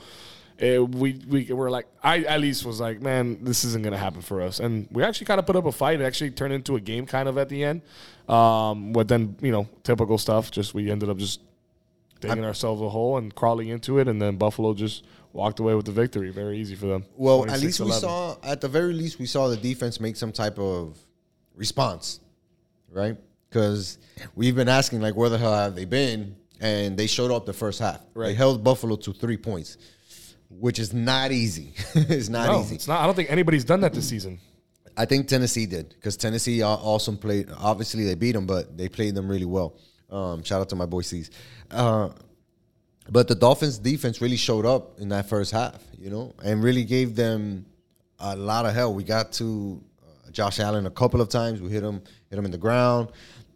Eh, 0.59 0.79
we 0.79 1.21
we 1.29 1.45
were 1.53 1.71
like, 1.71 1.87
I 2.03 2.21
at 2.21 2.40
least 2.40 2.64
was 2.64 2.81
like, 2.81 3.03
man, 3.03 3.45
this 3.45 3.64
isn't 3.64 3.83
gonna 3.83 3.99
happen 3.99 4.23
for 4.23 4.40
us, 4.40 4.61
and 4.61 4.88
we 4.90 5.03
actually 5.03 5.27
kind 5.27 5.38
of 5.38 5.47
put 5.47 5.57
up 5.57 5.66
a 5.66 5.73
fight. 5.73 6.01
It 6.01 6.05
actually 6.05 6.31
turned 6.31 6.53
into 6.53 6.77
a 6.77 6.81
game, 6.81 7.07
kind 7.07 7.29
of 7.29 7.37
at 7.37 7.49
the 7.49 7.62
end. 7.64 7.83
Um, 8.29 8.93
but 8.93 9.09
then 9.09 9.37
you 9.40 9.53
know, 9.53 9.69
typical 9.83 10.16
stuff. 10.19 10.51
Just 10.51 10.73
we 10.73 10.90
ended 10.90 11.09
up 11.09 11.16
just 11.16 11.40
digging 12.21 12.45
ourselves 12.45 12.81
a 12.83 12.89
hole 12.89 13.17
and 13.19 13.35
crawling 13.35 13.69
into 13.69 13.99
it, 13.99 14.09
and 14.09 14.21
then 14.21 14.37
Buffalo 14.37 14.75
just 14.75 15.05
walked 15.33 15.59
away 15.61 15.75
with 15.75 15.87
the 15.87 15.93
victory. 15.93 16.31
Very 16.31 16.59
easy 16.59 16.75
for 16.75 16.87
them. 16.87 17.05
Well, 17.17 17.49
at 17.51 17.61
least 17.61 17.81
we 17.81 17.91
saw, 17.93 18.37
at 18.43 18.61
the 18.61 18.69
very 18.69 18.93
least, 18.93 19.19
we 19.19 19.27
saw 19.27 19.49
the 19.49 19.57
defense 19.57 20.01
make 20.01 20.17
some 20.17 20.33
type 20.33 20.59
of 20.59 20.99
response, 21.55 22.21
right? 22.91 23.17
Because 23.49 23.99
we've 24.35 24.55
been 24.55 24.69
asking, 24.69 25.01
like, 25.01 25.17
where 25.17 25.29
the 25.29 25.39
hell 25.39 25.55
have 25.55 25.75
they 25.75 25.85
been? 25.85 26.37
And 26.61 26.97
they 26.97 27.07
showed 27.07 27.31
up 27.31 27.47
the 27.47 27.53
first 27.53 27.81
half. 27.81 28.01
They 28.15 28.21
Right. 28.21 28.37
held 28.37 28.63
Buffalo 28.63 28.97
to 28.97 29.13
three 29.13 29.37
points, 29.39 29.79
which 30.51 30.79
is 30.79 30.93
not 30.93 31.33
easy. 31.33 31.73
it's 31.95 32.29
not 32.29 32.47
No, 32.53 32.61
easy. 32.61 32.75
it's 32.75 32.87
not. 32.87 33.01
I 33.01 33.07
don't 33.07 33.15
think 33.15 33.31
anybody's 33.31 33.65
done 33.65 33.81
that 33.81 33.95
this 33.95 34.09
season. 34.09 34.39
I 34.97 35.07
think 35.07 35.27
Tennessee 35.29 35.65
did 35.67 35.89
because 35.91 36.17
Tennessee 36.19 36.63
uh, 36.63 36.69
al- 36.69 36.77
also 36.77 37.13
played. 37.13 37.49
Obviously, 37.57 38.05
they 38.05 38.15
beat 38.15 38.33
them, 38.33 38.47
but 38.47 38.77
they 38.77 38.89
played 38.89 39.15
them 39.15 39.29
really 39.29 39.47
well. 39.47 39.77
Um, 40.11 40.42
shout 40.42 40.61
out 40.61 40.68
to 40.70 40.77
my 40.77 40.87
boy 40.87 41.03
C's. 41.03 41.31
Uh, 41.70 42.11
but 43.09 43.29
the 43.29 43.35
Dolphins' 43.35 43.79
defense 43.79 44.20
really 44.20 44.37
showed 44.37 44.66
up 44.66 44.99
in 45.01 45.09
that 45.09 45.29
first 45.29 45.53
half, 45.53 45.83
you 45.99 46.11
know, 46.11 46.35
and 46.44 46.62
really 46.62 46.85
gave 46.85 47.16
them 47.16 47.66
a 48.18 48.37
lot 48.37 48.66
of 48.66 48.75
hell. 48.75 48.94
We 48.94 49.05
got 49.05 49.33
to 49.33 49.83
uh, 50.03 50.31
Josh 50.31 50.61
Allen 50.61 50.87
a 50.87 50.90
couple 50.90 51.20
of 51.20 51.29
times. 51.29 51.61
We 51.61 51.70
hit 51.70 51.83
him, 51.83 52.03
hit 52.29 52.38
him 52.38 52.44
in 52.44 52.51
the 52.51 52.59
ground, 52.59 53.11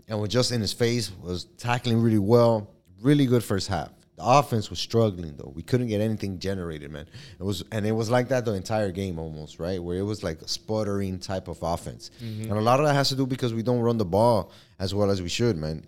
and 0.08 0.18
we're 0.18 0.26
just 0.26 0.50
in 0.52 0.60
his 0.60 0.72
face. 0.72 1.12
Was 1.22 1.44
tackling 1.58 2.00
really 2.00 2.18
well. 2.18 2.70
Really 3.02 3.26
good 3.26 3.44
first 3.44 3.68
half. 3.68 3.90
The 4.16 4.24
offense 4.24 4.70
was 4.70 4.78
struggling 4.78 5.34
though. 5.36 5.52
We 5.54 5.62
couldn't 5.62 5.88
get 5.88 6.00
anything 6.00 6.38
generated, 6.38 6.90
man. 6.90 7.06
It 7.38 7.42
was, 7.42 7.64
and 7.72 7.84
it 7.84 7.90
was 7.90 8.10
like 8.10 8.28
that 8.28 8.44
the 8.44 8.54
entire 8.54 8.92
game 8.92 9.18
almost, 9.18 9.58
right? 9.58 9.82
Where 9.82 9.98
it 9.98 10.02
was 10.02 10.22
like 10.22 10.40
a 10.40 10.46
sputtering 10.48 11.18
type 11.18 11.48
of 11.48 11.58
offense, 11.62 12.12
and 12.20 12.52
a 12.52 12.60
lot 12.60 12.78
of 12.78 12.86
that 12.86 12.94
has 12.94 13.08
to 13.08 13.16
do 13.16 13.26
because 13.26 13.52
we 13.52 13.62
don't 13.64 13.80
run 13.80 13.98
the 13.98 14.04
ball 14.04 14.52
as 14.78 14.94
well 14.94 15.10
as 15.10 15.20
we 15.20 15.28
should, 15.28 15.56
man. 15.56 15.84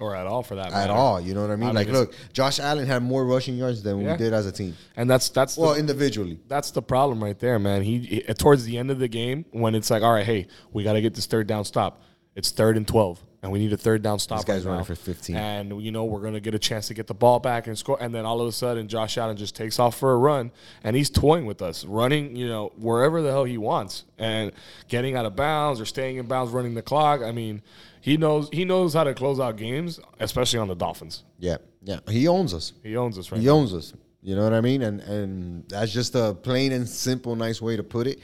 Or 0.00 0.14
at 0.14 0.26
all 0.26 0.42
for 0.42 0.54
that 0.56 0.70
matter. 0.70 0.90
at 0.90 0.90
all. 0.90 1.20
You 1.20 1.34
know 1.34 1.42
what 1.42 1.50
I 1.50 1.56
mean? 1.56 1.70
I 1.70 1.72
like, 1.72 1.88
it's- 1.88 2.00
look, 2.00 2.14
Josh 2.32 2.58
Allen 2.60 2.86
had 2.86 3.02
more 3.02 3.24
rushing 3.26 3.56
yards 3.56 3.82
than 3.82 4.00
Yeah. 4.00 4.12
we 4.12 4.18
did 4.18 4.32
as 4.32 4.46
a 4.46 4.52
team. 4.52 4.76
And 4.96 5.08
that's 5.10 5.28
that's 5.28 5.56
Well, 5.56 5.74
the, 5.74 5.80
individually. 5.80 6.38
that's 6.48 6.70
the 6.70 6.82
problem 6.82 7.22
right 7.22 7.38
there, 7.38 7.58
man. 7.58 7.82
He, 7.82 7.98
he 7.98 8.20
towards 8.34 8.64
the 8.64 8.78
end 8.78 8.90
of 8.90 8.98
the 8.98 9.08
game 9.08 9.44
when 9.50 9.74
it's 9.74 9.90
like, 9.90 10.02
all 10.02 10.12
right, 10.12 10.26
hey, 10.26 10.46
we 10.72 10.84
got 10.84 10.92
to 10.94 11.00
get 11.00 11.14
this 11.14 11.26
third 11.26 11.46
down 11.46 11.64
stop. 11.64 12.02
It's 12.36 12.52
third 12.52 12.76
and 12.76 12.86
twelve, 12.86 13.20
and 13.42 13.50
we 13.50 13.58
need 13.58 13.72
a 13.72 13.76
third 13.76 14.00
down 14.00 14.20
stop. 14.20 14.38
This 14.38 14.44
guy's 14.44 14.64
right 14.64 14.70
running 14.70 14.82
now. 14.82 14.84
for 14.84 14.94
15. 14.94 15.34
and 15.34 15.82
you 15.82 15.90
know 15.90 16.04
we're 16.04 16.20
gonna 16.20 16.38
get 16.38 16.54
a 16.54 16.58
chance 16.58 16.86
to 16.86 16.94
get 16.94 17.08
the 17.08 17.14
ball 17.14 17.40
back 17.40 17.66
and 17.66 17.76
score. 17.76 17.96
And 18.00 18.14
then 18.14 18.24
all 18.24 18.40
of 18.40 18.46
a 18.46 18.52
sudden, 18.52 18.86
Josh 18.86 19.18
Allen 19.18 19.36
just 19.36 19.56
takes 19.56 19.80
off 19.80 19.96
for 19.98 20.12
a 20.12 20.16
run, 20.16 20.52
and 20.84 20.94
he's 20.94 21.10
toying 21.10 21.46
with 21.46 21.62
us, 21.62 21.84
running, 21.84 22.36
you 22.36 22.46
know, 22.46 22.70
wherever 22.76 23.22
the 23.22 23.30
hell 23.32 23.42
he 23.42 23.58
wants, 23.58 24.04
and 24.18 24.52
getting 24.86 25.16
out 25.16 25.26
of 25.26 25.34
bounds 25.34 25.80
or 25.80 25.84
staying 25.84 26.18
in 26.18 26.26
bounds, 26.26 26.52
running 26.52 26.74
the 26.74 26.82
clock. 26.82 27.22
I 27.22 27.32
mean, 27.32 27.60
he 28.08 28.16
knows 28.16 28.48
he 28.52 28.64
knows 28.64 28.94
how 28.94 29.04
to 29.04 29.12
close 29.12 29.38
out 29.38 29.56
games, 29.56 30.00
especially 30.18 30.58
on 30.58 30.68
the 30.68 30.74
Dolphins. 30.74 31.24
Yeah, 31.38 31.58
yeah. 31.82 32.00
He 32.08 32.26
owns 32.26 32.54
us. 32.54 32.72
He 32.82 32.96
owns 32.96 33.18
us 33.18 33.30
right. 33.30 33.40
He 33.40 33.48
owns 33.48 33.74
us. 33.74 33.92
You 34.22 34.34
know 34.34 34.44
what 34.44 34.54
I 34.54 34.62
mean? 34.62 34.82
And 34.82 35.00
and 35.02 35.68
that's 35.68 35.92
just 35.92 36.14
a 36.14 36.34
plain 36.34 36.72
and 36.72 36.88
simple, 36.88 37.36
nice 37.36 37.60
way 37.60 37.76
to 37.76 37.82
put 37.82 38.06
it. 38.06 38.20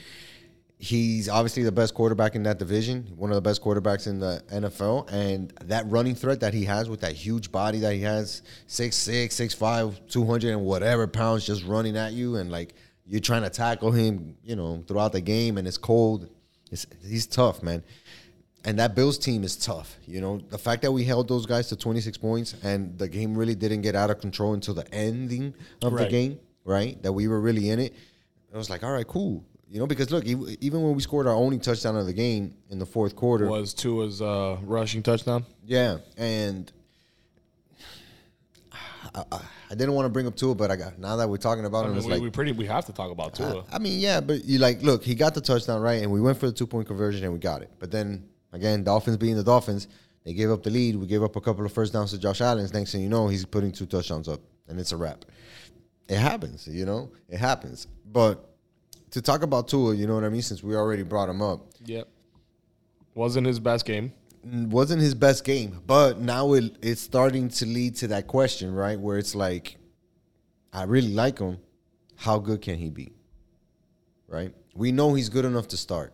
He's 0.78 1.28
obviously 1.28 1.62
the 1.62 1.72
best 1.72 1.94
quarterback 1.94 2.34
in 2.34 2.42
that 2.44 2.58
division, 2.58 3.12
one 3.16 3.30
of 3.30 3.36
the 3.36 3.42
best 3.42 3.62
quarterbacks 3.62 4.06
in 4.06 4.18
the 4.18 4.42
NFL. 4.52 5.10
And 5.12 5.52
that 5.64 5.88
running 5.88 6.14
threat 6.14 6.40
that 6.40 6.52
he 6.52 6.64
has 6.64 6.90
with 6.90 7.00
that 7.00 7.12
huge 7.12 7.52
body 7.52 7.78
that 7.78 7.94
he 7.94 8.02
has, 8.02 8.42
6'6, 8.68 9.28
6'5, 9.28 10.08
200 10.08 10.50
and 10.50 10.62
whatever 10.62 11.06
pounds 11.06 11.46
just 11.46 11.64
running 11.64 11.96
at 11.96 12.12
you. 12.12 12.36
And 12.36 12.50
like 12.50 12.74
you're 13.06 13.20
trying 13.20 13.42
to 13.42 13.50
tackle 13.50 13.92
him, 13.92 14.36
you 14.42 14.56
know, 14.56 14.82
throughout 14.86 15.12
the 15.12 15.20
game 15.20 15.58
and 15.58 15.66
it's 15.66 15.78
cold. 15.78 16.28
It's, 16.70 16.86
he's 17.06 17.26
tough, 17.26 17.62
man. 17.62 17.82
And 18.66 18.78
that 18.78 18.94
Bills 18.94 19.18
team 19.18 19.44
is 19.44 19.56
tough. 19.56 19.98
You 20.06 20.20
know, 20.22 20.38
the 20.38 20.56
fact 20.58 20.82
that 20.82 20.92
we 20.92 21.04
held 21.04 21.28
those 21.28 21.44
guys 21.44 21.68
to 21.68 21.76
26 21.76 22.16
points 22.16 22.54
and 22.62 22.96
the 22.98 23.08
game 23.08 23.36
really 23.36 23.54
didn't 23.54 23.82
get 23.82 23.94
out 23.94 24.10
of 24.10 24.20
control 24.20 24.54
until 24.54 24.72
the 24.74 24.92
ending 24.94 25.54
of 25.82 25.94
the 25.96 26.06
game, 26.08 26.38
right? 26.64 27.00
That 27.02 27.12
we 27.12 27.28
were 27.28 27.40
really 27.40 27.68
in 27.70 27.78
it. 27.78 27.94
I 28.52 28.56
was 28.56 28.70
like, 28.70 28.82
all 28.82 28.92
right, 28.92 29.06
cool. 29.06 29.44
You 29.68 29.80
know, 29.80 29.86
because 29.86 30.10
look, 30.12 30.24
even 30.24 30.82
when 30.82 30.94
we 30.94 31.02
scored 31.02 31.26
our 31.26 31.34
only 31.34 31.58
touchdown 31.58 31.96
of 31.96 32.06
the 32.06 32.12
game 32.12 32.54
in 32.70 32.78
the 32.78 32.86
fourth 32.86 33.16
quarter, 33.16 33.48
Was 33.48 33.74
Tua's 33.74 34.22
uh, 34.22 34.56
rushing 34.62 35.02
touchdown. 35.02 35.44
yeah, 35.66 35.98
and 36.16 36.70
I, 39.14 39.24
I, 39.32 39.40
I 39.70 39.74
didn't 39.74 39.94
want 39.94 40.06
to 40.06 40.10
bring 40.10 40.26
up 40.26 40.36
Tua, 40.36 40.54
but 40.54 40.70
I 40.70 40.76
got 40.76 40.98
now 40.98 41.16
that 41.16 41.28
we're 41.28 41.36
talking 41.36 41.64
about 41.64 41.84
I 41.84 41.88
him, 41.88 41.90
mean, 41.92 41.98
it's 41.98 42.06
we, 42.06 42.12
like 42.12 42.22
we 42.22 42.30
pretty 42.30 42.52
we 42.52 42.66
have 42.66 42.86
to 42.86 42.92
talk 42.92 43.10
about 43.10 43.34
Tua. 43.34 43.64
I 43.72 43.78
mean, 43.78 43.98
yeah, 44.00 44.20
but 44.20 44.44
you 44.44 44.58
like 44.58 44.82
look, 44.82 45.02
he 45.02 45.14
got 45.14 45.34
the 45.34 45.40
touchdown 45.40 45.80
right, 45.82 46.02
and 46.02 46.10
we 46.12 46.20
went 46.20 46.38
for 46.38 46.46
the 46.46 46.52
two 46.52 46.66
point 46.66 46.86
conversion 46.86 47.24
and 47.24 47.32
we 47.32 47.38
got 47.38 47.62
it. 47.62 47.70
But 47.78 47.90
then 47.90 48.28
again, 48.54 48.84
Dolphins 48.84 49.18
being 49.18 49.36
the 49.36 49.44
Dolphins, 49.44 49.88
they 50.24 50.32
gave 50.32 50.50
up 50.50 50.62
the 50.62 50.70
lead. 50.70 50.96
We 50.96 51.06
gave 51.06 51.22
up 51.22 51.36
a 51.36 51.40
couple 51.40 51.66
of 51.66 51.72
first 51.72 51.92
downs 51.92 52.12
to 52.12 52.18
Josh 52.18 52.40
Allen. 52.40 52.66
Next 52.72 52.92
thing 52.92 53.02
you 53.02 53.10
know, 53.10 53.28
he's 53.28 53.44
putting 53.44 53.72
two 53.72 53.84
touchdowns 53.86 54.28
up, 54.28 54.40
and 54.68 54.80
it's 54.80 54.92
a 54.92 54.96
wrap. 54.96 55.26
It 56.08 56.16
happens, 56.18 56.66
you 56.66 56.86
know, 56.86 57.10
it 57.28 57.38
happens. 57.38 57.86
But 58.10 58.48
to 59.10 59.20
talk 59.20 59.42
about 59.42 59.68
Tua, 59.68 59.94
you 59.94 60.06
know 60.06 60.14
what 60.14 60.24
I 60.24 60.28
mean? 60.28 60.42
Since 60.42 60.62
we 60.62 60.74
already 60.76 61.02
brought 61.02 61.28
him 61.28 61.42
up, 61.42 61.66
Yep. 61.84 62.08
Wasn't 63.14 63.46
his 63.46 63.60
best 63.60 63.84
game. 63.84 64.12
wasn't 64.42 65.00
his 65.00 65.14
best 65.14 65.44
game, 65.44 65.80
but 65.86 66.18
now 66.18 66.52
it, 66.54 66.76
it's 66.82 67.00
starting 67.00 67.48
to 67.48 67.66
lead 67.66 67.94
to 67.96 68.08
that 68.08 68.26
question, 68.26 68.74
right? 68.74 68.98
Where 68.98 69.18
it's 69.18 69.34
like, 69.34 69.76
I 70.72 70.82
really 70.84 71.14
like 71.14 71.38
him. 71.38 71.58
How 72.16 72.38
good 72.38 72.60
can 72.60 72.76
he 72.76 72.90
be? 72.90 73.12
Right? 74.26 74.52
We 74.74 74.90
know 74.90 75.14
he's 75.14 75.28
good 75.28 75.44
enough 75.44 75.68
to 75.68 75.76
start. 75.76 76.12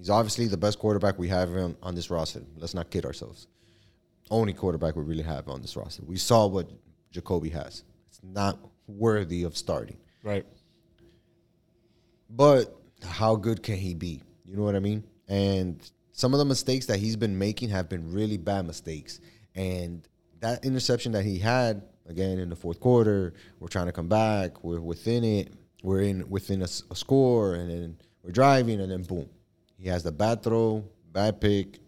He's 0.00 0.08
obviously 0.08 0.46
the 0.46 0.56
best 0.56 0.78
quarterback 0.78 1.18
we 1.18 1.28
have 1.28 1.50
on, 1.50 1.76
on 1.82 1.94
this 1.94 2.08
roster. 2.08 2.40
Let's 2.56 2.72
not 2.72 2.90
kid 2.90 3.04
ourselves. 3.04 3.48
Only 4.30 4.54
quarterback 4.54 4.96
we 4.96 5.02
really 5.02 5.22
have 5.22 5.46
on 5.46 5.60
this 5.60 5.76
roster. 5.76 6.02
We 6.06 6.16
saw 6.16 6.46
what 6.46 6.70
Jacoby 7.10 7.50
has. 7.50 7.84
It's 8.08 8.20
not 8.22 8.58
worthy 8.86 9.42
of 9.42 9.58
starting. 9.58 9.98
Right. 10.24 10.46
But 12.30 12.74
how 13.06 13.36
good 13.36 13.62
can 13.62 13.76
he 13.76 13.92
be? 13.92 14.22
You 14.46 14.56
know 14.56 14.62
what 14.62 14.74
I 14.74 14.78
mean? 14.78 15.04
And 15.28 15.78
some 16.12 16.32
of 16.32 16.38
the 16.38 16.46
mistakes 16.46 16.86
that 16.86 16.98
he's 16.98 17.16
been 17.16 17.38
making 17.38 17.68
have 17.68 17.90
been 17.90 18.10
really 18.10 18.38
bad 18.38 18.66
mistakes. 18.66 19.20
And 19.54 20.08
that 20.40 20.64
interception 20.64 21.12
that 21.12 21.26
he 21.26 21.38
had 21.38 21.82
again 22.08 22.38
in 22.38 22.48
the 22.48 22.56
fourth 22.56 22.80
quarter, 22.80 23.34
we're 23.58 23.68
trying 23.68 23.86
to 23.86 23.92
come 23.92 24.08
back. 24.08 24.64
We're 24.64 24.80
within 24.80 25.24
it. 25.24 25.52
We're 25.82 26.00
in 26.00 26.30
within 26.30 26.62
a 26.62 26.68
score, 26.68 27.54
and 27.54 27.70
then 27.70 27.96
we're 28.22 28.32
driving, 28.32 28.80
and 28.80 28.90
then 28.90 29.02
boom, 29.02 29.28
he 29.80 29.88
has 29.88 30.02
the 30.02 30.12
bad 30.12 30.42
throw, 30.42 30.84
bad 31.12 31.40
pick. 31.40 31.78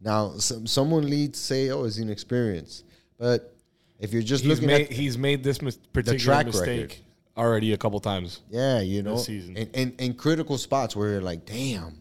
Now, 0.00 0.32
some, 0.38 0.66
someone 0.66 1.08
leads 1.08 1.38
say, 1.38 1.70
"Oh, 1.70 1.84
it's 1.84 1.98
inexperience," 1.98 2.82
but 3.18 3.54
if 4.00 4.12
you're 4.12 4.22
just 4.22 4.42
He's 4.44 4.52
looking 4.54 4.66
made 4.66 4.86
at 4.86 4.92
he's 4.92 5.16
made 5.16 5.44
this 5.44 5.62
mis- 5.62 5.76
particular 5.92 6.42
mistake 6.44 6.80
record. 6.80 6.96
already 7.36 7.72
a 7.72 7.76
couple 7.76 8.00
times. 8.00 8.40
Yeah, 8.50 8.80
you 8.80 9.02
know, 9.02 9.16
season. 9.16 9.56
In, 9.56 9.68
in, 9.70 9.92
in 9.98 10.14
critical 10.14 10.58
spots 10.58 10.96
where 10.96 11.10
you're 11.10 11.20
like, 11.20 11.46
damn, 11.46 12.00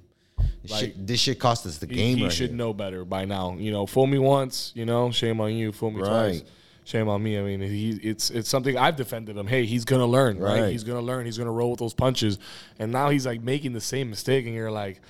this, 0.63 0.71
Like, 0.71 0.79
shit, 0.81 1.07
this 1.07 1.19
shit 1.19 1.39
cost 1.39 1.65
us 1.67 1.77
the 1.77 1.85
He, 1.85 1.93
game. 1.95 2.17
he 2.17 2.23
right 2.23 2.33
should 2.33 2.49
here. 2.49 2.57
know 2.57 2.73
better 2.73 3.05
by 3.05 3.25
now. 3.25 3.55
You 3.57 3.71
know, 3.71 3.85
fool 3.85 4.07
me 4.07 4.17
once, 4.17 4.71
you 4.75 4.85
know, 4.85 5.11
shame 5.11 5.39
on 5.39 5.53
you. 5.53 5.71
Fool 5.71 5.91
me 5.91 5.99
twice, 5.99 6.39
Right. 6.39 6.47
Shame 6.91 7.07
on 7.07 7.23
me. 7.23 7.39
I 7.39 7.41
mean, 7.41 7.61
he, 7.61 7.91
it's 8.03 8.29
it's 8.29 8.49
something 8.49 8.77
I've 8.77 8.95
defended 8.95 9.37
him. 9.37 9.47
Hey, 9.47 9.65
he's 9.65 9.85
gonna 9.85 10.05
learn, 10.05 10.37
right? 10.37 10.61
Right. 10.61 10.71
He's 10.71 10.83
gonna 10.83 11.01
learn. 11.01 11.25
He's 11.25 11.37
gonna 11.37 11.51
roll 11.51 11.71
with 11.71 11.79
those 11.79 11.93
punches. 11.93 12.37
And 12.77 12.91
now 12.91 13.09
he's 13.09 13.25
like 13.25 13.41
making 13.41 13.73
the 13.73 13.81
same 13.81 14.09
mistake, 14.09 14.45
and 14.45 14.53
you're 14.53 14.71
like, 14.71 15.01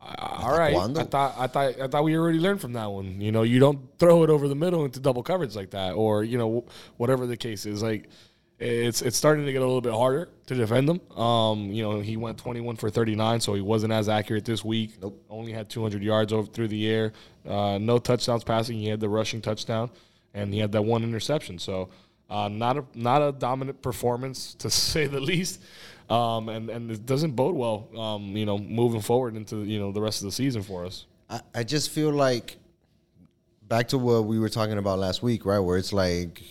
"Uh, 0.00 0.14
all 0.18 0.58
right? 0.58 0.74
I 0.74 1.04
thought 1.04 1.34
I 1.38 1.46
thought 1.46 1.80
I 1.80 1.86
thought 1.86 2.04
we 2.04 2.16
already 2.16 2.38
learned 2.38 2.60
from 2.60 2.72
that 2.72 2.90
one. 2.90 3.20
You 3.20 3.32
know, 3.32 3.42
you 3.42 3.60
don't 3.60 3.80
throw 3.98 4.24
it 4.24 4.30
over 4.30 4.48
the 4.48 4.54
middle 4.54 4.84
into 4.84 4.98
double 4.98 5.22
coverage 5.22 5.54
like 5.54 5.70
that, 5.70 5.92
or 5.92 6.24
you 6.24 6.38
know, 6.38 6.64
whatever 6.96 7.26
the 7.26 7.36
case 7.36 7.66
is. 7.66 7.82
Like, 7.82 8.08
it's 8.58 9.02
it's 9.02 9.16
starting 9.16 9.44
to 9.44 9.52
get 9.52 9.60
a 9.60 9.66
little 9.66 9.82
bit 9.82 9.92
harder 9.92 10.30
to 10.46 10.54
defend 10.54 10.88
him. 10.88 11.00
Um, 11.18 11.70
you 11.70 11.82
know, 11.82 12.00
he 12.00 12.16
went 12.16 12.38
21 12.38 12.76
for 12.76 12.88
39, 12.88 13.40
so 13.40 13.54
he 13.54 13.60
wasn't 13.60 13.92
as 13.92 14.08
accurate 14.08 14.44
this 14.46 14.64
week. 14.64 14.92
Nope. 15.02 15.22
Only 15.28 15.52
had 15.52 15.68
200 15.68 16.02
yards 16.02 16.32
over 16.32 16.46
through 16.50 16.68
the 16.68 16.88
air. 16.88 17.12
Uh, 17.46 17.78
no 17.78 17.98
touchdowns 17.98 18.44
passing. 18.44 18.78
He 18.78 18.88
had 18.88 19.00
the 19.00 19.08
rushing 19.08 19.42
touchdown, 19.42 19.90
and 20.36 20.54
he 20.54 20.60
had 20.60 20.72
that 20.72 20.82
one 20.82 21.02
interception. 21.02 21.58
So, 21.58 21.88
uh, 22.30 22.48
not 22.48 22.76
a 22.76 22.84
not 22.94 23.22
a 23.22 23.32
dominant 23.32 23.82
performance 23.82 24.54
to 24.58 24.70
say 24.70 25.06
the 25.06 25.20
least. 25.20 25.62
Um, 26.08 26.48
and 26.48 26.70
and 26.70 26.90
it 26.90 27.04
doesn't 27.04 27.32
bode 27.32 27.56
well. 27.56 27.88
Um, 27.98 28.36
you 28.36 28.46
know, 28.46 28.58
moving 28.58 29.00
forward 29.00 29.34
into 29.34 29.64
you 29.64 29.80
know 29.80 29.90
the 29.90 30.00
rest 30.00 30.22
of 30.22 30.26
the 30.26 30.32
season 30.32 30.62
for 30.62 30.84
us. 30.84 31.06
I, 31.28 31.40
I 31.54 31.62
just 31.64 31.90
feel 31.90 32.10
like 32.12 32.58
back 33.66 33.88
to 33.88 33.98
what 33.98 34.24
we 34.24 34.38
were 34.38 34.48
talking 34.48 34.78
about 34.78 35.00
last 35.00 35.22
week, 35.22 35.44
right? 35.44 35.58
Where 35.58 35.76
it's 35.76 35.92
like, 35.92 36.42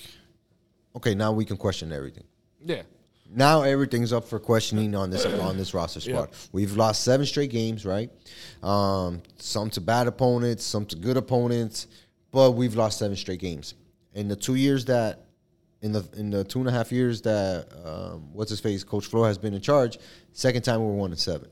okay, 0.95 1.15
now 1.15 1.31
we 1.31 1.45
can 1.45 1.55
question 1.55 1.93
everything. 1.93 2.25
Yeah. 2.65 2.81
Now 3.33 3.63
everything's 3.63 4.13
up 4.13 4.25
for 4.25 4.39
questioning 4.39 4.93
on 4.93 5.09
this 5.09 5.25
on 5.25 5.57
this 5.57 5.73
roster 5.73 5.99
squad. 5.99 6.29
Yeah. 6.31 6.37
We've 6.51 6.75
lost 6.75 7.03
seven 7.03 7.25
straight 7.25 7.49
games, 7.49 7.85
right? 7.85 8.09
Um, 8.61 9.21
some 9.37 9.69
to 9.71 9.81
bad 9.81 10.07
opponents, 10.07 10.63
some 10.63 10.85
to 10.87 10.95
good 10.95 11.17
opponents, 11.17 11.87
but 12.35 12.51
we've 12.51 12.75
lost 12.75 12.99
seven 12.99 13.15
straight 13.15 13.39
games. 13.39 13.75
In 14.13 14.27
the 14.27 14.35
two 14.35 14.55
years 14.55 14.83
that, 14.85 15.21
in 15.81 15.93
the 15.93 16.05
in 16.17 16.29
the 16.31 16.43
two 16.43 16.59
and 16.59 16.67
a 16.67 16.71
half 16.71 16.91
years 16.91 17.21
that, 17.21 17.67
um, 17.85 18.33
what's 18.33 18.49
his 18.49 18.59
face, 18.59 18.83
Coach 18.83 19.05
Flo 19.05 19.23
has 19.23 19.37
been 19.37 19.53
in 19.53 19.61
charge, 19.61 19.97
second 20.33 20.63
time 20.63 20.81
we 20.81 20.85
were 20.87 20.95
one 20.95 21.11
and 21.11 21.19
seven, 21.19 21.47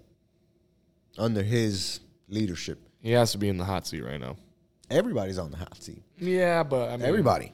under 1.17 1.41
his 1.41 2.02
leadership. 2.28 2.80
He 3.02 3.12
has 3.12 3.32
to 3.32 3.38
be 3.38 3.48
in 3.48 3.58
the 3.58 3.63
hot 3.63 3.88
seat 3.88 4.02
right 4.04 4.19
now. 4.19 4.36
Everybody's 4.89 5.38
on 5.38 5.52
the 5.52 5.58
hot 5.58 5.82
seat. 5.82 6.04
Yeah, 6.19 6.63
but 6.63 6.89
I 6.89 6.98
mean, 6.98 7.06
Everybody. 7.08 7.54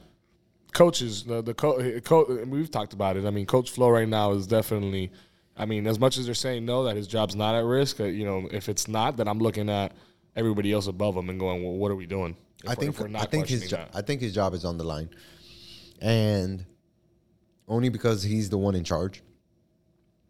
coaches, 0.72 1.22
the 1.22 1.40
the 1.40 1.54
co- 1.54 2.00
co- 2.00 2.44
we've 2.48 2.70
talked 2.70 2.94
about 2.94 3.16
it. 3.16 3.24
I 3.26 3.30
mean, 3.30 3.46
Coach 3.46 3.70
Flo 3.70 3.90
right 3.90 4.08
now 4.08 4.32
is 4.32 4.46
definitely. 4.48 5.12
I 5.56 5.66
mean, 5.66 5.86
as 5.86 6.00
much 6.00 6.18
as 6.18 6.24
they're 6.26 6.34
saying 6.34 6.64
no, 6.64 6.84
that 6.84 6.96
his 6.96 7.06
job's 7.06 7.36
not 7.36 7.54
at 7.54 7.64
risk. 7.64 8.00
Uh, 8.00 8.04
you 8.04 8.24
know, 8.24 8.48
if 8.50 8.68
it's 8.68 8.88
not, 8.88 9.16
then 9.16 9.28
I'm 9.28 9.38
looking 9.38 9.68
at 9.68 9.92
everybody 10.34 10.72
else 10.72 10.86
above 10.88 11.16
him 11.16 11.28
and 11.28 11.38
going, 11.38 11.62
well, 11.62 11.74
what 11.74 11.90
are 11.92 11.96
we 11.96 12.06
doing? 12.06 12.34
If 12.64 12.70
I 12.70 12.74
think 12.74 12.98
we're 12.98 13.10
I 13.16 13.24
think 13.26 13.48
his 13.48 13.68
jo- 13.68 13.86
I 13.94 14.02
think 14.02 14.20
his 14.20 14.34
job 14.34 14.54
is 14.54 14.64
on 14.64 14.76
the 14.78 14.84
line, 14.84 15.10
and 16.00 16.64
only 17.68 17.88
because 17.88 18.22
he's 18.22 18.50
the 18.50 18.58
one 18.58 18.74
in 18.74 18.84
charge. 18.84 19.22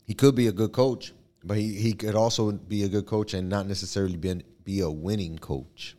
He 0.05 0.15
could 0.15 0.35
be 0.35 0.49
a 0.49 0.53
good 0.53 0.73
coach, 0.73 1.13
but 1.45 1.57
he, 1.57 1.75
he 1.75 1.93
could 1.93 2.15
also 2.15 2.53
be 2.53 2.83
a 2.85 2.89
good 2.89 3.07
coach 3.07 3.33
and 3.35 3.49
not 3.49 3.67
necessarily 3.67 4.17
be 4.17 4.29
an, 4.31 4.43
be 4.65 4.81
a 4.81 4.91
winning 4.91 5.39
coach, 5.39 5.97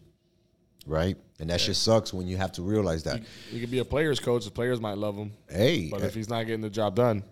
right? 0.86 1.18
And 1.40 1.50
that 1.50 1.60
shit 1.62 1.76
sucks 1.78 2.14
when 2.14 2.28
you 2.28 2.38
have 2.38 2.52
to 2.54 2.62
realize 2.62 3.04
that. 3.04 3.22
he 3.50 3.60
could 3.60 3.72
be 3.72 3.80
a 3.80 3.86
player's 3.86 4.20
coach. 4.20 4.46
The 4.46 4.52
players 4.52 4.80
might 4.80 4.98
love 4.98 5.16
him, 5.16 5.32
Hey, 5.50 5.90
but 5.90 6.02
eh 6.02 6.06
if 6.08 6.14
he's 6.14 6.30
not 6.30 6.46
getting 6.46 6.62
the 6.62 6.70
job 6.70 6.96
done, 6.96 7.24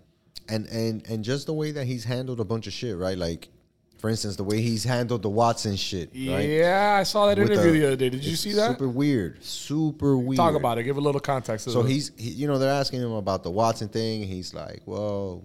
and 0.48 0.66
and 0.68 1.08
and 1.08 1.24
just 1.24 1.46
the 1.46 1.54
way 1.54 1.72
that 1.72 1.86
he's 1.86 2.04
handled 2.06 2.40
a 2.40 2.46
bunch 2.46 2.66
of 2.66 2.74
shit, 2.74 2.98
right? 2.98 3.18
Like, 3.18 3.50
for 4.00 4.10
instance, 4.10 4.36
the 4.38 4.44
way 4.44 4.62
he's 4.62 4.84
handled 4.84 5.22
the 5.22 5.30
Watson 5.30 5.76
shit, 5.76 6.10
right? 6.14 6.48
yeah, 6.50 6.98
I 7.00 7.04
saw 7.04 7.28
that 7.28 7.38
With 7.38 7.52
interview 7.52 7.72
the- 7.74 7.80
the 7.80 7.88
other 7.88 7.96
day. 7.98 8.10
Did 8.10 8.26
you 8.26 8.36
see 8.36 8.54
that? 8.54 8.72
Super 8.72 8.88
weird. 8.90 9.44
Super 9.44 10.18
weird. 10.18 10.38
Talk 10.38 10.56
about 10.56 10.78
it. 10.78 10.84
Give 10.84 10.98
a 10.98 11.02
little 11.02 11.22
context. 11.22 11.70
So 11.70 11.84
he's, 11.84 12.12
he, 12.18 12.30
you 12.32 12.48
know, 12.48 12.58
they're 12.58 12.72
asking 12.72 13.02
him 13.02 13.12
about 13.12 13.44
the 13.44 13.52
Watson 13.52 13.90
thing, 13.90 14.24
he's 14.24 14.54
like, 14.54 14.82
"Well, 14.86 15.44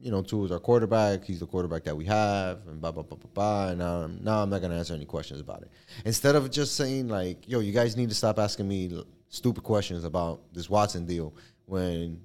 you 0.00 0.10
know, 0.10 0.20
Tua 0.22 0.46
is 0.46 0.50
our 0.50 0.58
quarterback. 0.58 1.24
He's 1.24 1.38
the 1.40 1.46
quarterback 1.46 1.84
that 1.84 1.96
we 1.96 2.04
have, 2.06 2.66
and 2.66 2.80
blah 2.80 2.90
blah 2.90 3.02
blah 3.04 3.16
blah 3.18 3.30
blah. 3.34 3.68
And 3.68 3.78
now, 3.78 4.00
I'm- 4.00 4.18
now 4.22 4.42
I'm 4.42 4.50
not 4.50 4.60
gonna 4.62 4.76
answer 4.76 4.94
any 4.94 5.04
questions 5.04 5.40
about 5.40 5.62
it. 5.62 5.70
Instead 6.04 6.34
of 6.34 6.50
just 6.50 6.74
saying 6.74 7.06
like, 7.08 7.48
"Yo, 7.48 7.60
you 7.60 7.72
guys 7.72 7.96
need 7.96 8.08
to 8.08 8.14
stop 8.14 8.38
asking 8.38 8.66
me 8.66 9.04
stupid 9.28 9.62
questions 9.62 10.02
about 10.04 10.40
this 10.52 10.68
Watson 10.68 11.06
deal," 11.06 11.32
when 11.66 12.20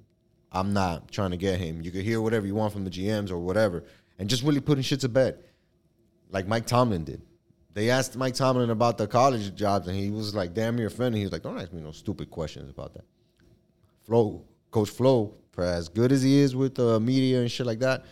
I'm 0.50 0.72
not 0.72 1.10
trying 1.12 1.30
to 1.32 1.36
get 1.36 1.60
him. 1.60 1.82
You 1.82 1.90
could 1.90 2.02
hear 2.04 2.20
whatever 2.22 2.46
you 2.46 2.54
want 2.54 2.72
from 2.72 2.82
the 2.84 2.90
GMs 2.90 3.30
or 3.30 3.38
whatever, 3.38 3.84
and 4.18 4.28
just 4.28 4.42
really 4.42 4.60
putting 4.60 4.82
shit 4.82 5.00
to 5.00 5.08
bed, 5.08 5.38
like 6.30 6.46
Mike 6.46 6.66
Tomlin 6.66 7.04
did. 7.04 7.22
They 7.74 7.90
asked 7.90 8.16
Mike 8.16 8.34
Tomlin 8.34 8.70
about 8.70 8.98
the 8.98 9.06
college 9.06 9.54
jobs, 9.54 9.86
and 9.86 9.96
he 9.96 10.10
was 10.10 10.34
like 10.34 10.54
damn 10.54 10.76
near 10.76 10.88
offended. 10.88 11.18
He 11.18 11.24
was 11.24 11.32
like, 11.32 11.42
"Don't 11.42 11.58
ask 11.58 11.72
me 11.72 11.80
no 11.80 11.92
stupid 11.92 12.30
questions 12.30 12.70
about 12.70 12.94
that." 12.94 13.04
Flo, 14.04 14.44
Coach 14.70 14.90
Flo, 14.90 15.34
for 15.52 15.64
as 15.64 15.88
good 15.88 16.12
as 16.12 16.22
he 16.22 16.38
is 16.38 16.56
with 16.56 16.74
the 16.74 16.98
media 16.98 17.40
and 17.40 17.50
shit 17.50 17.66
like 17.66 17.80
that, 17.80 18.04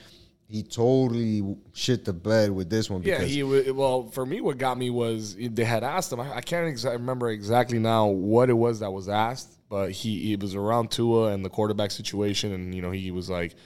he 0.48 0.62
totally 0.62 1.56
shit 1.72 2.04
the 2.04 2.12
bed 2.12 2.50
with 2.52 2.70
this 2.70 2.88
one. 2.88 3.02
Yeah, 3.02 3.22
he 3.22 3.42
well 3.42 4.04
for 4.04 4.24
me. 4.24 4.40
What 4.40 4.58
got 4.58 4.78
me 4.78 4.90
was 4.90 5.34
they 5.36 5.64
had 5.64 5.82
asked 5.82 6.12
him. 6.12 6.20
I, 6.20 6.36
I 6.36 6.40
can't 6.40 6.72
exa- 6.72 6.92
remember 6.92 7.30
exactly 7.30 7.78
now 7.78 8.06
what 8.06 8.50
it 8.50 8.54
was 8.54 8.80
that 8.80 8.92
was 8.92 9.08
asked, 9.08 9.58
but 9.68 9.90
he 9.90 10.32
it 10.34 10.40
was 10.40 10.54
around 10.54 10.92
Tua 10.92 11.32
and 11.32 11.44
the 11.44 11.50
quarterback 11.50 11.90
situation, 11.90 12.52
and 12.52 12.74
you 12.74 12.82
know 12.82 12.92
he 12.92 13.10
was 13.10 13.28
like, 13.28 13.56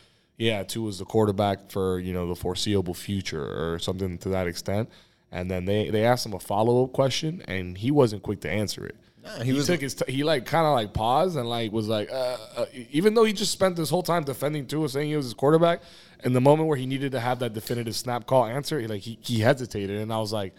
"Yeah, 0.41 0.63
Tua's 0.65 0.99
the 0.99 1.05
quarterback 1.05 1.71
for 1.71 1.99
you 2.01 2.13
know 2.13 2.27
the 2.27 2.35
foreseeable 2.35 2.95
future" 2.95 3.45
or 3.75 3.79
something 3.79 4.19
to 4.19 4.31
that 4.31 4.47
extent. 4.47 4.89
And 5.33 5.49
then 5.51 5.65
they 5.65 5.91
they 5.91 6.05
asked 6.05 6.27
him 6.27 6.33
a 6.33 6.41
follow 6.41 6.83
up 6.85 6.93
question, 6.93 7.43
and 7.47 7.79
he 7.79 7.91
wasn't 7.93 8.23
quick 8.23 8.41
to 8.41 8.51
answer 8.51 8.85
it. 8.85 8.97
Nah, 9.23 9.39
he 9.41 9.45
he, 9.45 9.53
was- 9.53 9.67
took 9.67 9.81
his 9.83 9.95
t- 9.95 10.11
he 10.11 10.25
like 10.25 10.47
kind 10.47 10.67
of 10.67 10.73
like 10.73 10.93
paused 10.95 11.37
and 11.37 11.49
like 11.49 11.71
was 11.73 11.87
like 11.89 12.11
uh, 12.11 12.37
uh, 12.57 12.67
even 12.91 13.13
though 13.15 13.25
he 13.25 13.33
just 13.35 13.53
spent 13.53 13.77
this 13.77 13.91
whole 13.91 14.03
time 14.03 14.25
defending 14.25 14.67
Tua 14.67 14.89
saying 14.89 15.09
he 15.09 15.17
was 15.17 15.27
his 15.27 15.35
quarterback 15.35 15.83
in 16.25 16.33
the 16.33 16.41
moment 16.41 16.69
where 16.69 16.79
he 16.79 16.87
needed 16.87 17.13
to 17.13 17.21
have 17.21 17.39
that 17.41 17.53
definitive 17.53 17.95
snap 17.95 18.27
call 18.27 18.47
answer 18.47 18.81
he 18.81 18.87
like 18.87 19.03
he, 19.03 19.19
he 19.21 19.41
hesitated 19.41 20.01
and 20.01 20.11
I 20.11 20.19
was 20.19 20.33
like 20.33 20.55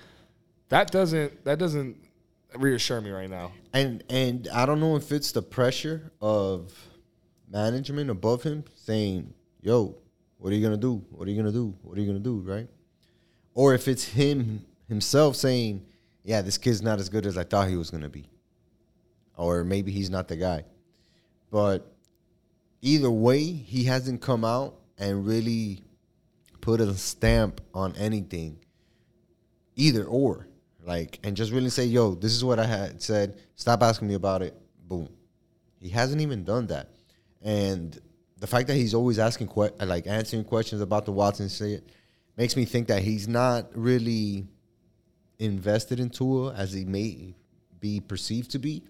that 0.70 0.92
doesn't 0.92 1.44
that 1.44 1.58
doesn't 1.58 1.98
reassure 2.56 3.02
me 3.02 3.10
right 3.10 3.30
now 3.32 3.52
and 3.74 4.04
and 4.12 4.48
I 4.54 4.68
don't 4.68 4.80
know 4.80 4.96
if 4.96 5.12
it's 5.12 5.32
the 5.32 5.42
pressure 5.42 6.12
of 6.22 6.72
management 7.50 8.10
above 8.12 8.44
him 8.44 8.64
saying, 8.76 9.34
"Yo, 9.62 9.96
what 10.38 10.52
are 10.52 10.56
you 10.56 10.64
gonna 10.64 10.78
do? 10.78 11.04
What 11.12 11.28
are 11.28 11.32
you 11.32 11.38
gonna 11.38 11.52
do? 11.52 11.76
What 11.82 11.98
are 11.98 12.02
you 12.02 12.08
gonna 12.08 12.20
do?" 12.20 12.40
Right? 12.40 12.68
Or 13.54 13.74
if 13.74 13.88
it's 13.88 14.04
him 14.04 14.66
himself 14.88 15.36
saying, 15.36 15.86
"Yeah, 16.24 16.42
this 16.42 16.58
kid's 16.58 16.82
not 16.82 17.00
as 17.00 17.10
good 17.10 17.26
as 17.26 17.38
I 17.38 17.44
thought 17.44 17.70
he 17.70 17.76
was 17.76 17.92
gonna 17.92 18.10
be," 18.10 18.30
or 19.38 19.64
maybe 19.64 19.92
he's 19.92 20.10
not 20.10 20.28
the 20.28 20.36
guy. 20.36 20.66
But 21.50 21.94
either 22.82 23.12
way, 23.12 23.44
he 23.44 23.84
hasn't 23.84 24.22
come 24.22 24.46
out 24.46 24.80
and 24.98 25.26
really 25.26 25.84
put 26.62 26.80
a 26.80 26.96
stamp 26.96 27.60
on 27.74 27.96
anything 27.96 28.58
either 29.76 30.06
or 30.06 30.48
like 30.86 31.20
and 31.24 31.36
just 31.36 31.52
really 31.52 31.70
say 31.70 31.86
yo 31.86 32.14
this 32.16 32.34
is 32.34 32.44
what 32.44 32.60
i 32.60 32.66
had 32.66 33.02
said 33.02 33.38
stop 33.56 33.82
asking 33.82 34.08
me 34.08 34.14
about 34.14 34.42
it 34.42 34.56
boom 34.88 35.10
he 35.80 35.90
hasn't 35.90 36.22
even 36.22 36.44
done 36.44 36.68
that 36.68 36.90
and 37.42 38.00
the 38.42 38.48
fact 38.48 38.68
that 38.68 38.76
he's 38.76 38.96
always 38.96 39.20
asking 39.20 39.48
que- 39.48 39.70
like 39.86 40.08
answering 40.08 40.44
questions 40.44 40.82
about 40.82 41.06
the 41.06 41.12
watson 41.12 41.48
shit 41.48 41.88
makes 42.36 42.58
me 42.58 42.66
think 42.66 42.88
that 42.88 43.04
he's 43.04 43.28
not 43.28 43.70
really 43.76 44.48
invested 45.38 46.00
in 46.00 46.10
Tua 46.10 46.54
as 46.54 46.74
he 46.74 46.84
may 46.84 47.36
be 47.80 48.00
perceived 48.00 48.52
to 48.52 48.60
be 48.60 48.84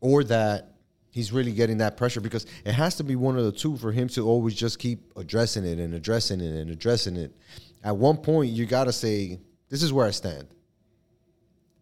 or 0.00 0.24
that 0.24 0.72
he's 1.10 1.32
really 1.32 1.52
getting 1.52 1.78
that 1.78 1.98
pressure 1.98 2.20
because 2.20 2.46
it 2.64 2.72
has 2.72 2.96
to 2.96 3.04
be 3.04 3.14
one 3.14 3.36
of 3.36 3.44
the 3.44 3.52
two 3.52 3.76
for 3.76 3.92
him 3.92 4.08
to 4.08 4.26
always 4.26 4.54
just 4.54 4.78
keep 4.78 5.12
addressing 5.16 5.66
it 5.66 5.78
and 5.78 5.92
addressing 5.92 6.40
it 6.40 6.54
and 6.54 6.70
addressing 6.70 7.16
it. 7.16 7.36
At 7.84 7.96
one 7.96 8.16
point, 8.16 8.52
you 8.52 8.64
got 8.64 8.84
to 8.84 8.92
say, 8.92 9.38
This 9.68 9.82
is 9.82 9.92
where 9.92 10.06
I 10.06 10.12
stand. 10.12 10.48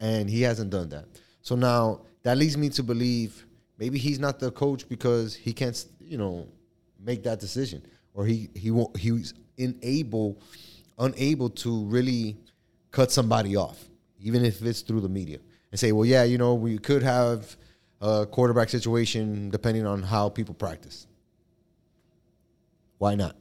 And 0.01 0.29
he 0.29 0.43
hasn't 0.43 0.71
done 0.71 0.89
that. 0.89 1.05
So 1.43 1.55
now 1.55 2.03
that 2.25 2.37
leads 2.37 2.57
me 2.57 2.69
to 2.71 2.83
believe 2.83 3.47
maybe 3.79 3.99
he's 3.99 4.19
not 4.19 4.41
the 4.41 4.51
coach 4.51 4.89
because 4.89 5.37
he 5.37 5.53
can't, 5.53 5.85
you 6.01 6.19
know, 6.19 6.49
make 7.03 7.23
that 7.25 7.41
decision 7.41 7.83
or 8.15 8.25
he, 8.27 8.51
he 8.55 8.71
won't, 8.71 8.97
he's 8.97 9.35
unable, 9.59 10.41
unable 10.99 11.51
to 11.51 11.85
really 11.85 12.37
cut 12.91 13.11
somebody 13.11 13.57
off, 13.57 13.89
even 14.21 14.45
if 14.45 14.63
it's 14.63 14.81
through 14.83 15.01
the 15.01 15.09
media 15.09 15.39
and 15.71 15.79
say, 15.79 15.93
well, 15.93 16.05
yeah, 16.05 16.25
you 16.25 16.39
know, 16.39 16.55
we 16.55 16.79
could 16.79 17.03
have 17.03 17.57
a 18.01 18.27
quarterback 18.27 18.69
situation 18.69 19.51
depending 19.51 19.87
on 19.87 20.03
how 20.03 20.29
people 20.29 20.55
practice. 20.55 21.07
Why 22.99 23.15
not? 23.15 23.37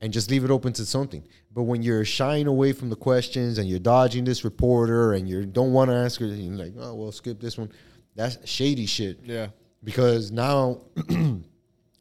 And 0.00 0.12
just 0.12 0.30
leave 0.30 0.44
it 0.44 0.50
open 0.50 0.72
to 0.74 0.84
something. 0.84 1.26
But 1.52 1.62
when 1.62 1.82
you're 1.82 2.04
shying 2.04 2.46
away 2.46 2.72
from 2.72 2.90
the 2.90 2.96
questions 2.96 3.58
and 3.58 3.68
you're 3.68 3.78
dodging 3.78 4.24
this 4.24 4.44
reporter 4.44 5.14
and 5.14 5.28
you 5.28 5.46
don't 5.46 5.72
want 5.72 5.90
to 5.90 5.96
ask 5.96 6.20
her, 6.20 6.26
you're 6.26 6.52
like, 6.52 6.74
oh, 6.78 6.94
well, 6.94 7.12
skip 7.12 7.40
this 7.40 7.56
one. 7.56 7.70
That's 8.14 8.46
shady 8.48 8.86
shit. 8.86 9.20
yeah 9.24 9.48
Because 9.84 10.32
now 10.32 10.82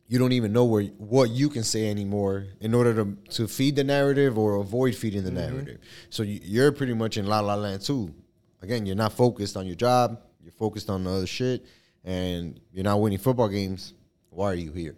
you 0.08 0.20
don't 0.20 0.34
even 0.34 0.54
know 0.54 0.66
where 0.66 0.84
what 0.98 1.30
you 1.30 1.50
can 1.50 1.64
say 1.64 1.90
anymore 1.90 2.48
in 2.60 2.74
order 2.74 2.94
to 2.94 3.18
to 3.32 3.48
feed 3.48 3.76
the 3.76 3.84
narrative 3.84 4.38
or 4.38 4.56
avoid 4.56 4.96
feeding 4.96 5.24
the 5.24 5.32
mm-hmm. 5.32 5.54
narrative. 5.54 5.80
So 6.10 6.24
you- 6.24 6.42
you're 6.44 6.72
pretty 6.72 6.94
much 6.94 7.18
in 7.18 7.26
la 7.26 7.40
la 7.40 7.56
land 7.56 7.82
too. 7.82 8.14
Again, 8.62 8.86
you're 8.86 8.96
not 8.96 9.14
focused 9.14 9.58
on 9.58 9.66
your 9.66 9.76
job. 9.76 10.20
You're 10.42 10.52
focused 10.54 10.90
on 10.90 11.04
the 11.04 11.12
other 11.12 11.28
shit, 11.28 11.66
and 12.04 12.60
you're 12.72 12.84
not 12.84 13.00
winning 13.02 13.20
football 13.20 13.50
games. 13.50 13.94
Why 14.30 14.52
are 14.52 14.56
you 14.56 14.72
here? 14.72 14.96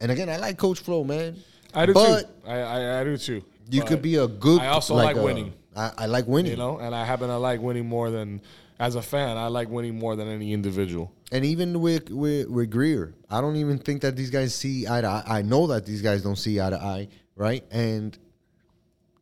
And 0.00 0.10
again, 0.10 0.28
I 0.28 0.38
like 0.38 0.56
Coach 0.56 0.80
Flo, 0.80 1.04
man. 1.04 1.36
I 1.74 1.86
do 1.86 1.94
but 1.94 2.22
too 2.22 2.50
I, 2.50 2.58
I 2.58 3.00
I 3.00 3.04
do 3.04 3.16
too 3.16 3.44
you 3.70 3.82
could 3.84 4.02
be 4.02 4.16
a 4.16 4.26
good. 4.26 4.58
Coach. 4.58 4.66
I 4.66 4.68
also 4.68 4.94
like 4.94 5.16
a- 5.16 5.20
uh, 5.20 5.24
winning. 5.24 5.52
I, 5.76 5.92
I 5.98 6.06
like 6.06 6.26
winning. 6.26 6.50
you 6.50 6.58
know 6.58 6.78
and 6.78 6.92
I 6.92 7.04
happen 7.04 7.28
to 7.28 7.38
like 7.38 7.60
winning 7.60 7.86
more 7.86 8.10
than 8.10 8.40
as 8.80 8.96
a 8.96 9.02
fan 9.02 9.36
I 9.36 9.46
like 9.46 9.68
winning 9.68 9.96
more 9.96 10.16
than 10.16 10.26
any 10.26 10.52
individual 10.52 11.12
And 11.30 11.44
even 11.44 11.80
with, 11.80 12.10
with 12.10 12.48
with 12.48 12.70
Grier, 12.70 13.14
I 13.30 13.40
don't 13.40 13.54
even 13.56 13.78
think 13.78 14.00
that 14.02 14.16
these 14.16 14.30
guys 14.30 14.52
see 14.52 14.88
eye 14.88 15.02
to 15.02 15.06
eye. 15.06 15.22
I 15.26 15.42
know 15.42 15.68
that 15.68 15.86
these 15.86 16.02
guys 16.02 16.22
don't 16.22 16.36
see 16.36 16.60
eye 16.60 16.70
to 16.70 16.80
eye, 16.82 17.08
right? 17.36 17.62
And 17.70 18.18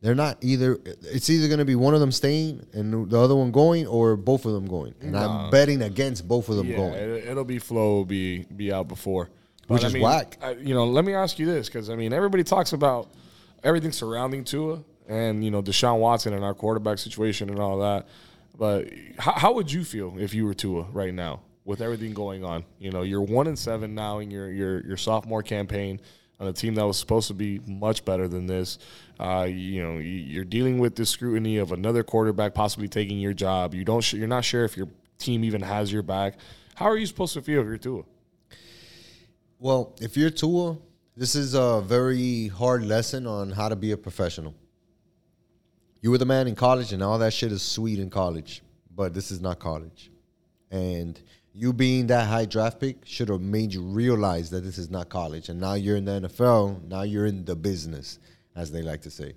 they're 0.01 0.15
not 0.15 0.37
either. 0.41 0.79
It's 0.85 1.29
either 1.29 1.47
going 1.47 1.59
to 1.59 1.65
be 1.65 1.75
one 1.75 1.93
of 1.93 1.99
them 1.99 2.11
staying 2.11 2.65
and 2.73 3.11
the 3.11 3.19
other 3.19 3.35
one 3.35 3.51
going, 3.51 3.85
or 3.85 4.15
both 4.15 4.45
of 4.45 4.53
them 4.53 4.65
going. 4.65 4.95
And 5.01 5.15
I'm 5.15 5.51
betting 5.51 5.81
against 5.81 6.27
both 6.27 6.49
of 6.49 6.55
them 6.55 6.67
yeah, 6.67 6.77
going. 6.77 6.93
it, 6.93 7.25
it'll 7.25 7.43
be 7.43 7.59
Flo 7.59 8.05
be 8.05 8.45
be 8.45 8.71
out 8.71 8.87
before, 8.87 9.29
Which 9.67 9.83
I 9.83 9.87
is 9.87 9.93
mean, 9.93 10.03
whack. 10.03 10.37
I, 10.41 10.51
you 10.51 10.73
know, 10.73 10.85
let 10.85 11.03
me 11.05 11.13
ask 11.13 11.37
you 11.37 11.45
this 11.45 11.67
because 11.67 11.89
I 11.89 11.95
mean, 11.95 12.13
everybody 12.13 12.43
talks 12.43 12.71
about 12.73 13.09
everything 13.63 13.91
surrounding 13.91 14.45
Tua 14.45 14.83
and 15.07 15.43
you 15.43 15.51
know 15.51 15.61
Deshaun 15.61 15.99
Watson 15.99 16.33
and 16.33 16.45
our 16.45 16.53
quarterback 16.53 16.97
situation 16.97 17.49
and 17.49 17.59
all 17.59 17.79
that. 17.79 18.07
But 18.59 18.89
how, 19.17 19.31
how 19.31 19.53
would 19.53 19.71
you 19.71 19.83
feel 19.85 20.13
if 20.19 20.33
you 20.33 20.45
were 20.45 20.53
Tua 20.53 20.83
right 20.91 21.13
now 21.13 21.39
with 21.63 21.81
everything 21.81 22.13
going 22.13 22.43
on? 22.43 22.65
You 22.77 22.91
know, 22.91 23.03
you're 23.03 23.21
one 23.21 23.47
and 23.47 23.57
seven 23.57 23.95
now 23.95 24.19
in 24.19 24.29
your 24.29 24.51
your 24.51 24.85
your 24.85 24.97
sophomore 24.97 25.41
campaign 25.41 26.01
on 26.41 26.47
a 26.47 26.53
team 26.53 26.75
that 26.75 26.85
was 26.85 26.97
supposed 26.99 27.29
to 27.29 27.33
be 27.33 27.59
much 27.65 28.03
better 28.03 28.27
than 28.27 28.47
this. 28.47 28.77
Uh, 29.19 29.47
you 29.49 29.81
know, 29.81 29.93
you- 29.97 30.25
you're 30.33 30.45
dealing 30.45 30.77
with 30.79 30.95
the 30.95 31.05
scrutiny 31.05 31.57
of 31.57 31.71
another 31.71 32.03
quarterback 32.03 32.53
possibly 32.53 32.87
taking 32.89 33.17
your 33.19 33.33
job. 33.33 33.73
You 33.73 33.83
don't, 33.85 34.13
you're 34.13 34.27
not 34.27 34.45
sure 34.45 34.63
if 34.65 34.77
your 34.77 34.87
team 35.17 35.43
even 35.43 35.61
has 35.61 35.91
your 35.91 36.01
back. 36.01 36.35
How 36.75 36.85
are 36.85 36.95
you 36.97 37.05
supposed 37.05 37.33
to 37.33 37.41
feel 37.41 37.59
if 37.61 37.65
you're 37.67 37.77
Tua? 37.77 38.03
Well, 39.59 39.93
if 39.99 40.15
you're 40.15 40.29
Tua, 40.29 40.77
this 41.17 41.35
is 41.35 41.53
a 41.55 41.81
very 41.81 42.47
hard 42.47 42.85
lesson 42.85 43.27
on 43.27 43.51
how 43.51 43.67
to 43.67 43.75
be 43.75 43.91
a 43.91 43.97
professional. 43.97 44.53
You 46.01 46.11
were 46.11 46.17
the 46.17 46.25
man 46.25 46.47
in 46.47 46.55
college, 46.55 46.93
and 46.93 47.03
all 47.03 47.17
that 47.19 47.33
shit 47.33 47.51
is 47.51 47.61
sweet 47.61 47.99
in 47.99 48.09
college, 48.09 48.61
but 48.95 49.13
this 49.13 49.31
is 49.31 49.41
not 49.41 49.59
college. 49.59 50.11
And 50.71 51.19
you 51.53 51.73
being 51.73 52.07
that 52.07 52.27
high 52.27 52.45
draft 52.45 52.79
pick 52.79 53.05
should 53.05 53.27
have 53.29 53.41
made 53.41 53.73
you 53.73 53.81
realize 53.81 54.49
that 54.51 54.61
this 54.61 54.77
is 54.77 54.89
not 54.89 55.09
college. 55.09 55.49
And 55.49 55.59
now 55.59 55.73
you're 55.73 55.97
in 55.97 56.05
the 56.05 56.21
NFL. 56.21 56.87
Now 56.87 57.01
you're 57.01 57.25
in 57.25 57.43
the 57.43 57.55
business, 57.55 58.19
as 58.55 58.71
they 58.71 58.81
like 58.81 59.01
to 59.01 59.11
say. 59.11 59.33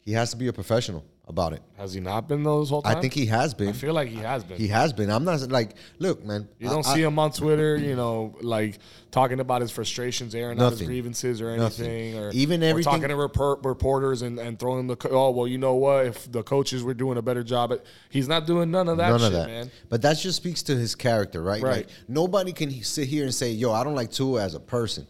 He 0.00 0.12
has 0.12 0.30
to 0.30 0.36
be 0.36 0.48
a 0.48 0.52
professional 0.52 1.04
about 1.30 1.54
it. 1.54 1.62
Has 1.78 1.94
he 1.94 2.00
not 2.00 2.28
been 2.28 2.42
those 2.42 2.68
whole 2.68 2.82
time? 2.82 2.98
I 2.98 3.00
think 3.00 3.14
he 3.14 3.24
has 3.26 3.54
been. 3.54 3.70
I 3.70 3.72
feel 3.72 3.94
like 3.94 4.08
he 4.10 4.16
has 4.16 4.44
been. 4.44 4.58
he 4.58 4.68
has 4.68 4.92
been. 4.92 5.08
I'm 5.10 5.24
not 5.24 5.40
like, 5.50 5.70
look, 5.98 6.22
man. 6.22 6.46
you 6.58 6.68
don't 6.68 6.86
I- 6.86 6.94
see 6.94 7.02
him 7.02 7.18
on 7.18 7.32
Twitter, 7.32 7.76
you 7.78 7.96
know, 7.96 8.36
like 8.42 8.78
talking 9.10 9.40
about 9.40 9.62
his 9.62 9.70
frustrations, 9.70 10.34
airing 10.34 10.60
out 10.60 10.72
his 10.72 10.82
grievances 10.82 11.40
or 11.40 11.56
Nothing. 11.56 11.86
anything, 11.86 12.18
or 12.22 12.30
Even 12.32 12.62
or 12.62 12.66
everything- 12.66 12.92
talking 12.92 13.08
to 13.08 13.16
report, 13.16 13.64
reporters 13.64 14.20
and, 14.20 14.38
and 14.38 14.58
throwing 14.58 14.86
the 14.86 14.96
oh 15.10 15.30
well, 15.30 15.48
you 15.48 15.56
know 15.56 15.74
what? 15.74 16.04
If 16.06 16.30
the 16.30 16.42
coaches 16.42 16.82
were 16.82 16.92
doing 16.94 17.16
a 17.16 17.22
better 17.22 17.42
job, 17.42 17.72
at, 17.72 17.82
he's 18.10 18.28
not 18.28 18.46
doing 18.46 18.70
none 18.70 18.88
of 18.88 18.98
that. 18.98 19.08
None 19.08 19.18
shit, 19.20 19.26
of 19.28 19.32
that. 19.32 19.46
man. 19.46 19.70
But 19.88 20.02
that 20.02 20.18
just 20.18 20.36
speaks 20.36 20.62
to 20.64 20.76
his 20.76 20.94
character, 20.94 21.42
right? 21.42 21.62
Right. 21.62 21.76
Like 21.76 21.88
nobody 22.08 22.52
can 22.52 22.70
sit 22.82 23.08
here 23.08 23.24
and 23.24 23.34
say, 23.34 23.52
"Yo, 23.52 23.72
I 23.72 23.84
don't 23.84 23.94
like 23.94 24.10
Tua 24.10 24.42
as 24.42 24.54
a 24.54 24.60
person." 24.60 25.06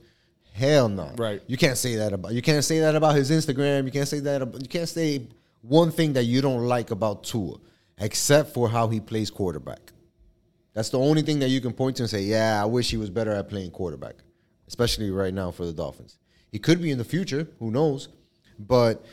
Hell 0.52 0.88
no. 0.88 1.12
Right. 1.16 1.40
You 1.46 1.56
can't 1.56 1.78
say 1.78 1.96
that 1.96 2.12
about. 2.12 2.32
You 2.34 2.42
can't 2.42 2.64
say 2.64 2.80
that 2.80 2.94
about 2.94 3.14
his 3.14 3.30
Instagram. 3.30 3.84
You 3.86 3.90
can't 3.92 4.08
say 4.08 4.20
that. 4.20 4.42
About, 4.42 4.60
you 4.60 4.68
can't 4.68 4.88
say 4.88 5.22
one 5.62 5.90
thing 5.90 6.14
that 6.14 6.24
you 6.24 6.40
don't 6.40 6.64
like 6.66 6.90
about 6.90 7.24
Tua, 7.24 7.56
except 7.98 8.54
for 8.54 8.68
how 8.68 8.88
he 8.88 9.00
plays 9.00 9.30
quarterback. 9.30 9.92
That's 10.72 10.90
the 10.90 10.98
only 10.98 11.22
thing 11.22 11.40
that 11.40 11.48
you 11.48 11.60
can 11.60 11.72
point 11.72 11.96
to 11.96 12.04
and 12.04 12.10
say, 12.10 12.22
"Yeah, 12.22 12.62
I 12.62 12.66
wish 12.66 12.90
he 12.90 12.96
was 12.96 13.10
better 13.10 13.32
at 13.32 13.48
playing 13.48 13.70
quarterback." 13.72 14.16
especially 14.70 15.10
right 15.10 15.34
now 15.34 15.50
for 15.50 15.66
the 15.66 15.72
Dolphins. 15.72 16.16
He 16.52 16.60
could 16.60 16.80
be 16.80 16.92
in 16.92 16.98
the 16.98 17.04
future, 17.04 17.48
who 17.58 17.72
knows? 17.72 18.08
But 18.56 19.04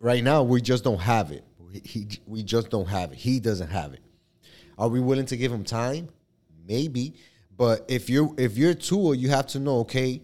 right 0.00 0.24
now, 0.24 0.42
we 0.42 0.62
just 0.62 0.82
don't 0.82 1.00
have 1.00 1.30
it. 1.30 1.44
He, 1.70 1.80
he, 1.84 2.08
we 2.26 2.42
just 2.42 2.70
don't 2.70 2.88
have 2.88 3.12
it. 3.12 3.18
He 3.18 3.38
doesn't 3.38 3.68
have 3.68 3.92
it. 3.92 4.00
Are 4.78 4.88
we 4.88 5.00
willing 5.00 5.26
to 5.26 5.36
give 5.36 5.52
him 5.52 5.62
time? 5.62 6.08
Maybe. 6.66 7.16
But 7.54 7.84
if 7.86 8.08
you're 8.08 8.34
if 8.38 8.56
you're 8.56 8.72
Tua, 8.72 9.14
you 9.14 9.28
have 9.28 9.46
to 9.48 9.60
know, 9.60 9.80
okay, 9.80 10.22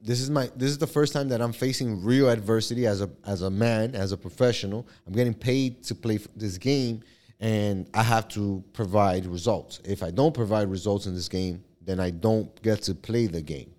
this 0.00 0.20
is 0.20 0.30
my 0.30 0.50
this 0.56 0.70
is 0.70 0.78
the 0.78 0.86
first 0.86 1.12
time 1.12 1.28
that 1.28 1.40
I'm 1.40 1.52
facing 1.52 2.02
real 2.02 2.28
adversity 2.28 2.86
as 2.86 3.00
a 3.00 3.10
as 3.26 3.42
a 3.42 3.50
man, 3.50 3.94
as 3.94 4.12
a 4.12 4.16
professional. 4.16 4.86
I'm 5.06 5.12
getting 5.12 5.34
paid 5.34 5.82
to 5.84 5.94
play 5.94 6.18
this 6.36 6.58
game, 6.58 7.02
and 7.40 7.88
I 7.94 8.02
have 8.02 8.28
to 8.28 8.62
provide 8.72 9.26
results. 9.26 9.80
If 9.84 10.02
I 10.02 10.10
don't 10.10 10.34
provide 10.34 10.70
results 10.70 11.06
in 11.06 11.14
this 11.14 11.28
game, 11.28 11.64
then 11.82 12.00
I 12.00 12.10
don't 12.10 12.60
get 12.62 12.82
to 12.82 12.94
play 12.94 13.26
the 13.26 13.42
game, 13.42 13.72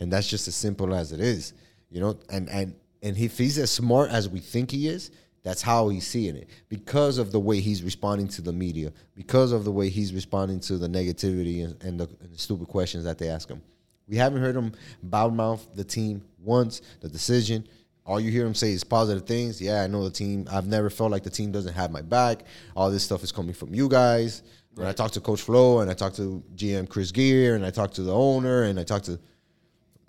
and 0.00 0.12
that's 0.12 0.28
just 0.28 0.48
as 0.48 0.54
simple 0.54 0.94
as 0.94 1.12
it 1.12 1.20
is, 1.20 1.54
you 1.90 2.00
know. 2.00 2.18
And 2.28 2.48
and 2.48 2.74
and 3.02 3.16
if 3.16 3.38
he's 3.38 3.58
as 3.58 3.70
smart 3.70 4.10
as 4.10 4.28
we 4.28 4.40
think 4.40 4.70
he 4.70 4.88
is, 4.88 5.10
that's 5.42 5.62
how 5.62 5.88
he's 5.88 6.06
seeing 6.06 6.36
it 6.36 6.48
because 6.68 7.18
of 7.18 7.32
the 7.32 7.40
way 7.40 7.60
he's 7.60 7.82
responding 7.82 8.28
to 8.28 8.42
the 8.42 8.52
media, 8.52 8.92
because 9.14 9.52
of 9.52 9.64
the 9.64 9.72
way 9.72 9.88
he's 9.88 10.14
responding 10.14 10.60
to 10.60 10.76
the 10.76 10.88
negativity 10.88 11.64
and, 11.64 11.82
and, 11.82 12.00
the, 12.00 12.08
and 12.20 12.32
the 12.32 12.38
stupid 12.38 12.68
questions 12.68 13.04
that 13.04 13.18
they 13.18 13.28
ask 13.28 13.48
him. 13.48 13.60
We 14.08 14.16
haven't 14.16 14.40
heard 14.40 14.56
him 14.56 14.72
bow 15.02 15.30
mouth 15.30 15.66
the 15.74 15.84
team 15.84 16.22
once, 16.38 16.82
the 17.00 17.08
decision. 17.08 17.66
All 18.04 18.20
you 18.20 18.30
hear 18.30 18.44
him 18.44 18.54
say 18.54 18.72
is 18.72 18.82
positive 18.82 19.26
things. 19.26 19.62
Yeah, 19.62 19.82
I 19.82 19.86
know 19.86 20.04
the 20.04 20.10
team. 20.10 20.46
I've 20.50 20.66
never 20.66 20.90
felt 20.90 21.10
like 21.10 21.22
the 21.22 21.30
team 21.30 21.52
doesn't 21.52 21.72
have 21.72 21.90
my 21.90 22.02
back. 22.02 22.44
All 22.74 22.90
this 22.90 23.04
stuff 23.04 23.22
is 23.22 23.30
coming 23.30 23.54
from 23.54 23.74
you 23.74 23.88
guys. 23.88 24.42
Right. 24.74 24.88
I 24.88 24.92
talked 24.92 25.14
to 25.14 25.20
Coach 25.20 25.42
Flo 25.42 25.80
and 25.80 25.90
I 25.90 25.94
talked 25.94 26.16
to 26.16 26.42
GM 26.56 26.88
Chris 26.88 27.12
Grier 27.12 27.54
and 27.54 27.64
I 27.64 27.70
talked 27.70 27.94
to 27.96 28.02
the 28.02 28.14
owner 28.14 28.64
and 28.64 28.80
I 28.80 28.84
talked 28.84 29.04
to 29.04 29.20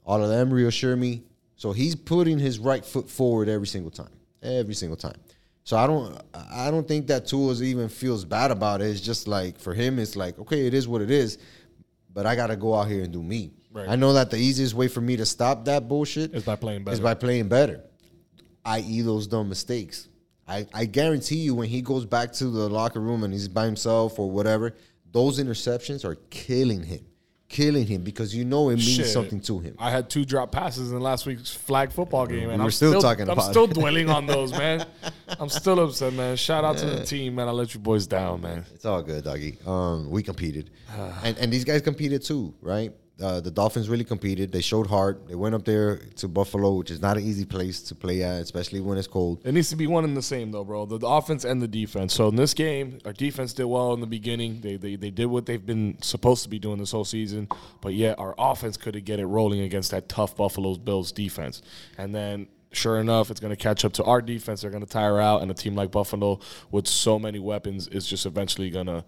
all 0.06 0.24
of 0.24 0.30
them 0.30 0.54
reassure 0.54 0.96
me. 0.96 1.24
So 1.56 1.72
he's 1.72 1.96
putting 1.96 2.39
his 2.39 2.60
right 2.60 2.84
foot 2.84 3.10
forward 3.10 3.50
every 3.50 3.68
single 3.68 3.91
time 3.91 4.10
every 4.44 4.74
single 4.74 4.98
time. 4.98 5.16
So 5.64 5.78
I 5.78 5.88
don't 5.88 6.22
I 6.34 6.70
don't 6.70 6.88
think 6.88 7.08
that 7.08 7.26
Tools 7.26 7.62
even 7.62 7.88
feels 7.88 8.26
bad 8.26 8.52
about 8.52 8.82
it. 8.82 8.88
It's 8.88 9.00
just 9.00 9.28
like 9.28 9.58
for 9.58 9.74
him, 9.74 9.98
it's 9.98 10.16
like 10.16 10.38
okay, 10.39 10.68
it 10.68 10.74
is 10.74 10.88
what 10.88 11.02
it 11.02 11.10
is, 11.10 11.38
but 12.14 12.26
I 12.26 12.36
got 12.36 12.48
to 12.48 12.58
go 12.58 12.76
out 12.76 12.89
here 12.89 13.04
and 13.04 13.14
do 13.14 13.24
me. 13.24 13.52
Right. 13.74 13.89
I 13.89 13.95
know 13.95 14.13
that 14.13 14.30
the 14.30 14.38
easiest 14.38 14.74
way 14.74 14.88
for 14.88 15.01
me 15.01 15.17
to 15.17 15.26
stop 15.26 15.65
that 15.65 15.88
bullshit 15.88 16.34
is 16.34 16.43
by 16.43 16.55
playing 16.55 16.84
better. 16.84 16.93
Is 16.93 16.99
by 16.99 17.15
playing 17.15 17.47
better, 17.49 17.84
i.e. 18.65 19.01
those 19.01 19.28
dumb 19.28 19.49
mistakes. 19.49 20.07
I, 20.47 20.67
I 20.74 20.86
guarantee 20.86 21.38
you 21.38 21.55
when 21.55 21.69
he 21.69 21.82
goes 21.82 22.05
back 22.05 22.34
to 22.34 22.45
the 22.45 22.69
locker 22.69 22.99
room 22.99 23.24
and 23.24 23.34
he's 23.34 23.47
by 23.47 23.65
himself 23.65 24.19
or 24.19 24.30
whatever, 24.30 24.76
those 25.11 25.39
interceptions 25.39 26.05
are 26.05 26.15
killing 26.30 26.84
him 26.84 27.05
killing 27.53 27.86
him 27.86 28.01
because 28.01 28.36
you 28.36 28.43
know 28.43 28.69
it 28.69 28.78
means 28.78 28.95
Shit. 28.95 29.05
something 29.05 29.39
to 29.41 29.59
him. 29.59 29.76
I 29.78 29.91
had 29.91 30.09
two 30.09 30.26
drop 30.26 30.51
passes 30.51 30.91
in 30.91 30.99
last 30.99 31.28
week's 31.28 31.53
flag 31.53 31.91
football 31.91 32.26
game, 32.26 32.49
and 32.49 32.57
we 32.57 32.65
I'm 32.65 32.71
still, 32.71 32.93
still 32.93 33.01
talking 33.01 33.30
I'm 33.30 33.39
still 33.41 33.67
dwelling 33.80 34.09
on 34.09 34.26
those, 34.26 34.51
man. 34.51 34.86
I'm 35.39 35.49
still 35.49 35.80
upset, 35.80 36.13
man. 36.13 36.36
Shout 36.36 36.63
out 36.63 36.76
yeah. 36.78 36.89
to 36.89 36.95
the 36.97 37.05
team, 37.05 37.36
man. 37.36 37.47
I 37.47 37.51
let 37.51 37.74
you 37.76 37.80
boys 37.80 38.07
down, 38.07 38.41
man. 38.41 38.65
It's 38.74 38.86
all 38.86 39.03
good, 39.03 39.24
doggy. 39.24 39.59
Um, 39.67 40.09
we 40.09 40.24
competed, 40.24 40.71
and 41.24 41.38
and 41.38 41.53
these 41.53 41.63
guys 41.63 41.82
competed 41.84 42.24
too, 42.24 42.55
right? 42.59 42.91
Uh, 43.22 43.39
the 43.39 43.51
Dolphins 43.51 43.89
really 43.89 44.03
competed. 44.03 44.51
They 44.51 44.61
showed 44.61 44.88
heart. 44.88 45.28
They 45.28 45.36
went 45.36 45.53
up 45.53 45.66
there 45.66 45.97
to 46.16 46.28
Buffalo, 46.28 46.74
which 46.74 46.89
is 46.89 47.01
not 47.01 47.16
an 47.18 47.24
easy 47.24 47.45
place 47.45 47.82
to 47.84 47.95
play 47.95 48.24
at, 48.24 48.41
especially 48.41 48.82
when 48.82 48.97
it's 48.97 49.07
cold. 49.07 49.41
It 49.45 49.53
needs 49.53 49.70
to 49.70 49.76
be 49.76 49.86
one 49.86 50.03
and 50.03 50.18
the 50.18 50.22
same, 50.22 50.51
though, 50.51 50.64
bro. 50.64 50.86
The, 50.86 50.97
the 50.97 51.07
offense 51.07 51.45
and 51.45 51.61
the 51.61 51.68
defense. 51.68 52.14
So 52.14 52.28
in 52.30 52.36
this 52.36 52.53
game, 52.53 52.99
our 53.05 53.14
defense 53.14 53.53
did 53.53 53.66
well 53.66 53.93
in 53.93 53.99
the 53.99 54.07
beginning. 54.07 54.61
They, 54.61 54.78
they 54.78 54.95
they 54.95 55.11
did 55.11 55.28
what 55.28 55.45
they've 55.45 55.64
been 55.64 55.97
supposed 56.01 56.43
to 56.43 56.49
be 56.49 56.59
doing 56.59 56.80
this 56.80 56.91
whole 56.91 57.05
season, 57.05 57.47
but 57.82 57.93
yet 57.93 58.18
our 58.18 58.34
offense 58.38 58.78
couldn't 58.78 59.05
get 59.05 59.20
it 59.20 59.26
rolling 59.28 59.61
against 59.61 59.91
that 59.91 60.09
tough 60.09 60.36
Buffalo 60.36 60.76
Bills 60.76 61.11
defense. 61.11 61.61
And 61.97 62.16
then 62.16 62.47
sure 62.72 62.99
enough, 62.99 63.30
it's 63.30 63.39
going 63.39 63.55
to 63.55 63.61
catch 63.61 63.86
up 63.86 63.93
to 63.93 64.03
our 64.03 64.22
defense. 64.22 64.61
They're 64.61 64.72
going 64.72 64.86
to 64.86 64.89
tire 64.89 65.20
out, 65.20 65.43
and 65.43 65.51
a 65.51 65.53
team 65.53 65.76
like 65.76 65.91
Buffalo 65.91 66.39
with 66.72 66.88
so 66.88 67.20
many 67.20 67.39
weapons 67.39 67.88
is 67.88 68.07
just 68.07 68.26
eventually 68.26 68.70
going 68.70 68.88
to 68.88 69.05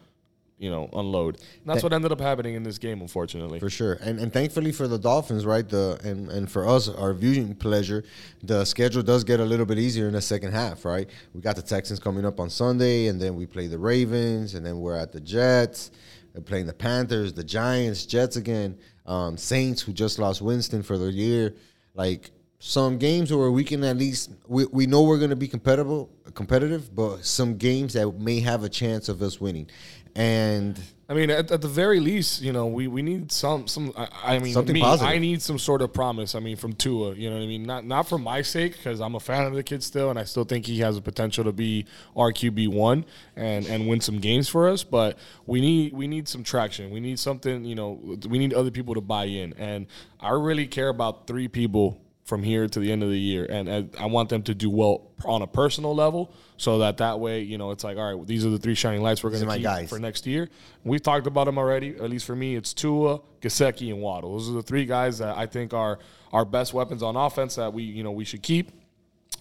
you 0.57 0.69
know, 0.69 0.89
unload. 0.93 1.35
And 1.35 1.65
that's 1.65 1.83
what 1.83 1.91
ended 1.91 2.11
up 2.11 2.21
happening 2.21 2.55
in 2.55 2.63
this 2.63 2.77
game, 2.77 3.01
unfortunately. 3.01 3.59
For 3.59 3.69
sure, 3.69 3.93
and 4.01 4.19
and 4.19 4.31
thankfully 4.31 4.71
for 4.71 4.87
the 4.87 4.97
Dolphins, 4.97 5.45
right? 5.45 5.67
The 5.67 5.99
and 6.03 6.29
and 6.29 6.49
for 6.49 6.67
us, 6.67 6.87
our 6.87 7.13
viewing 7.13 7.55
pleasure, 7.55 8.03
the 8.41 8.63
schedule 8.63 9.03
does 9.03 9.23
get 9.23 9.39
a 9.39 9.45
little 9.45 9.65
bit 9.65 9.77
easier 9.77 10.07
in 10.07 10.13
the 10.13 10.21
second 10.21 10.53
half, 10.53 10.85
right? 10.85 11.09
We 11.33 11.41
got 11.41 11.55
the 11.57 11.61
Texans 11.61 11.99
coming 11.99 12.25
up 12.25 12.39
on 12.39 12.49
Sunday, 12.49 13.07
and 13.07 13.21
then 13.21 13.35
we 13.35 13.45
play 13.45 13.67
the 13.67 13.79
Ravens, 13.79 14.55
and 14.55 14.65
then 14.65 14.79
we're 14.79 14.95
at 14.95 15.11
the 15.11 15.19
Jets, 15.19 15.91
we're 16.33 16.41
playing 16.41 16.67
the 16.67 16.73
Panthers, 16.73 17.33
the 17.33 17.43
Giants, 17.43 18.05
Jets 18.05 18.37
again, 18.37 18.77
um, 19.05 19.37
Saints 19.37 19.81
who 19.81 19.91
just 19.91 20.19
lost 20.19 20.41
Winston 20.41 20.83
for 20.83 20.97
the 20.97 21.11
year, 21.11 21.55
like. 21.93 22.31
Some 22.57 22.97
games 22.97 23.31
where 23.31 23.51
we 23.51 23.63
can 23.63 23.83
at 23.83 23.97
least 23.97 24.31
we, 24.47 24.65
we 24.65 24.87
know 24.87 25.03
we're 25.03 25.19
going 25.19 25.29
to 25.29 25.35
be 25.35 25.47
competitive, 25.47 26.07
competitive, 26.33 26.95
but 26.95 27.23
some 27.23 27.57
games 27.57 27.93
that 27.93 28.09
may 28.17 28.39
have 28.39 28.63
a 28.63 28.69
chance 28.69 29.07
of 29.07 29.21
us 29.21 29.39
winning. 29.39 29.69
And 30.15 30.79
I 31.07 31.13
mean, 31.13 31.29
at, 31.29 31.51
at, 31.51 31.61
the 31.61 31.67
very 31.67 31.99
least, 31.99 32.41
you 32.41 32.51
know, 32.51 32.65
we, 32.65 32.87
we 32.87 33.01
need 33.03 33.31
some 33.31 33.67
some. 33.67 33.93
I, 33.95 34.07
I 34.23 34.39
mean, 34.39 34.53
something 34.53 34.73
me, 34.73 34.81
positive. 34.81 35.13
I 35.13 35.19
need 35.19 35.41
some 35.41 35.59
sort 35.59 35.81
of 35.81 35.93
promise. 35.93 36.33
I 36.33 36.39
mean, 36.39 36.55
from 36.55 36.73
Tua, 36.73 37.13
you 37.13 37.29
know 37.29 37.35
what 37.35 37.43
I 37.43 37.47
mean? 37.47 37.63
Not 37.63 37.85
not 37.85 38.07
for 38.07 38.17
my 38.17 38.41
sake 38.41 38.77
because 38.77 39.01
I'm 39.01 39.13
a 39.13 39.19
fan 39.19 39.45
of 39.45 39.53
the 39.53 39.61
kid 39.61 39.83
still, 39.83 40.09
and 40.09 40.17
I 40.17 40.23
still 40.23 40.45
think 40.45 40.65
he 40.65 40.79
has 40.79 40.95
the 40.95 41.01
potential 41.01 41.43
to 41.43 41.51
be 41.51 41.85
our 42.15 42.31
QB 42.31 42.69
one 42.69 43.05
and 43.35 43.67
and 43.67 43.87
win 43.87 44.01
some 44.01 44.19
games 44.19 44.49
for 44.49 44.67
us. 44.67 44.83
But 44.83 45.19
we 45.45 45.61
need 45.61 45.93
we 45.93 46.07
need 46.07 46.27
some 46.27 46.43
traction. 46.43 46.89
We 46.89 47.01
need 47.01 47.19
something. 47.19 47.65
You 47.65 47.75
know, 47.75 48.17
we 48.27 48.39
need 48.39 48.53
other 48.53 48.71
people 48.71 48.95
to 48.95 49.01
buy 49.01 49.25
in, 49.25 49.53
and 49.53 49.85
I 50.19 50.31
really 50.31 50.65
care 50.65 50.89
about 50.89 51.27
three 51.27 51.49
people 51.49 51.99
from 52.25 52.41
here 52.41 52.67
to 52.67 52.79
the 52.79 52.91
end 52.91 53.03
of 53.03 53.09
the 53.09 53.19
year, 53.19 53.45
and, 53.47 53.69
and 53.69 53.95
I 53.99 54.07
want 54.07 54.29
them 54.29 54.41
to 54.43 54.55
do 54.55 54.69
well 54.69 55.11
on 55.25 55.43
a 55.43 55.47
personal 55.47 55.93
level, 55.93 56.33
so 56.57 56.79
that 56.79 56.97
that 56.97 57.19
way, 57.19 57.41
you 57.41 57.59
know, 57.59 57.69
it's 57.69 57.83
like, 57.83 57.97
all 57.97 58.15
right, 58.15 58.27
these 58.27 58.43
are 58.43 58.49
the 58.49 58.57
three 58.57 58.73
shining 58.73 59.03
lights 59.03 59.23
we're 59.23 59.29
going 59.29 59.47
to 59.47 59.53
keep 59.53 59.63
guys. 59.63 59.89
for 59.89 59.99
next 59.99 60.25
year. 60.25 60.49
We've 60.83 61.03
talked 61.03 61.27
about 61.27 61.45
them 61.45 61.59
already. 61.59 61.89
At 61.95 62.09
least 62.09 62.25
for 62.25 62.35
me, 62.35 62.55
it's 62.55 62.73
Tua, 62.73 63.19
Gesicki, 63.41 63.91
and 63.93 64.01
Waddle. 64.01 64.33
Those 64.33 64.49
are 64.49 64.53
the 64.53 64.63
three 64.63 64.85
guys 64.85 65.19
that 65.19 65.37
I 65.37 65.45
think 65.45 65.73
are 65.73 65.99
our 66.33 66.45
best 66.45 66.73
weapons 66.73 67.03
on 67.03 67.15
offense 67.15 67.55
that 67.55 67.71
we, 67.73 67.83
you 67.83 68.03
know, 68.03 68.11
we 68.11 68.25
should 68.25 68.41
keep. 68.41 68.71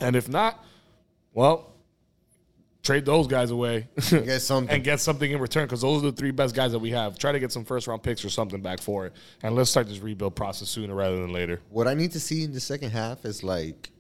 And 0.01 0.15
if 0.15 0.29
not, 0.29 0.63
well, 1.33 1.74
trade 2.85 3.05
those 3.05 3.27
guys 3.27 3.51
away 3.51 3.89
get 4.11 4.41
something. 4.43 4.73
and 4.73 4.85
get 4.85 5.01
something 5.01 5.31
in 5.31 5.41
return 5.41 5.65
because 5.65 5.81
those 5.81 6.05
are 6.05 6.11
the 6.11 6.17
three 6.17 6.31
best 6.31 6.55
guys 6.55 6.73
that 6.73 6.79
we 6.79 6.91
have. 6.91 7.19
Try 7.19 7.33
to 7.33 7.41
get 7.41 7.51
some 7.51 7.65
first 7.65 7.87
round 7.87 8.03
picks 8.03 8.25
or 8.25 8.29
something 8.29 8.61
back 8.61 8.81
for 8.81 9.07
it, 9.07 9.15
and 9.43 9.55
let's 9.57 9.71
start 9.71 9.89
this 9.89 9.99
rebuild 9.99 10.37
process 10.37 10.69
sooner 10.69 10.95
rather 10.95 11.17
than 11.17 11.33
later. 11.33 11.61
What 11.71 11.89
I 11.89 11.95
need 11.95 12.13
to 12.13 12.21
see 12.21 12.45
in 12.45 12.53
the 12.53 12.61
second 12.61 12.91
half 12.91 13.25
is 13.25 13.43
like, 13.43 13.91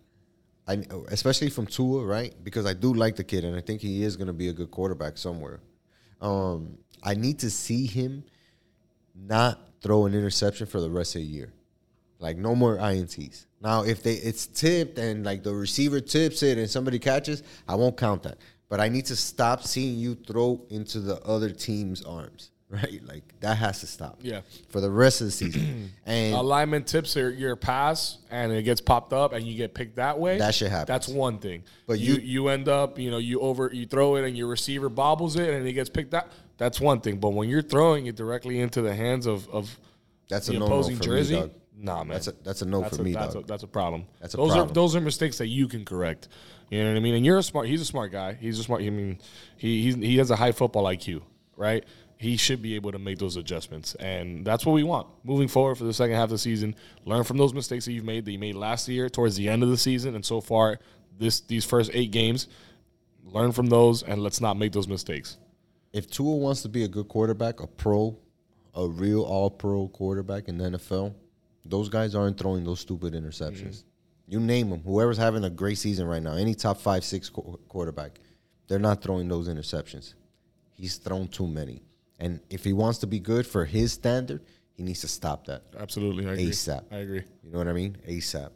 I 0.68 0.82
especially 1.09 1.51
from 1.51 1.66
Tua, 1.66 2.05
right? 2.05 2.35
Because 2.45 2.66
I 2.66 2.74
do 2.74 2.95
like 2.95 3.16
the 3.16 3.24
kid, 3.24 3.45
and 3.45 3.57
I 3.57 3.61
think 3.61 3.80
he 3.80 4.05
is 4.05 4.16
going 4.16 4.28
to 4.28 4.32
be 4.32 4.49
a 4.49 4.53
good 4.53 4.70
quarterback 4.70 5.18
somewhere. 5.18 5.61
Um, 6.20 6.78
I 7.03 7.14
need 7.14 7.41
to 7.41 7.51
see 7.51 7.87
him 7.87 8.24
not 9.14 9.59
throw 9.80 10.07
an 10.07 10.14
interception 10.14 10.66
for 10.66 10.80
the 10.80 10.91
rest 10.91 11.16
of 11.16 11.22
the 11.22 11.26
year. 11.26 11.53
Like 12.18 12.39
no 12.39 12.55
more 12.55 12.76
ints. 12.78 13.45
Now, 13.61 13.82
if 13.82 14.03
they 14.03 14.14
it's 14.14 14.47
tipped 14.47 14.99
and 14.99 15.24
like 15.24 15.43
the 15.43 15.53
receiver 15.55 16.01
tips 16.01 16.43
it 16.43 16.57
and 16.57 16.70
somebody 16.70 16.99
catches, 16.99 17.43
I 17.68 17.74
won't 17.74 17.97
count 17.97 18.22
that 18.22 18.39
but 18.69 18.81
I 18.81 18.89
need 18.89 19.07
to 19.07 19.17
stop 19.17 19.62
seeing 19.62 19.99
you 19.99 20.15
throw 20.15 20.65
into 20.71 21.01
the 21.01 21.21
other 21.23 21.51
team's 21.51 22.03
arms. 22.05 22.51
Right, 22.71 23.01
like 23.07 23.39
that 23.39 23.57
has 23.59 23.81
to 23.81 23.87
stop. 23.87 24.19
Yeah, 24.21 24.41
for 24.71 24.81
the 24.81 24.91
rest 24.91 25.21
of 25.21 25.27
the 25.29 25.31
season. 25.31 25.93
and 26.07 26.35
alignment 26.35 26.89
tips 26.89 27.15
your, 27.15 27.31
your 27.31 27.55
pass, 27.55 28.19
and 28.33 28.51
it 28.51 28.65
gets 28.65 28.81
popped 28.81 29.12
up, 29.12 29.33
and 29.33 29.47
you 29.47 29.55
get 29.55 29.75
picked 29.75 29.97
that 29.97 30.19
way. 30.19 30.39
That 30.39 30.57
should 30.57 30.71
happen. 30.71 30.93
That's 30.93 31.07
one 31.07 31.39
thing. 31.39 31.62
But 31.87 32.01
you, 32.01 32.15
you 32.15 32.21
you 32.21 32.49
end 32.49 32.69
up, 32.69 32.99
you 32.99 33.12
know, 33.12 33.19
you 33.19 33.39
over 33.41 33.71
you 33.73 33.87
throw 33.87 34.17
it, 34.17 34.25
and 34.25 34.37
your 34.37 34.49
receiver 34.49 34.89
bobbles 34.89 35.37
it, 35.37 35.51
and 35.51 35.69
it 35.69 35.75
gets 35.75 35.91
picked 35.91 36.15
up. 36.15 36.33
That's 36.57 36.81
one 36.81 37.01
thing. 37.01 37.19
But 37.19 37.29
when 37.29 37.49
you're 37.49 37.62
throwing 37.62 38.07
it 38.07 38.17
directly 38.17 38.59
into 38.59 38.83
the 38.83 38.95
hands 38.95 39.27
of 39.27 39.49
of 39.51 39.79
that's 40.29 40.49
the 40.49 40.57
a 40.57 40.65
opposing 40.65 40.99
jersey. 40.99 41.43
Me, 41.43 41.51
Nah, 41.77 42.05
man. 42.05 42.15
That's 42.15 42.29
a 42.29 42.33
that's 42.43 42.62
a 42.62 42.67
no 42.67 42.83
that's 42.83 42.97
for 42.97 43.03
a, 43.03 43.05
me. 43.05 43.12
That's 43.12 43.35
dog. 43.35 43.45
a, 43.45 43.47
that's 43.47 43.62
a 43.62 43.69
problem. 43.69 44.07
That's 44.21 44.35
a 44.35 44.37
those 44.37 44.51
problem. 44.51 44.71
are 44.71 44.73
those 44.73 44.97
are 44.97 45.01
mistakes 45.01 45.39
that 45.39 45.49
you 45.49 45.69
can 45.69 45.85
correct. 45.85 46.29
You 46.71 46.83
know 46.83 46.91
what 46.91 46.97
I 46.97 47.01
mean? 47.01 47.15
And 47.15 47.25
you're 47.25 47.39
a 47.39 47.43
smart. 47.43 47.67
He's 47.67 47.81
a 47.81 47.85
smart 47.85 48.12
guy. 48.12 48.35
He's 48.35 48.59
a 48.59 48.62
smart. 48.62 48.83
I 48.83 48.91
mean, 48.91 49.19
he 49.57 49.83
he's, 49.83 49.95
he 49.97 50.17
has 50.19 50.31
a 50.31 50.37
high 50.37 50.53
football 50.53 50.85
IQ, 50.85 51.23
right? 51.57 51.85
He 52.17 52.37
should 52.37 52.62
be 52.62 52.75
able 52.75 52.93
to 52.93 52.99
make 52.99 53.19
those 53.19 53.37
adjustments, 53.37 53.95
and 53.97 54.47
that's 54.47 54.65
what 54.65 54.73
we 54.73 54.83
want 54.83 55.09
moving 55.25 55.49
forward 55.49 55.77
for 55.77 55.85
the 55.85 55.93
second 55.93 56.17
half 56.17 56.25
of 56.25 56.31
the 56.31 56.39
season. 56.39 56.75
Learn 57.05 57.25
from 57.25 57.37
those 57.37 57.53
mistakes 57.53 57.85
that 57.85 57.93
you've 57.93 58.05
made 58.05 58.25
that 58.25 58.33
you 58.33 58.39
made 58.39 58.55
last 58.55 58.89
year 58.89 59.09
towards 59.09 59.37
the 59.37 59.49
end 59.49 59.62
of 59.62 59.69
the 59.69 59.77
season, 59.77 60.15
and 60.15 60.25
so 60.25 60.41
far 60.41 60.79
this 61.19 61.41
these 61.41 61.65
first 61.65 61.91
eight 61.95 62.11
games. 62.11 62.49
Learn 63.25 63.53
from 63.53 63.67
those, 63.67 64.03
and 64.03 64.23
let's 64.23 64.41
not 64.41 64.57
make 64.57 64.73
those 64.73 64.89
mistakes. 64.89 65.39
If 65.93 66.11
Tua 66.11 66.37
wants 66.37 66.62
to 66.62 66.69
be 66.69 66.85
a 66.85 66.89
good 66.89 67.09
quarterback, 67.09 67.61
a 67.61 67.67
pro, 67.67 68.19
a 68.75 68.87
real 68.87 69.23
All 69.23 69.51
Pro 69.51 69.89
quarterback 69.89 70.49
in 70.49 70.59
the 70.59 70.65
NFL, 70.65 71.15
those 71.65 71.89
guys 71.89 72.15
aren't 72.15 72.39
throwing 72.39 72.65
those 72.65 72.81
stupid 72.81 73.15
interceptions. 73.15 73.83
Mm-hmm. 73.83 73.89
You 74.27 74.41
name 74.41 74.70
them. 74.70 74.81
Whoever's 74.83 75.18
having 75.18 75.45
a 75.45 75.51
great 75.51 75.79
season 75.79 76.07
right 76.07 76.22
now, 76.22 76.35
any 76.35 76.55
top 76.55 76.79
five, 76.81 77.05
six 77.05 77.29
qu- 77.29 77.59
quarterback, 77.68 78.18
they're 78.68 78.79
not 78.79 79.03
throwing 79.03 79.29
those 79.29 79.49
interceptions. 79.49 80.14
He's 80.72 80.97
thrown 80.97 81.29
too 81.29 81.47
many. 81.47 81.83
And 82.18 82.41
if 82.49 82.64
he 82.64 82.72
wants 82.72 82.99
to 83.01 83.07
be 83.07 83.18
good 83.20 83.47
for 83.47 83.64
his 83.64 83.93
standard, 83.93 84.43
he 84.77 84.83
needs 84.83 85.01
to 85.03 85.09
stop 85.09 85.45
that 85.47 85.62
Absolutely, 85.79 86.27
I 86.27 86.33
agree. 86.33 86.47
ASAP. 86.51 86.85
I 86.91 86.97
agree. 86.97 87.22
You 87.43 87.51
know 87.53 87.59
what 87.59 87.68
I 87.68 87.72
mean? 87.72 87.97
ASAP. 88.09 88.51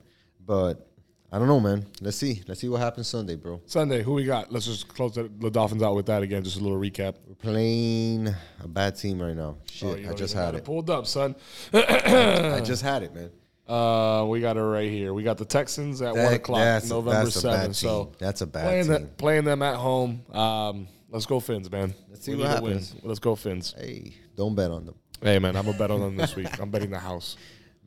But 0.45 0.89
I 1.31 1.39
don't 1.39 1.47
know, 1.49 1.61
man. 1.61 1.85
Let's 2.01 2.17
see. 2.17 2.43
Let's 2.49 2.61
see 2.63 2.69
what 2.71 2.81
happens 2.81 3.07
Sunday, 3.09 3.37
bro. 3.37 3.61
Sunday, 3.67 4.03
who 4.03 4.15
we 4.15 4.25
got? 4.25 4.51
Let's 4.51 4.65
just 4.65 4.89
close 4.89 5.15
the, 5.17 5.31
the 5.39 5.51
Dolphins 5.51 5.83
out 5.83 5.95
with 5.95 6.07
that 6.07 6.23
again. 6.23 6.43
Just 6.43 6.57
a 6.59 6.61
little 6.61 6.79
recap. 6.79 7.17
We're 7.27 7.35
playing 7.35 8.29
a 8.65 8.67
bad 8.69 8.97
team 8.97 9.21
right 9.21 9.37
now. 9.37 9.59
Oh, 9.59 9.63
Shit, 9.71 10.07
Oh, 10.07 10.11
I 10.11 10.15
just 10.15 10.33
had 10.35 10.55
it. 10.55 10.65
pulled 10.65 10.89
up, 10.89 11.07
son. 11.07 11.37
I 11.75 12.63
just 12.65 12.83
had 12.83 13.03
it, 13.03 13.15
man. 13.15 13.31
Uh, 13.69 14.25
we 14.29 14.41
got 14.41 14.57
it 14.57 14.63
right 14.63 14.91
here. 14.91 15.13
We 15.13 15.23
got 15.23 15.37
the 15.39 15.45
Texans 15.45 16.01
at 16.01 16.15
That- 16.15 16.25
one 16.25 16.33
o'clock, 16.35 16.85
November 16.85 17.31
seventh. 17.31 17.77
So. 17.77 18.13
That's 18.19 18.41
a 18.41 18.47
bad 18.47 18.65
playing 18.65 18.87
that, 18.89 19.17
playing 19.19 19.45
them 19.45 19.63
at 19.63 19.77
home. 19.77 20.23
Um, 20.33 20.89
let's 21.11 21.27
go 21.27 21.39
Fins, 21.41 21.71
man. 21.71 21.95
Let's 22.09 22.25
see 22.25 22.33
We 22.35 22.39
what 22.43 22.49
happens. 22.49 22.95
Let's 23.03 23.19
go 23.19 23.35
Fins. 23.35 23.75
Hey, 23.79 24.15
don't 24.37 24.55
bet 24.55 24.71
on 24.71 24.87
them. 24.87 24.95
Hey, 25.21 25.39
man, 25.39 25.57
I'm 25.57 25.67
gonna 25.67 25.77
bet 25.77 25.91
on 25.91 26.01
them 26.01 26.17
this 26.17 26.35
week. 26.35 26.49
I'm 26.61 26.71
betting 26.71 26.91
the 26.91 26.99
house. 26.99 27.37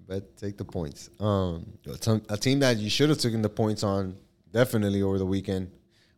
Bet 0.07 0.37
take 0.37 0.57
the 0.57 0.65
points. 0.65 1.09
Um, 1.19 1.65
a 2.29 2.37
team 2.37 2.59
that 2.59 2.77
you 2.77 2.89
should 2.89 3.09
have 3.09 3.17
taken 3.19 3.41
the 3.41 3.49
points 3.49 3.83
on 3.83 4.17
definitely 4.51 5.01
over 5.01 5.17
the 5.17 5.25
weekend 5.25 5.71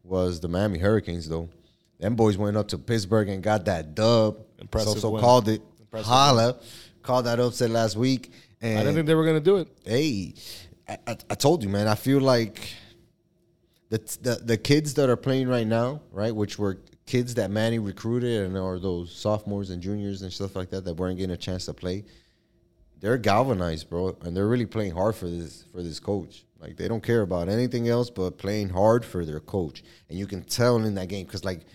was 0.03 0.39
the 0.39 0.47
Miami 0.49 0.79
Hurricanes. 0.79 1.29
Though 1.29 1.49
them 1.99 2.15
boys 2.15 2.37
went 2.37 2.57
up 2.57 2.67
to 2.69 2.77
Pittsburgh 2.77 3.29
and 3.29 3.41
got 3.41 3.65
that 3.65 3.95
dub. 3.95 4.39
Impressive 4.59 4.93
So, 4.93 4.99
so 4.99 5.09
win. 5.11 5.21
called 5.21 5.47
it. 5.47 5.61
Impressive 5.79 6.07
Holla, 6.07 6.57
called 7.03 7.25
that 7.25 7.39
upset 7.39 7.69
last 7.69 7.95
week. 7.95 8.31
And 8.61 8.79
I 8.79 8.81
didn't 8.81 8.95
think 8.95 9.07
they 9.07 9.15
were 9.15 9.25
gonna 9.25 9.39
do 9.39 9.57
it. 9.57 9.67
hey, 9.85 10.33
I, 10.87 10.97
I, 11.05 11.17
I 11.31 11.35
told 11.35 11.63
you, 11.63 11.69
man. 11.69 11.87
I 11.87 11.95
feel 11.95 12.21
like 12.21 12.69
the, 13.89 13.99
the 14.21 14.35
the 14.43 14.57
kids 14.57 14.93
that 14.95 15.09
are 15.09 15.17
playing 15.17 15.47
right 15.47 15.67
now, 15.67 16.01
right, 16.11 16.33
which 16.33 16.57
were 16.57 16.79
kids 17.05 17.35
that 17.35 17.51
Manny 17.51 17.79
recruited 17.79 18.45
and 18.45 18.57
are 18.57 18.79
those 18.79 19.13
sophomores 19.13 19.69
and 19.69 19.81
juniors 19.81 20.21
and 20.21 20.31
stuff 20.31 20.55
like 20.55 20.69
that 20.69 20.85
that 20.85 20.95
weren't 20.95 21.17
getting 21.17 21.33
a 21.33 21.37
chance 21.37 21.65
to 21.65 21.73
play. 21.73 22.05
They're 23.01 23.17
galvanized, 23.17 23.89
bro, 23.89 24.15
and 24.21 24.35
they're 24.35 24.47
really 24.47 24.65
playing 24.65 24.93
hard 24.93 25.15
for 25.15 25.27
this 25.27 25.65
for 25.71 25.83
this 25.83 25.99
coach. 25.99 26.45
Like 26.59 26.77
they 26.77 26.87
don't 26.87 27.03
care 27.03 27.21
about 27.21 27.49
anything 27.49 27.89
else 27.89 28.09
but 28.09 28.37
playing 28.37 28.69
hard 28.69 29.03
for 29.03 29.25
their 29.25 29.41
coach, 29.41 29.83
and 30.09 30.17
you 30.17 30.25
can 30.25 30.43
tell 30.43 30.77
in 30.77 30.95
that 30.95 31.09
game 31.09 31.25
because 31.25 31.43
like 31.43 31.65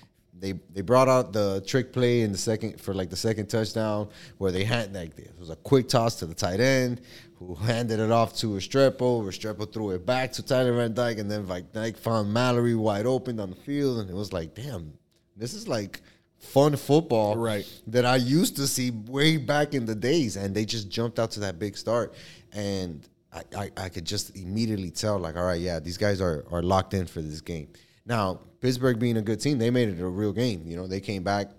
they 0.41 0.53
they 0.73 0.81
brought 0.83 1.09
out 1.09 1.33
the 1.33 1.63
trick 1.67 1.93
play 1.93 2.21
in 2.23 2.33
the 2.33 2.39
second 2.39 2.81
for 2.81 2.95
like 2.95 3.11
the 3.11 3.17
second 3.17 3.47
touchdown 3.49 4.09
where 4.39 4.53
they 4.53 4.65
had 4.65 4.95
like 4.95 5.19
it 5.19 5.35
was 5.39 5.51
a 5.51 5.57
quick 5.57 5.89
toss 5.89 6.17
to 6.17 6.27
the 6.27 6.35
tight 6.35 6.61
end 6.61 7.01
who 7.39 7.55
handed 7.73 8.01
it 8.01 8.11
off 8.11 8.35
to 8.37 8.49
Restrepo. 8.49 9.23
Restrepo 9.25 9.73
threw 9.73 9.91
it 9.91 10.05
back 10.07 10.33
to 10.33 10.43
Tyler 10.43 10.75
Van 10.75 10.93
Dyke, 10.95 11.19
and 11.19 11.31
then 11.31 11.45
Van 11.45 11.67
Dyke 11.73 11.97
found 11.97 12.33
Mallory 12.33 12.75
wide 12.75 13.07
open 13.07 13.37
down 13.37 13.51
the 13.51 13.57
field, 13.57 13.99
and 14.01 14.11
it 14.11 14.15
was 14.15 14.33
like, 14.33 14.55
damn, 14.55 14.93
this 15.37 15.55
is 15.55 15.69
like 15.69 16.01
fun 16.39 16.77
football 16.77 17.37
Right. 17.37 17.67
that 17.89 18.05
I 18.05 18.17
used 18.17 18.57
to 18.57 18.67
see 18.67 18.91
way 18.91 19.37
back 19.39 19.75
in 19.75 19.87
the 19.87 19.95
days, 19.95 20.37
and 20.37 20.55
they 20.55 20.65
just 20.65 20.89
jumped 20.89 21.19
out 21.19 21.31
to 21.33 21.41
that 21.41 21.59
big 21.59 21.77
start, 21.77 22.15
and 22.53 23.07
I, 23.33 23.43
I, 23.57 23.71
I 23.77 23.89
could 23.89 24.05
just 24.05 24.37
immediately 24.37 24.91
tell, 24.91 25.19
like, 25.19 25.37
all 25.37 25.45
right, 25.45 25.61
yeah, 25.61 25.79
these 25.81 25.97
guys 25.99 26.21
are 26.21 26.45
are 26.51 26.63
locked 26.63 26.95
in 26.95 27.07
for 27.07 27.21
this 27.23 27.41
game. 27.41 27.69
Now, 28.09 28.41
Pittsburgh 28.61 28.99
being 28.99 29.19
a 29.19 29.23
good 29.23 29.39
team, 29.41 29.59
they 29.59 29.71
made 29.71 29.89
it 29.91 30.01
a 30.01 30.07
real 30.09 30.33
game. 30.33 30.63
You 30.67 30.77
know, 30.77 30.87
they 30.87 31.01
came 31.01 31.23
back 31.23 31.51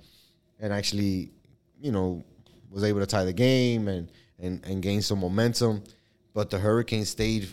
and 0.59 0.73
actually, 0.73 1.31
you 1.79 1.91
know, 1.91 2.25
was 2.71 2.83
able 2.83 2.99
to 2.99 3.05
tie 3.05 3.23
the 3.23 3.33
game 3.33 3.87
and 3.87 4.11
and 4.39 4.65
and 4.65 4.81
gain 4.81 5.01
some 5.01 5.19
momentum, 5.19 5.83
but 6.33 6.49
the 6.49 6.57
Hurricanes 6.57 7.09
stayed 7.09 7.47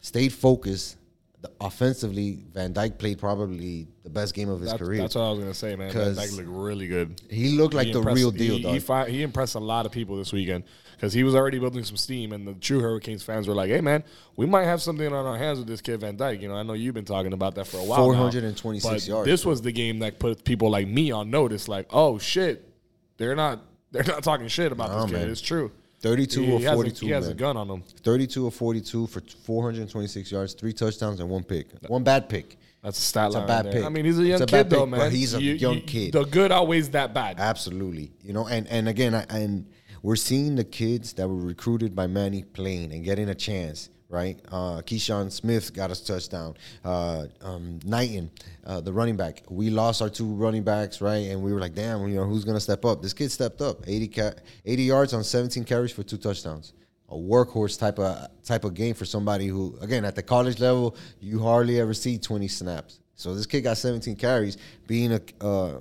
stayed 0.00 0.32
focused. 0.32 0.96
The, 1.40 1.50
offensively, 1.60 2.40
Van 2.52 2.72
Dyke 2.72 2.98
played 2.98 3.18
probably 3.18 3.86
the 4.02 4.10
best 4.10 4.34
game 4.34 4.48
of 4.48 4.60
his 4.60 4.70
That's, 4.70 4.82
career. 4.82 5.02
that's 5.02 5.14
what 5.14 5.22
I 5.22 5.30
was 5.30 5.38
gonna 5.38 5.54
say, 5.54 5.76
man. 5.76 5.92
Van 5.92 6.14
Dyke 6.14 6.32
looked 6.32 6.48
really 6.48 6.88
good. 6.88 7.20
he 7.30 7.50
looked 7.50 7.74
like 7.74 7.86
He 7.88 7.92
the 7.92 8.02
real 8.02 8.30
deal, 8.32 8.56
he, 8.56 8.62
dog. 8.62 8.72
He, 8.74 8.80
fi- 8.80 9.08
he 9.08 9.22
impressed 9.22 9.54
a 9.54 9.60
lot 9.60 9.86
of 9.86 9.92
people 9.92 10.16
this 10.16 10.32
weekend 10.32 10.64
because 10.98 11.12
he 11.12 11.22
was 11.22 11.36
already 11.36 11.60
building 11.60 11.84
some 11.84 11.96
steam, 11.96 12.32
and 12.32 12.44
the 12.46 12.54
true 12.54 12.80
Hurricanes 12.80 13.22
fans 13.22 13.46
were 13.46 13.54
like, 13.54 13.70
"Hey, 13.70 13.80
man, 13.80 14.02
we 14.34 14.46
might 14.46 14.64
have 14.64 14.82
something 14.82 15.06
on 15.06 15.26
our 15.26 15.38
hands 15.38 15.60
with 15.60 15.68
this 15.68 15.80
kid 15.80 16.00
Van 16.00 16.16
Dyke." 16.16 16.42
You 16.42 16.48
know, 16.48 16.56
I 16.56 16.64
know 16.64 16.72
you've 16.72 16.94
been 16.94 17.04
talking 17.04 17.32
about 17.32 17.54
that 17.54 17.66
for 17.68 17.78
a 17.78 17.84
while. 17.84 17.98
426 18.04 19.06
yards, 19.06 19.26
This 19.26 19.46
was 19.46 19.62
the 19.62 19.70
game 19.72 20.00
that 20.00 20.18
put 20.18 20.44
people 20.44 20.70
like 20.70 20.88
me 20.88 21.12
on 21.12 21.30
notice. 21.30 21.68
Like, 21.68 21.86
oh 21.90 22.18
shit, 22.18 22.68
they're 23.16 23.36
not 23.36 23.60
they're 23.92 24.02
not 24.04 24.22
talking 24.24 24.48
shit 24.48 24.72
about 24.72 24.90
Nah, 24.90 25.02
this 25.02 25.10
kid. 25.12 25.20
man. 25.20 25.30
It's 25.30 25.40
true. 25.40 25.70
32 26.00 26.40
he, 26.42 26.52
or 26.52 26.58
he 26.58 26.64
has 26.64 26.72
a- 26.72 26.74
42, 26.76 27.06
he 27.06 27.12
has 27.12 27.28
a 27.28 27.34
gun 27.34 27.56
on 27.56 27.68
him. 27.68 27.82
32 28.02 28.44
or 28.46 28.50
42 28.52 29.06
for 29.08 29.20
426 29.20 30.30
yards, 30.30 30.54
three 30.54 30.72
touchdowns, 30.72 31.20
and 31.20 31.28
one 31.28 31.42
pick. 31.42 31.66
One 31.88 32.04
bad 32.04 32.28
pick. 32.28 32.56
That's 32.82 32.98
a 32.98 33.02
stat 33.02 33.26
It's 33.28 33.34
a 33.36 33.40
bad 33.40 33.64
there. 33.66 33.72
pick. 33.72 33.84
I 33.84 33.88
mean, 33.88 34.04
he's 34.04 34.18
a 34.20 34.24
young 34.24 34.40
a 34.42 34.46
kid 34.46 34.70
though, 34.70 34.82
pick, 34.84 34.90
but 34.92 34.98
man. 34.98 35.10
he's 35.10 35.34
a 35.34 35.42
young 35.42 35.80
kid. 35.80 36.12
The 36.12 36.22
good 36.24 36.52
outweighs 36.52 36.90
that 36.90 37.12
bad. 37.12 37.40
Absolutely. 37.40 38.12
You 38.22 38.32
know, 38.32 38.46
and, 38.46 38.68
and 38.68 38.88
again, 38.88 39.14
I, 39.16 39.24
and 39.28 39.66
we're 40.02 40.16
seeing 40.16 40.54
the 40.56 40.64
kids 40.64 41.12
that 41.14 41.28
were 41.28 41.36
recruited 41.36 41.94
by 41.94 42.06
Manny 42.06 42.42
playing 42.42 42.92
and 42.92 43.04
getting 43.04 43.28
a 43.28 43.34
chance, 43.34 43.90
right? 44.08 44.40
Uh, 44.48 44.82
Keyshawn 44.82 45.30
Smith 45.30 45.72
got 45.74 45.90
us 45.90 46.00
touchdown. 46.00 46.56
Uh, 46.84 47.26
um, 47.40 47.80
Knighton, 47.84 48.30
uh, 48.64 48.80
the 48.80 48.92
running 48.92 49.16
back. 49.16 49.42
We 49.48 49.70
lost 49.70 50.02
our 50.02 50.08
two 50.08 50.26
running 50.26 50.62
backs, 50.62 51.00
right? 51.00 51.28
And 51.28 51.42
we 51.42 51.52
were 51.52 51.60
like, 51.60 51.74
damn, 51.74 52.06
you 52.08 52.16
know, 52.16 52.24
who's 52.24 52.44
going 52.44 52.56
to 52.56 52.60
step 52.60 52.84
up? 52.84 53.02
This 53.02 53.12
kid 53.12 53.30
stepped 53.30 53.60
up. 53.60 53.86
80, 53.86 54.08
ca- 54.08 54.34
80 54.64 54.82
yards 54.82 55.14
on 55.14 55.24
17 55.24 55.64
carries 55.64 55.92
for 55.92 56.02
two 56.02 56.18
touchdowns. 56.18 56.72
A 57.10 57.14
workhorse 57.14 57.78
type 57.78 57.98
of 57.98 58.28
type 58.44 58.64
of 58.64 58.74
game 58.74 58.94
for 58.94 59.06
somebody 59.06 59.46
who, 59.46 59.78
again, 59.80 60.04
at 60.04 60.14
the 60.14 60.22
college 60.22 60.60
level, 60.60 60.94
you 61.20 61.42
hardly 61.42 61.80
ever 61.80 61.94
see 61.94 62.18
20 62.18 62.48
snaps. 62.48 63.00
So 63.14 63.34
this 63.34 63.46
kid 63.46 63.62
got 63.62 63.78
17 63.78 64.14
carries, 64.16 64.58
being 64.86 65.12
a 65.12 65.20
uh, 65.44 65.80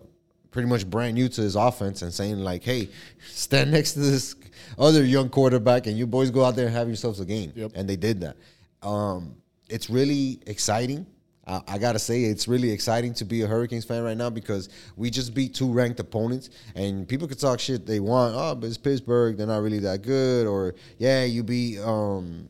pretty 0.52 0.68
much 0.68 0.90
brand 0.90 1.16
new 1.16 1.30
to 1.30 1.42
his 1.42 1.56
offense 1.56 2.02
and 2.02 2.14
saying 2.14 2.40
like, 2.40 2.64
"Hey, 2.64 2.90
stand 3.32 3.72
next 3.72 3.94
to 3.94 4.00
this 4.00 4.36
other 4.78 5.04
young 5.04 5.30
quarterback, 5.30 5.88
and 5.88 5.98
you 5.98 6.08
boys 6.08 6.32
go 6.32 6.44
out 6.44 6.56
there 6.56 6.68
and 6.68 6.76
have 6.76 6.88
yourselves 6.88 7.20
a 7.20 7.26
game." 7.26 7.52
Yep. 7.56 7.72
And 7.76 7.90
they 7.90 7.96
did 7.96 8.22
that. 8.22 8.38
Um, 8.82 9.36
it's 9.70 9.90
really 9.90 10.40
exciting. 10.46 11.06
I, 11.46 11.62
I 11.68 11.78
gotta 11.78 12.00
say, 12.00 12.24
it's 12.26 12.48
really 12.48 12.72
exciting 12.72 13.14
to 13.16 13.26
be 13.26 13.42
a 13.42 13.48
Hurricanes 13.48 13.86
fan 13.86 14.04
right 14.04 14.18
now 14.18 14.30
because 14.30 14.70
we 14.96 15.10
just 15.10 15.34
beat 15.34 15.54
two 15.54 15.72
ranked 15.72 16.00
opponents, 16.00 16.50
and 16.76 17.08
people 17.08 17.28
could 17.28 17.40
talk 17.40 17.60
shit 17.60 17.86
they 17.86 18.00
want. 18.00 18.36
Oh, 18.36 18.56
but 18.56 18.68
it's 18.68 18.78
Pittsburgh; 18.78 19.38
they're 19.38 19.48
not 19.48 19.62
really 19.62 19.80
that 19.80 20.02
good. 20.02 20.48
Or 20.48 20.76
yeah, 20.98 21.24
you 21.24 21.44
beat. 21.44 21.80
Um, 21.80 22.50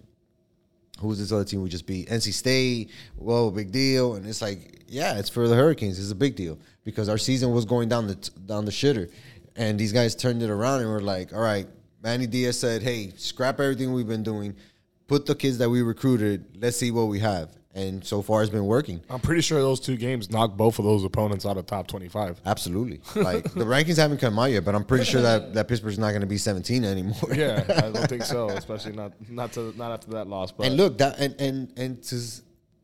who's 0.99 1.19
this 1.19 1.31
other 1.31 1.43
team 1.43 1.61
we 1.61 1.69
just 1.69 1.85
beat? 1.85 2.09
NC 2.09 2.33
State. 2.33 2.89
Whoa, 3.17 3.51
big 3.51 3.71
deal. 3.71 4.15
And 4.15 4.25
it's 4.25 4.41
like, 4.41 4.83
yeah, 4.87 5.17
it's 5.17 5.29
for 5.29 5.47
the 5.47 5.55
Hurricanes. 5.55 5.99
It's 5.99 6.11
a 6.11 6.15
big 6.15 6.35
deal 6.35 6.57
because 6.87 7.09
our 7.09 7.17
season 7.17 7.51
was 7.51 7.65
going 7.65 7.89
down 7.89 8.07
the 8.07 8.15
down 8.45 8.63
the 8.63 8.71
shitter, 8.71 9.11
and 9.57 9.77
these 9.77 9.91
guys 9.91 10.15
turned 10.15 10.41
it 10.41 10.49
around 10.49 10.79
and 10.81 10.89
were 10.89 11.01
like, 11.01 11.33
all 11.33 11.41
right. 11.41 11.67
Manny 12.01 12.27
Diaz 12.27 12.57
said, 12.57 12.83
hey, 12.83 13.11
scrap 13.17 13.59
everything 13.59 13.91
we've 13.91 14.07
been 14.07 14.23
doing, 14.23 14.55
put 15.07 15.25
the 15.25 15.35
kids 15.35 15.57
that 15.57 15.69
we 15.69 15.81
recruited. 15.81 16.45
Let's 16.61 16.77
see 16.77 16.91
what 16.91 17.05
we 17.07 17.19
have. 17.19 17.49
And 17.73 18.05
so 18.05 18.21
far, 18.21 18.41
it's 18.43 18.51
been 18.51 18.65
working. 18.65 19.01
I'm 19.09 19.19
pretty 19.19 19.41
sure 19.41 19.59
those 19.59 19.79
two 19.79 19.97
games 19.97 20.29
knocked 20.29 20.55
both 20.55 20.79
of 20.79 20.85
those 20.85 21.03
opponents 21.03 21.45
out 21.45 21.57
of 21.57 21.65
top 21.65 21.87
25. 21.87 22.39
Absolutely. 22.45 23.01
Like 23.15 23.43
the 23.53 23.65
rankings 23.65 23.97
haven't 23.97 24.19
come 24.19 24.39
out 24.39 24.51
yet, 24.51 24.63
but 24.63 24.73
I'm 24.73 24.85
pretty 24.85 25.03
sure 25.05 25.21
that 25.21 25.53
that 25.55 25.67
Pittsburgh's 25.67 25.99
not 25.99 26.09
going 26.11 26.21
to 26.21 26.27
be 26.27 26.37
17 26.37 26.85
anymore. 26.85 27.15
Yeah, 27.33 27.63
I 27.67 27.89
don't 27.91 28.07
think 28.07 28.23
so, 28.23 28.49
especially 28.61 28.93
not 28.93 29.11
not 29.29 29.51
to 29.53 29.73
not 29.75 29.91
after 29.91 30.11
that 30.11 30.27
loss. 30.27 30.51
But 30.51 30.67
And 30.67 30.77
look, 30.77 30.99
that 30.99 31.19
and 31.19 31.35
and 31.41 31.73
and 31.75 32.01
to 32.03 32.15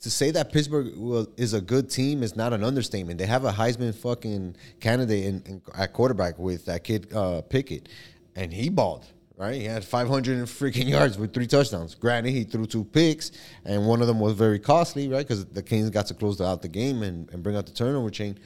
to 0.04 0.10
say 0.10 0.32
that 0.32 0.52
Pittsburgh 0.52 0.96
will, 0.98 1.28
is 1.38 1.54
a 1.54 1.62
good 1.62 1.90
team 1.90 2.24
is 2.24 2.36
not 2.36 2.52
an 2.52 2.62
understatement. 2.62 3.18
They 3.18 3.26
have 3.26 3.46
a 3.46 3.52
Heisman 3.54 3.96
fucking 3.96 4.58
candidate 4.82 5.26
in, 5.26 5.44
in 5.46 5.62
at 5.76 5.94
quarterback 5.94 6.38
with 6.38 6.66
that 6.66 6.84
kid 6.84 7.14
uh, 7.14 7.42
Pickett, 7.42 7.90
and 8.36 8.54
he 8.54 8.70
balled. 8.70 9.06
Right, 9.36 9.56
he 9.56 9.64
had 9.64 9.84
500 9.84 10.38
and 10.38 10.46
freaking 10.46 10.88
yards 10.88 11.18
with 11.18 11.34
three 11.34 11.48
touchdowns. 11.48 11.96
Granted, 11.96 12.32
he 12.32 12.44
threw 12.44 12.68
two 12.68 12.84
picks, 12.84 13.32
and 13.66 13.88
one 13.88 14.00
of 14.00 14.06
them 14.06 14.20
was 14.20 14.34
very 14.34 14.60
costly, 14.60 15.08
right? 15.08 15.28
Because 15.28 15.44
the 15.46 15.64
Canes 15.64 15.90
got 15.90 16.06
to 16.08 16.14
close 16.14 16.40
out 16.40 16.62
the 16.62 16.68
game 16.68 17.02
and, 17.02 17.28
and 17.32 17.42
bring 17.42 17.56
out 17.56 17.66
the 17.66 17.72
turnover 17.72 18.12
chain. 18.12 18.38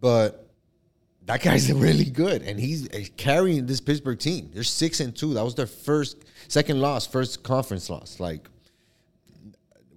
But 0.00 0.48
that 1.26 1.42
guy's 1.42 1.72
really 1.72 2.04
good, 2.04 2.42
and 2.42 2.60
he's 2.60 2.88
carrying 3.16 3.66
this 3.66 3.80
Pittsburgh 3.80 4.18
team. 4.18 4.50
They're 4.54 4.62
six 4.62 5.00
and 5.00 5.16
two. 5.16 5.34
That 5.34 5.44
was 5.44 5.56
their 5.56 5.66
first, 5.66 6.24
second 6.46 6.80
loss, 6.80 7.08
first 7.08 7.42
conference 7.42 7.90
loss. 7.90 8.20
Like 8.20 8.48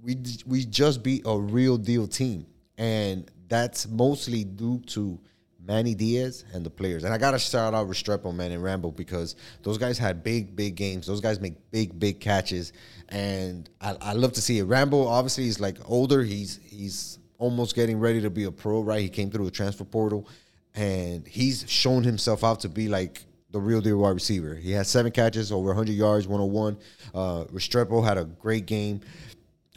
we 0.07 0.17
we 0.45 0.65
just 0.65 1.03
beat 1.03 1.23
a 1.25 1.37
real 1.37 1.77
deal 1.77 2.07
team, 2.07 2.47
and 2.77 3.29
that's 3.49 3.89
mostly 3.89 4.45
due 4.45 4.79
to 4.87 5.19
Manny 5.59 5.93
Diaz 5.93 6.45
and 6.53 6.65
the 6.65 6.69
players. 6.69 7.03
And 7.03 7.13
I 7.13 7.17
gotta 7.17 7.37
shout 7.37 7.73
out 7.73 7.89
Restrepo, 7.89 8.33
man, 8.33 8.53
and 8.53 8.63
Rambo 8.63 8.91
because 8.91 9.35
those 9.63 9.77
guys 9.77 9.97
had 9.97 10.23
big, 10.23 10.55
big 10.55 10.75
games. 10.75 11.05
Those 11.05 11.19
guys 11.19 11.41
make 11.41 11.55
big, 11.71 11.99
big 11.99 12.21
catches, 12.21 12.71
and 13.09 13.69
I, 13.81 13.97
I 13.99 14.13
love 14.13 14.31
to 14.33 14.41
see 14.41 14.59
it. 14.59 14.63
Rambo 14.63 15.05
obviously 15.05 15.43
he's 15.43 15.59
like 15.59 15.77
older. 15.85 16.23
He's 16.23 16.61
he's 16.63 17.19
almost 17.37 17.75
getting 17.75 17.99
ready 17.99 18.21
to 18.21 18.29
be 18.29 18.45
a 18.45 18.51
pro, 18.51 18.79
right? 18.79 19.01
He 19.01 19.09
came 19.09 19.29
through 19.29 19.47
a 19.47 19.51
transfer 19.51 19.83
portal, 19.83 20.29
and 20.73 21.27
he's 21.27 21.69
shown 21.69 22.03
himself 22.03 22.45
out 22.45 22.61
to 22.61 22.69
be 22.69 22.87
like 22.87 23.25
the 23.51 23.59
real 23.59 23.81
deal 23.81 23.97
wide 23.97 24.11
receiver. 24.11 24.55
He 24.55 24.71
had 24.71 24.87
seven 24.87 25.11
catches, 25.11 25.51
over 25.51 25.67
100 25.67 25.93
yards, 25.93 26.27
101. 26.27 26.77
Uh, 27.13 27.45
Restrepo 27.45 28.03
had 28.03 28.17
a 28.17 28.25
great 28.25 28.65
game. 28.65 29.01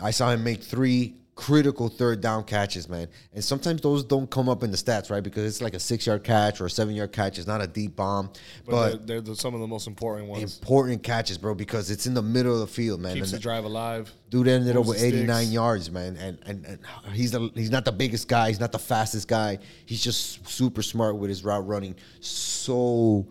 I 0.03 0.11
saw 0.11 0.31
him 0.31 0.43
make 0.45 0.63
three 0.63 1.17
critical 1.41 1.89
third 1.89 2.21
down 2.21 2.45
catches, 2.45 2.87
man. 2.87 3.09
And 3.33 3.43
sometimes 3.43 3.81
those 3.81 4.05
don't 4.05 4.31
come 4.31 4.51
up 4.51 4.63
in 4.63 4.71
the 4.71 4.77
stats, 4.77 5.11
right? 5.11 5.23
Because 5.23 5.45
it's 5.45 5.63
like 5.63 5.73
a 5.73 5.81
six 5.81 6.07
yard 6.07 6.23
catch 6.23 6.61
or 6.61 6.67
a 6.67 6.71
seven 6.71 6.95
yard 6.95 7.13
catch. 7.13 7.39
It's 7.39 7.47
not 7.47 7.63
a 7.63 7.67
deep 7.67 7.97
bomb, 7.97 8.31
But, 8.67 8.91
but, 8.91 9.07
they're, 9.07 9.21
they're 9.23 9.35
some 9.35 9.55
of 9.55 9.61
the 9.61 9.67
most 9.67 9.87
important 9.87 10.29
ones. 10.29 10.59
important 10.59 11.03
catches, 11.03 11.39
bro. 11.39 11.55
Because 11.55 11.91
it's 11.91 12.07
in 12.07 12.13
the 12.13 12.21
middle 12.23 12.53
of 12.53 12.61
the 12.61 12.67
field, 12.67 13.01
man. 13.01 13.15
Keeps 13.15 13.33
And 13.33 13.39
the 13.39 13.43
drive 13.43 13.65
alive. 13.65 14.13
Dude 14.29 14.49
ended 14.49 14.77
up 14.77 14.85
with 14.85 15.03
89 15.03 15.37
sticks. 15.37 15.51
yards, 15.51 15.91
man, 15.91 16.17
and, 16.19 16.39
and 16.45 16.67
and 16.67 16.79
he's 17.15 17.31
the 17.33 17.51
he's 17.55 17.71
not 17.71 17.87
the 17.87 17.93
biggest 17.93 18.29
guy, 18.29 18.49
he's 18.49 18.61
not 18.61 18.71
the 18.71 18.79
fastest 18.79 19.27
guy. 19.27 19.59
He's 19.87 20.05
just 20.05 20.47
super 20.47 20.83
smart 20.83 21.17
with 21.17 21.31
his 21.31 21.43
route 21.43 21.67
running, 21.67 21.97
so 22.21 23.27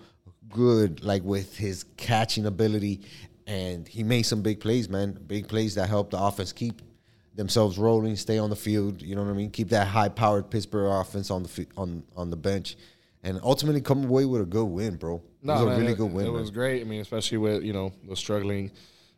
good, 0.49 1.03
like 1.03 1.24
with 1.24 1.55
his 1.55 1.86
catching 1.95 2.47
ability, 2.47 3.01
and 3.50 3.88
he 3.88 4.04
made 4.04 4.24
some 4.24 4.43
big 4.43 4.60
plays, 4.60 4.88
man, 4.88 5.20
big 5.26 5.47
plays 5.47 5.74
that 5.76 5.89
helped 5.89 6.12
the 6.12 6.22
offense 6.22 6.54
keep 6.54 6.84
themselves 7.34 7.80
rolling, 7.80 8.16
stay 8.16 8.38
on 8.38 8.52
the 8.52 8.56
field. 8.56 9.02
You 9.02 9.16
know 9.16 9.24
what 9.24 9.32
I 9.32 9.34
mean? 9.34 9.50
Keep 9.50 9.70
that 9.70 9.88
high-powered 9.88 10.52
Pittsburgh 10.52 10.91
offense 10.91 11.32
on 11.32 11.41
the 11.41 11.50
fi- 11.50 11.68
on 11.76 12.04
on 12.16 12.30
the 12.30 12.38
bench, 12.38 12.78
and 13.24 13.39
ultimately 13.43 13.82
come 13.82 14.04
away 14.04 14.26
with 14.26 14.41
a 14.41 14.45
good 14.45 14.66
win, 14.66 14.97
bro. 14.97 15.16
it 15.16 15.47
was 15.47 15.62
a 15.62 15.66
man, 15.66 15.80
really 15.80 15.93
it, 15.93 15.97
good 15.97 16.14
win. 16.14 16.28
It 16.28 16.32
man. 16.32 16.39
was 16.39 16.52
great. 16.52 16.82
I 16.82 16.84
mean, 16.84 17.02
especially 17.02 17.39
with 17.39 17.64
you 17.64 17.74
know 17.74 17.91
the 18.08 18.16
struggling, 18.16 18.72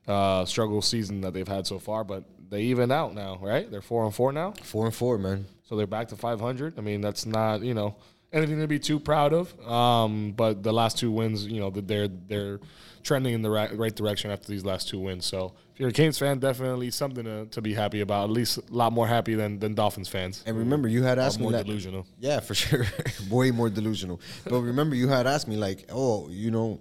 uh, 0.08 0.46
struggle 0.46 0.82
season 0.82 1.20
that 1.22 1.34
they've 1.34 1.48
had 1.48 1.68
so 1.68 1.78
far. 1.78 2.06
But 2.06 2.24
they 2.50 2.62
even 2.64 2.90
out 2.90 3.14
now, 3.14 3.38
right? 3.42 3.70
They're 3.70 3.82
four 3.82 4.06
and 4.06 4.16
four 4.16 4.32
now, 4.32 4.54
four 4.64 4.86
and 4.86 4.96
four, 4.96 5.18
man. 5.18 5.46
so 5.64 5.76
they're 5.76 5.88
back 5.88 6.08
to 6.10 6.16
500. 6.16 6.78
I 6.78 6.82
mean, 6.82 7.02
that's 7.02 7.26
not 7.26 7.64
you 7.64 7.74
know 7.74 7.98
anything 8.32 8.62
to 8.62 8.68
be 8.68 8.80
too 8.80 8.98
proud 9.00 9.34
of. 9.34 9.60
Um, 9.68 10.32
but 10.32 10.64
the 10.64 10.72
last 10.72 10.98
two 10.98 11.12
wins, 11.12 11.46
you 11.46 11.60
know, 11.60 11.70
that 11.72 11.86
they're 11.86 12.08
they're 12.08 12.60
trending 13.04 13.34
in 13.34 13.42
the 13.42 13.50
right, 13.50 13.76
right 13.78 13.96
direction 13.96 14.32
after 14.32 14.48
these 14.48 14.66
last 14.66 14.90
two 14.90 15.00
wins. 15.00 15.26
So 15.26 15.54
if 15.74 15.80
you're 15.80 15.90
a 15.90 15.94
Canes 15.94 16.18
fan, 16.18 16.40
definitely 16.40 16.92
something 16.92 17.24
to, 17.26 17.46
to 17.48 17.62
be 17.62 17.74
happy 17.74 18.02
about. 18.02 18.26
At 18.26 18.30
least 18.32 18.58
a 18.58 18.64
lot 18.70 18.94
more 18.94 19.08
happy 19.08 19.36
than 19.36 19.60
than 19.60 19.74
Dolphins 19.74 20.10
fans. 20.10 20.44
And 20.46 20.58
remember, 20.58 20.88
you 20.88 21.04
had 21.04 21.20
asked 21.20 21.40
me 21.40 21.44
more 21.44 21.52
that. 21.54 21.66
delusional. 21.66 22.06
Yeah, 22.20 22.40
for 22.40 22.54
sure. 22.62 22.86
Way 23.30 23.52
more 23.52 23.70
delusional. 23.70 24.22
But 24.44 24.62
remember, 24.62 24.96
you 24.96 25.08
had 25.08 25.28
asked 25.28 25.48
me 25.48 25.58
like, 25.58 25.86
"Oh, 25.90 26.30
you 26.30 26.52
know, 26.52 26.80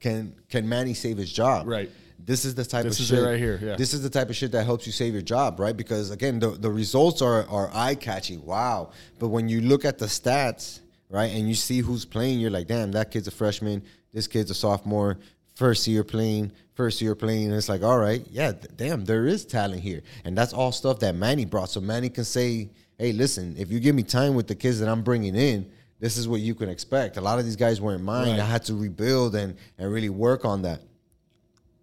can 0.00 0.34
can 0.48 0.68
Manny 0.68 0.94
save 0.94 1.16
his 1.16 1.32
job?" 1.32 1.66
Right. 1.66 1.90
This 2.22 2.44
is 2.44 2.54
the 2.54 2.64
type 2.64 2.84
This 2.84 3.00
of 3.00 3.06
shit 3.06 3.24
right 3.24 3.38
here, 3.38 3.58
yeah. 3.62 3.76
This 3.76 3.94
is 3.94 4.02
the 4.02 4.10
type 4.10 4.28
of 4.28 4.36
shit 4.36 4.52
that 4.52 4.64
helps 4.64 4.86
you 4.86 4.92
save 4.92 5.14
your 5.14 5.22
job, 5.22 5.58
right? 5.58 5.76
Because 5.76 6.10
again, 6.10 6.38
the, 6.38 6.50
the 6.50 6.70
results 6.70 7.22
are 7.22 7.48
are 7.48 7.70
eye 7.72 7.94
catching. 7.94 8.44
Wow. 8.44 8.90
But 9.18 9.28
when 9.28 9.48
you 9.48 9.62
look 9.62 9.84
at 9.84 9.98
the 9.98 10.06
stats, 10.06 10.80
right, 11.08 11.32
and 11.32 11.48
you 11.48 11.54
see 11.54 11.80
who's 11.80 12.04
playing, 12.04 12.40
you're 12.40 12.50
like, 12.50 12.66
damn, 12.66 12.92
that 12.92 13.10
kid's 13.10 13.26
a 13.26 13.30
freshman. 13.30 13.82
This 14.12 14.26
kid's 14.26 14.50
a 14.50 14.54
sophomore. 14.54 15.18
First 15.60 15.86
year 15.86 16.02
playing, 16.02 16.52
first 16.72 17.02
year 17.02 17.14
playing. 17.14 17.48
And 17.48 17.54
it's 17.54 17.68
like, 17.68 17.82
all 17.82 17.98
right, 17.98 18.26
yeah, 18.30 18.52
th- 18.52 18.70
damn, 18.76 19.04
there 19.04 19.26
is 19.26 19.44
talent 19.44 19.82
here, 19.82 20.00
and 20.24 20.36
that's 20.36 20.54
all 20.54 20.72
stuff 20.72 21.00
that 21.00 21.14
Manny 21.14 21.44
brought. 21.44 21.68
So 21.68 21.82
Manny 21.82 22.08
can 22.08 22.24
say, 22.24 22.70
hey, 22.96 23.12
listen, 23.12 23.54
if 23.58 23.70
you 23.70 23.78
give 23.78 23.94
me 23.94 24.02
time 24.02 24.34
with 24.34 24.46
the 24.46 24.54
kids 24.54 24.80
that 24.80 24.88
I'm 24.88 25.02
bringing 25.02 25.36
in, 25.36 25.70
this 25.98 26.16
is 26.16 26.26
what 26.26 26.40
you 26.40 26.54
can 26.54 26.70
expect. 26.70 27.18
A 27.18 27.20
lot 27.20 27.38
of 27.38 27.44
these 27.44 27.56
guys 27.56 27.78
weren't 27.78 28.02
mine. 28.02 28.30
Right. 28.30 28.40
I 28.40 28.46
had 28.46 28.64
to 28.64 28.74
rebuild 28.74 29.34
and 29.34 29.54
and 29.76 29.92
really 29.92 30.08
work 30.08 30.46
on 30.46 30.62
that. 30.62 30.80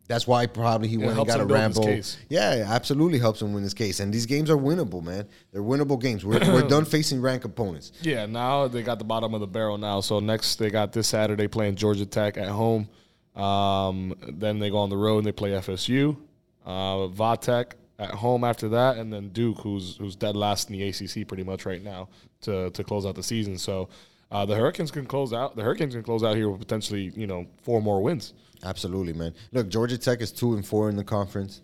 That's 0.07 0.25
why 0.25 0.47
probably 0.47 0.87
he 0.87 0.95
It 0.95 1.05
went 1.05 1.19
and 1.19 1.27
got 1.27 1.39
a 1.39 1.45
Rambo. 1.45 2.01
Yeah, 2.29 2.65
absolutely 2.67 3.19
helps 3.19 3.43
him 3.43 3.53
win 3.53 3.61
his 3.61 3.75
case. 3.75 3.99
And 3.99 4.11
these 4.11 4.25
games 4.25 4.49
are 4.49 4.57
winnable, 4.57 5.03
man. 5.03 5.27
They're 5.51 5.61
winnable 5.61 6.01
games. 6.01 6.25
We're, 6.25 6.39
we're 6.51 6.67
done 6.77 6.85
facing 6.85 7.21
rank 7.21 7.45
opponents. 7.45 7.91
Yeah, 8.01 8.25
now 8.25 8.67
they 8.67 8.81
got 8.81 8.97
the 8.97 9.05
bottom 9.05 9.35
of 9.35 9.39
the 9.39 9.47
barrel 9.47 9.77
now. 9.77 10.01
So 10.01 10.19
next 10.19 10.55
they 10.55 10.71
got 10.71 10.93
this 10.93 11.09
Saturday 11.09 11.47
playing 11.47 11.75
Georgia 11.75 12.07
Tech 12.07 12.37
at 12.37 12.47
home. 12.47 12.89
Um, 13.37 14.15
then 14.27 14.59
they 14.59 14.69
go 14.69 14.77
on 14.79 14.89
the 14.89 14.97
road 14.97 15.19
and 15.19 15.27
they 15.27 15.31
play 15.31 15.51
FSU, 15.51 16.17
uh, 16.65 17.07
Vatech 17.07 17.73
at 17.99 18.11
home 18.11 18.43
after 18.43 18.69
that, 18.69 18.97
and 18.97 19.11
then 19.11 19.29
Duke, 19.29 19.59
who's 19.59 19.97
who's 19.97 20.15
dead 20.15 20.35
last 20.35 20.69
in 20.69 20.77
the 20.77 20.87
ACC 20.87 21.27
pretty 21.27 21.43
much 21.43 21.65
right 21.65 21.83
now 21.83 22.09
to 22.41 22.69
to 22.71 22.83
close 22.83 23.05
out 23.05 23.15
the 23.15 23.23
season. 23.23 23.57
So 23.57 23.89
uh, 24.31 24.45
the 24.45 24.55
Hurricanes 24.55 24.91
can 24.91 25.05
close 25.05 25.33
out. 25.33 25.55
The 25.55 25.63
Hurricanes 25.63 25.93
can 25.93 26.03
close 26.03 26.23
out 26.23 26.35
here 26.35 26.49
with 26.49 26.59
potentially 26.59 27.11
you 27.15 27.27
know 27.27 27.45
four 27.61 27.81
more 27.81 28.01
wins. 28.01 28.33
Absolutely, 28.63 29.13
man. 29.13 29.33
Look, 29.51 29.69
Georgia 29.69 29.97
Tech 29.97 30.21
is 30.21 30.31
two 30.31 30.55
and 30.55 30.65
four 30.65 30.89
in 30.89 30.95
the 30.95 31.03
conference. 31.03 31.61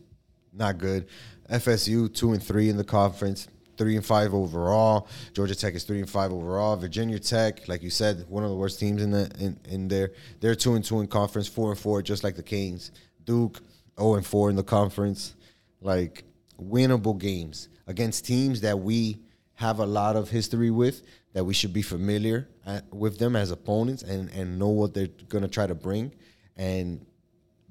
Not 0.54 0.78
good. 0.78 1.08
FSU 1.50 2.14
two 2.14 2.34
and 2.34 2.42
three 2.42 2.70
in 2.70 2.78
the 2.78 2.84
conference. 2.84 3.48
Three 3.78 3.96
and 3.96 4.06
five 4.06 4.34
overall. 4.34 5.08
Georgia 5.34 5.56
Tech 5.56 5.74
is 5.74 5.84
three 5.84 6.00
and 6.00 6.10
five 6.10 6.32
overall. 6.32 6.76
Virginia 6.76 7.20
Tech, 7.20 7.68
like 7.68 7.82
you 7.82 7.90
said, 7.90 8.26
one 8.30 8.44
of 8.44 8.50
the 8.50 8.56
worst 8.56 8.80
teams 8.80 9.02
in 9.02 9.12
the 9.12 9.32
in, 9.40 9.60
in 9.68 9.88
there. 9.88 10.12
They're 10.40 10.56
two 10.56 10.76
and 10.76 10.86
two 10.86 11.00
in 11.00 11.08
conference, 11.08 11.48
four 11.48 11.72
and 11.72 11.80
four, 11.80 12.02
just 12.02 12.24
like 12.24 12.36
the 12.36 12.44
Canes. 12.44 12.92
Duke, 13.26 13.62
zero 14.00 14.16
and 14.16 14.26
four 14.26 14.50
in 14.50 14.56
the 14.56 14.64
conference. 14.64 15.36
Like 15.82 16.24
winnable 16.62 17.18
games 17.18 17.68
against 17.88 18.26
teams 18.26 18.62
that 18.62 18.80
we 18.80 19.20
have 19.56 19.80
a 19.80 19.86
lot 19.86 20.16
of 20.16 20.30
history 20.30 20.72
with, 20.72 21.04
that 21.34 21.44
we 21.44 21.54
should 21.54 21.74
be 21.74 21.82
familiar 21.82 22.48
at, 22.66 22.92
with 22.94 23.18
them 23.18 23.36
as 23.36 23.52
opponents 23.52 24.04
and 24.04 24.30
and 24.30 24.60
know 24.60 24.70
what 24.70 24.94
they're 24.94 25.08
gonna 25.30 25.48
try 25.48 25.66
to 25.66 25.76
bring, 25.76 26.12
and 26.56 27.06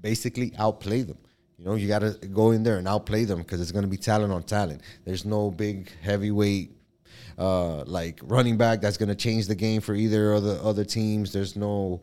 basically 0.00 0.52
outplay 0.58 1.02
them. 1.02 1.18
You 1.58 1.64
know, 1.64 1.74
you 1.74 1.86
got 1.88 2.00
to 2.00 2.12
go 2.28 2.50
in 2.50 2.62
there 2.62 2.78
and 2.78 2.88
outplay 2.88 3.24
them 3.24 3.38
because 3.38 3.60
it's 3.60 3.72
going 3.72 3.84
to 3.84 3.90
be 3.90 3.96
talent 3.96 4.32
on 4.32 4.42
talent. 4.42 4.82
There's 5.04 5.24
no 5.24 5.50
big 5.50 5.90
heavyweight 6.00 6.72
uh, 7.38 7.84
like 7.84 8.20
running 8.24 8.56
back 8.56 8.80
that's 8.80 8.96
going 8.96 9.08
to 9.08 9.14
change 9.14 9.46
the 9.46 9.54
game 9.54 9.80
for 9.80 9.94
either 9.94 10.32
of 10.32 10.42
the 10.42 10.62
other 10.62 10.84
teams. 10.84 11.32
There's 11.32 11.54
no 11.56 12.00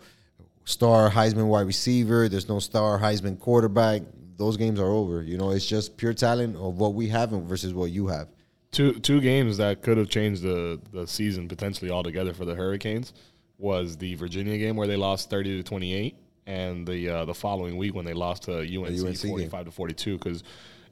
star 0.65 1.09
Heisman 1.09 1.47
wide 1.47 1.67
receiver. 1.67 2.29
There's 2.29 2.47
no 2.47 2.59
star 2.59 2.99
Heisman 2.99 3.39
quarterback. 3.39 4.03
Those 4.37 4.55
games 4.55 4.79
are 4.79 4.87
over. 4.89 5.21
You 5.21 5.37
know, 5.37 5.51
it's 5.51 5.65
just 5.65 5.97
pure 5.97 6.13
talent 6.13 6.55
of 6.55 6.77
what 6.77 6.93
we 6.93 7.09
have 7.09 7.31
versus 7.31 7.73
what 7.73 7.91
you 7.91 8.07
have. 8.07 8.29
two 8.71 8.93
two 8.93 9.19
games 9.19 9.57
that 9.57 9.81
could 9.81 9.97
have 9.97 10.09
changed 10.09 10.41
the 10.43 10.79
the 10.91 11.05
season 11.05 11.47
potentially 11.47 11.91
altogether 11.91 12.33
for 12.33 12.45
the 12.45 12.55
Hurricanes 12.55 13.13
was 13.57 13.97
the 13.97 14.15
Virginia 14.15 14.57
game 14.57 14.77
where 14.77 14.87
they 14.87 14.95
lost 14.95 15.29
thirty 15.29 15.57
to 15.57 15.63
twenty 15.63 15.93
eight, 15.93 16.15
and 16.49 16.85
the 16.87 17.09
uh, 17.09 17.25
the 17.25 17.33
following 17.33 17.77
week 17.77 17.93
when 17.95 18.05
they 18.05 18.13
lost 18.13 18.43
to 18.43 18.59
UNC, 18.59 18.99
UNC 18.99 19.21
game. 19.21 19.29
forty 19.29 19.47
five 19.47 19.65
to 19.65 19.71
forty 19.71 19.93
two. 19.93 20.17
Because 20.17 20.43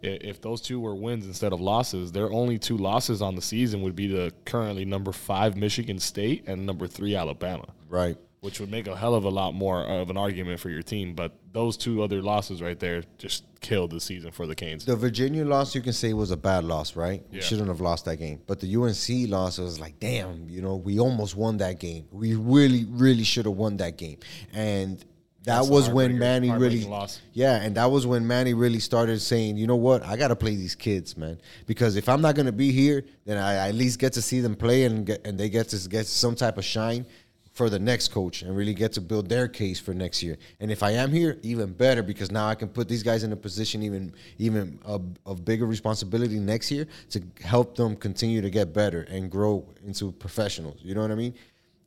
if 0.02 0.40
those 0.42 0.62
two 0.62 0.80
were 0.80 0.94
wins 0.96 1.26
instead 1.26 1.52
of 1.54 1.60
losses, 1.60 2.12
their 2.12 2.32
only 2.32 2.60
two 2.60 2.78
losses 2.78 3.22
on 3.22 3.34
the 3.36 3.42
season 3.42 3.82
would 3.82 3.96
be 3.96 4.08
the 4.08 4.32
currently 4.46 4.86
number 4.86 5.12
five 5.12 5.58
Michigan 5.58 6.00
State 6.00 6.44
and 6.48 6.66
number 6.68 6.86
three 6.88 7.16
Alabama 7.16 7.66
Right. 7.90 8.16
which 8.42 8.60
would 8.60 8.70
make 8.70 8.86
a 8.86 8.96
hell 8.96 9.16
of 9.16 9.24
a 9.24 9.30
lot 9.30 9.56
more 9.56 9.84
of 9.84 10.12
an 10.12 10.18
argument 10.18 10.60
for 10.60 10.70
your 10.70 10.84
team. 10.84 11.16
But 11.16 11.32
those 11.52 11.76
two 11.78 12.04
other 12.04 12.22
losses 12.22 12.62
right 12.62 12.80
there 12.80 13.02
just 13.18 13.44
killed 13.60 13.90
the 13.90 14.00
season 14.00 14.30
for 14.32 14.46
the 14.46 14.54
Canes. 14.54 14.86
The 14.86 14.96
Virginia 14.96 15.44
loss, 15.44 15.74
you 15.74 15.82
can 15.82 15.94
say, 15.94 16.14
was 16.14 16.30
a 16.30 16.38
bad 16.38 16.64
loss, 16.64 16.96
right? 16.96 17.24
We 17.32 17.42
shouldn't 17.42 17.68
have 17.70 17.82
lost 17.82 18.06
that 18.06 18.18
game. 18.18 18.40
But 18.46 18.60
the 18.60 18.76
UNC 18.76 19.30
loss 19.32 19.58
was 19.58 19.80
like, 19.80 20.00
damn, 20.00 20.48
you 20.48 20.62
know, 20.62 20.76
we 20.76 21.00
almost 21.00 21.36
won 21.36 21.58
that 21.58 21.80
game. 21.80 22.06
We 22.12 22.36
really, 22.36 22.86
really 22.88 23.24
should 23.24 23.46
have 23.46 23.56
won 23.56 23.78
that 23.78 23.98
game. 23.98 24.20
And 24.54 25.04
that 25.48 25.60
That's 25.60 25.70
was 25.70 25.90
when 25.90 26.20
Manny 26.20 26.52
really, 26.52 26.84
loss. 26.84 27.22
yeah, 27.32 27.62
and 27.62 27.74
that 27.78 27.90
was 27.90 28.06
when 28.06 28.28
Manny 28.28 28.54
really 28.54 28.80
started 28.80 29.22
saying, 29.22 29.56
you 29.56 29.66
know 29.66 29.78
what, 29.78 30.04
I 30.04 30.18
got 30.18 30.28
to 30.28 30.36
play 30.36 30.58
these 30.58 30.76
kids, 30.76 31.16
man, 31.16 31.40
because 31.66 31.96
if 31.96 32.10
I'm 32.10 32.20
not 32.20 32.36
gonna 32.36 32.52
be 32.52 32.74
here, 32.74 33.06
then 33.24 33.38
I 33.38 33.70
at 33.70 33.76
least 33.76 33.98
get 33.98 34.12
to 34.14 34.22
see 34.22 34.42
them 34.42 34.58
play 34.58 34.84
and 34.84 35.06
get, 35.06 35.26
and 35.26 35.40
they 35.40 35.48
get 35.48 35.70
to 35.70 35.88
get 35.88 36.06
some 36.06 36.36
type 36.36 36.58
of 36.58 36.66
shine 36.66 37.06
for 37.54 37.70
the 37.70 37.80
next 37.80 38.10
coach 38.10 38.42
and 38.42 38.58
really 38.58 38.74
get 38.74 38.92
to 38.94 39.02
build 39.02 39.30
their 39.30 39.48
case 39.48 39.80
for 39.80 39.94
next 39.94 40.22
year. 40.22 40.38
And 40.60 40.70
if 40.70 40.84
I 40.84 40.92
am 40.92 41.14
here, 41.14 41.38
even 41.44 41.72
better 41.72 42.04
because 42.04 42.30
now 42.30 42.46
I 42.50 42.54
can 42.54 42.68
put 42.68 42.90
these 42.90 43.02
guys 43.02 43.24
in 43.24 43.32
a 43.32 43.38
position 43.38 43.82
even 43.84 44.14
even 44.38 44.78
of, 44.84 45.02
of 45.26 45.46
bigger 45.46 45.66
responsibility 45.66 46.40
next 46.40 46.72
year 46.72 46.88
to 47.12 47.24
help 47.42 47.78
them 47.78 47.96
continue 47.96 48.42
to 48.42 48.50
get 48.50 48.74
better 48.74 49.04
and 49.04 49.32
grow 49.32 49.66
into 49.86 50.12
professionals. 50.12 50.80
You 50.84 50.94
know 50.94 51.02
what 51.04 51.12
I 51.12 51.16
mean? 51.16 51.36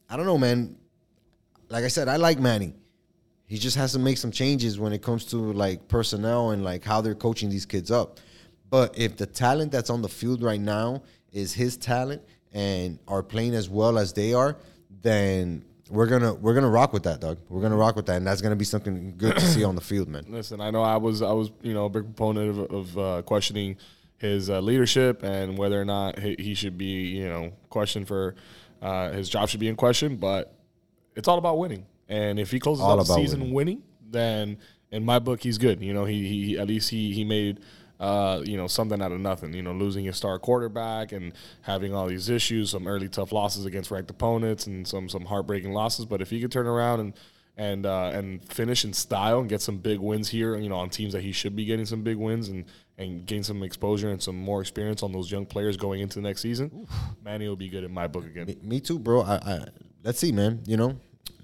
I 0.09 0.17
don't 0.17 0.25
know, 0.25 0.39
man. 0.39 0.77
Like 1.69 1.85
I 1.85 1.89
said, 1.89 2.09
I 2.09 2.17
like 2.17 2.39
Manny. 2.41 2.73
He 3.51 3.59
just 3.59 3.77
has 3.79 3.91
to 3.95 3.99
make 3.99 4.17
some 4.17 4.31
changes 4.31 4.79
when 4.79 4.93
it 4.93 5.03
comes 5.03 5.25
to 5.27 5.37
like 5.37 5.89
personnel 5.89 6.53
and 6.53 6.63
like 6.63 6.85
how 6.85 7.01
they're 7.01 7.17
coaching 7.17 7.51
these 7.51 7.67
kids 7.67 7.91
up. 7.91 8.21
But 8.71 8.97
if 8.97 9.17
the 9.17 9.27
talent 9.27 9.73
that's 9.73 9.91
on 9.91 10.03
the 10.03 10.09
field 10.09 10.41
right 10.41 10.61
now 10.61 11.03
is 11.33 11.53
his 11.53 11.77
talent 11.77 12.23
and 12.53 13.01
are 13.09 13.25
playing 13.25 13.55
as 13.55 13.69
well 13.69 13.99
as 13.99 14.13
they 14.13 14.35
are, 14.35 14.57
then 15.03 15.65
we're 15.89 16.07
gonna 16.07 16.33
we're 16.33 16.55
gonna 16.55 16.71
rock 16.71 16.93
with 16.93 17.03
that, 17.03 17.21
Doug. 17.21 17.39
We're 17.49 17.61
gonna 17.61 17.77
rock 17.77 17.97
with 17.97 18.07
that, 18.07 18.19
and 18.19 18.25
that's 18.25 18.41
gonna 18.41 18.55
be 18.55 18.65
something 18.65 19.15
good 19.17 19.35
to 19.35 19.41
see 19.41 19.65
on 19.65 19.75
the 19.75 19.81
field, 19.81 20.07
man. 20.07 20.27
Listen, 20.29 20.61
I 20.61 20.71
know 20.71 20.83
I 20.83 20.99
was 20.99 21.21
I 21.21 21.33
was 21.33 21.51
you 21.61 21.75
know 21.75 21.87
a 21.87 21.91
big 21.91 22.05
proponent 22.05 22.51
of, 22.51 22.73
of 22.73 22.99
uh, 22.99 23.23
questioning 23.23 23.79
his 24.19 24.49
uh, 24.49 24.61
leadership 24.61 25.25
and 25.25 25.59
whether 25.59 25.81
or 25.81 25.85
not 25.85 26.21
he, 26.21 26.37
he 26.39 26.55
should 26.55 26.79
be 26.79 27.09
you 27.09 27.29
know 27.29 27.53
questioned 27.69 28.07
for 28.07 28.37
uh, 28.81 29.11
his 29.11 29.29
job 29.29 29.49
should 29.49 29.59
be 29.59 29.67
in 29.67 29.75
question, 29.75 30.19
but 30.19 30.55
it's 31.17 31.27
all 31.27 31.39
about 31.39 31.59
winning. 31.59 31.85
And 32.11 32.39
if 32.39 32.51
he 32.51 32.59
closes 32.61 32.85
All 32.85 33.01
out 33.01 33.07
the 33.07 33.15
season 33.15 33.41
winning. 33.41 33.55
winning. 33.55 33.83
then 34.11 34.59
in 34.91 35.05
my 35.05 35.19
book 35.19 35.43
he's 35.43 35.57
good. 35.57 35.81
You 35.81 35.95
know, 35.95 36.05
he, 36.05 36.27
he 36.29 36.59
at 36.59 36.67
least 36.67 36.91
he 36.91 37.13
he 37.15 37.25
made 37.25 37.61
uh, 37.99 38.43
you 38.45 38.57
know 38.57 38.67
something 38.67 39.01
out 39.01 39.13
of 39.13 39.21
nothing. 39.21 39.55
You 39.55 39.63
know, 39.63 39.73
losing 39.73 40.05
his 40.05 40.17
star 40.17 40.39
quarterback 40.39 41.13
and 41.13 41.33
having 41.63 41.95
all 41.95 42.07
these 42.09 42.29
issues, 42.29 42.71
some 42.71 42.87
early 42.87 43.09
tough 43.09 43.33
losses 43.33 43.65
against 43.65 43.91
ranked 43.91 44.11
opponents, 44.11 44.67
and 44.67 44.87
some 44.87 45.09
some 45.09 45.25
heartbreaking 45.25 45.73
losses. 45.73 46.05
But 46.05 46.21
if 46.21 46.31
he 46.31 46.41
could 46.41 46.53
turn 46.53 46.67
around 46.67 47.01
and 47.01 47.15
and 47.57 47.85
uh, 47.85 48.11
and 48.15 48.43
finish 48.45 48.85
in 48.85 48.93
style 48.93 49.41
and 49.41 49.49
get 49.49 49.61
some 49.61 49.77
big 49.79 49.99
wins 49.99 50.31
here. 50.31 50.57
You 50.57 50.69
know, 50.69 50.77
on 50.77 50.89
teams 50.91 51.13
that 51.13 51.23
he 51.23 51.31
should 51.31 51.55
be 51.55 51.65
getting 51.67 51.85
some 51.87 52.03
big 52.03 52.17
wins 52.17 52.49
and 52.49 52.65
and 52.97 53.27
gain 53.27 53.43
some 53.43 53.63
exposure 53.63 54.11
and 54.11 54.23
some 54.23 54.37
more 54.37 54.61
experience 54.61 55.03
on 55.03 55.13
those 55.13 55.31
young 55.31 55.47
players 55.47 55.77
going 55.77 56.01
into 56.01 56.17
the 56.17 56.23
next 56.23 56.41
season. 56.41 56.87
Manny 57.23 57.49
will 57.49 57.57
be 57.57 57.69
good 57.69 57.85
in 57.85 57.93
my 57.93 58.07
book 58.07 58.25
again. 58.25 58.47
Me, 58.47 58.57
me 58.63 58.81
too, 58.81 58.99
bro. 58.99 59.23
I, 59.23 59.35
I 59.37 59.65
let's 60.03 60.19
see, 60.19 60.33
man. 60.33 60.63
You 60.67 60.77
know, 60.79 60.97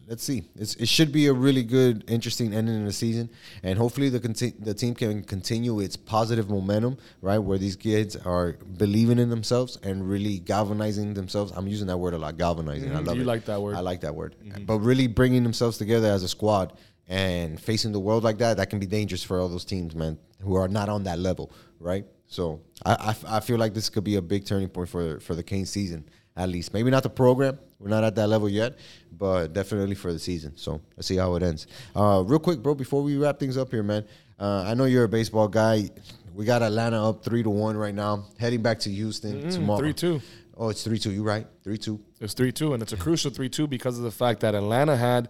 let's 0.08 0.22
see. 0.22 0.44
It's, 0.54 0.74
it 0.76 0.88
should 0.88 1.12
be 1.12 1.26
a 1.26 1.32
really 1.32 1.62
good, 1.62 2.04
interesting 2.08 2.54
ending 2.54 2.80
of 2.80 2.86
the 2.86 2.92
season, 2.92 3.28
and 3.62 3.78
hopefully 3.78 4.08
the 4.08 4.20
conti- 4.20 4.54
the 4.58 4.74
team 4.74 4.94
can 4.94 5.22
continue 5.22 5.80
its 5.80 5.96
positive 5.96 6.48
momentum, 6.48 6.98
right? 7.20 7.38
Where 7.38 7.58
these 7.58 7.76
kids 7.76 8.16
are 8.16 8.52
believing 8.76 9.18
in 9.18 9.30
themselves 9.30 9.78
and 9.82 10.08
really 10.08 10.38
galvanizing 10.38 11.14
themselves. 11.14 11.52
I'm 11.54 11.66
using 11.66 11.86
that 11.88 11.96
word 11.96 12.14
a 12.14 12.18
lot, 12.18 12.38
galvanizing. 12.38 12.92
I 12.92 12.96
mm-hmm. 12.96 13.06
love 13.06 13.16
You 13.16 13.22
it. 13.22 13.26
like 13.26 13.44
that 13.46 13.60
word. 13.60 13.76
I 13.76 13.80
like 13.80 14.00
that 14.02 14.14
word. 14.14 14.36
Mm-hmm. 14.44 14.64
But 14.64 14.78
really 14.78 15.06
bringing 15.06 15.42
themselves 15.42 15.78
together 15.78 16.08
as 16.08 16.22
a 16.22 16.28
squad 16.28 16.72
and 17.08 17.60
facing 17.60 17.92
the 17.92 18.00
world 18.00 18.24
like 18.24 18.38
that, 18.38 18.56
that 18.56 18.70
can 18.70 18.78
be 18.78 18.86
dangerous 18.86 19.22
for 19.22 19.40
all 19.40 19.48
those 19.48 19.64
teams, 19.64 19.94
man, 19.94 20.18
who 20.40 20.54
are 20.56 20.68
not 20.68 20.88
on 20.88 21.04
that 21.04 21.18
level, 21.18 21.52
right? 21.78 22.04
So 22.28 22.60
I, 22.84 22.94
I 22.94 23.10
f- 23.10 23.24
I 23.24 23.40
feel 23.40 23.58
like 23.58 23.74
this 23.74 23.88
could 23.88 24.04
be 24.04 24.16
a 24.16 24.22
big 24.22 24.44
turning 24.44 24.68
point 24.68 24.88
for 24.88 25.20
for 25.20 25.34
the 25.34 25.42
Kane 25.42 25.66
season, 25.66 26.08
at 26.36 26.48
least. 26.48 26.72
Maybe 26.74 26.90
not 26.90 27.02
the 27.02 27.10
program. 27.10 27.58
We're 27.78 27.88
not 27.88 28.04
at 28.04 28.14
that 28.16 28.28
level 28.28 28.48
yet, 28.48 28.78
but 29.12 29.52
definitely 29.52 29.94
for 29.94 30.12
the 30.12 30.18
season. 30.18 30.56
So 30.56 30.80
let's 30.96 31.06
see 31.06 31.16
how 31.16 31.34
it 31.36 31.42
ends. 31.42 31.66
Uh, 31.94 32.22
real 32.26 32.38
quick, 32.38 32.62
bro, 32.62 32.74
before 32.74 33.02
we 33.02 33.16
wrap 33.16 33.38
things 33.38 33.56
up 33.56 33.70
here, 33.70 33.82
man. 33.82 34.04
Uh, 34.38 34.64
I 34.66 34.74
know 34.74 34.84
you're 34.84 35.04
a 35.04 35.08
baseball 35.08 35.48
guy. 35.48 35.88
We 36.34 36.44
got 36.44 36.62
Atlanta 36.62 37.02
up 37.08 37.24
three 37.24 37.42
to 37.42 37.50
one 37.50 37.76
right 37.76 37.94
now, 37.94 38.26
heading 38.38 38.60
back 38.62 38.78
to 38.80 38.90
Houston 38.90 39.48
tomorrow. 39.50 39.80
3-2. 39.80 40.20
Oh, 40.58 40.70
it's 40.70 40.82
three 40.82 40.98
two. 40.98 41.10
You 41.10 41.22
right? 41.22 41.46
Three 41.64 41.76
two. 41.76 42.00
It's 42.20 42.32
three 42.32 42.52
two, 42.52 42.72
and 42.72 42.82
it's 42.82 42.92
a 42.92 42.96
crucial 42.96 43.30
three 43.30 43.50
two 43.50 43.66
because 43.66 43.98
of 43.98 44.04
the 44.04 44.10
fact 44.10 44.40
that 44.40 44.54
Atlanta 44.54 44.96
had 44.96 45.28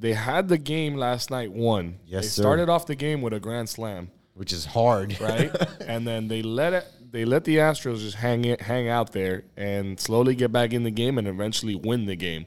they 0.00 0.12
had 0.12 0.48
the 0.48 0.58
game 0.58 0.96
last 0.96 1.30
night 1.30 1.52
won. 1.52 1.98
Yes, 2.06 2.24
they 2.24 2.28
sir. 2.28 2.42
started 2.42 2.68
off 2.68 2.86
the 2.86 2.96
game 2.96 3.22
with 3.22 3.32
a 3.32 3.40
grand 3.40 3.68
slam, 3.68 4.10
Which 4.34 4.52
is 4.52 4.64
hard, 4.64 5.20
right? 5.20 5.54
and 5.86 6.06
then 6.06 6.26
they 6.26 6.42
let 6.42 6.72
it 6.72 6.86
they 7.14 7.24
let 7.24 7.44
the 7.44 7.58
Astros 7.58 8.00
just 8.00 8.16
hang 8.16 8.44
it 8.44 8.60
hang 8.60 8.88
out 8.88 9.12
there 9.12 9.44
and 9.56 10.00
slowly 10.00 10.34
get 10.34 10.50
back 10.50 10.72
in 10.72 10.82
the 10.82 10.90
game 10.90 11.16
and 11.16 11.28
eventually 11.28 11.76
win 11.76 12.06
the 12.06 12.16
game. 12.16 12.44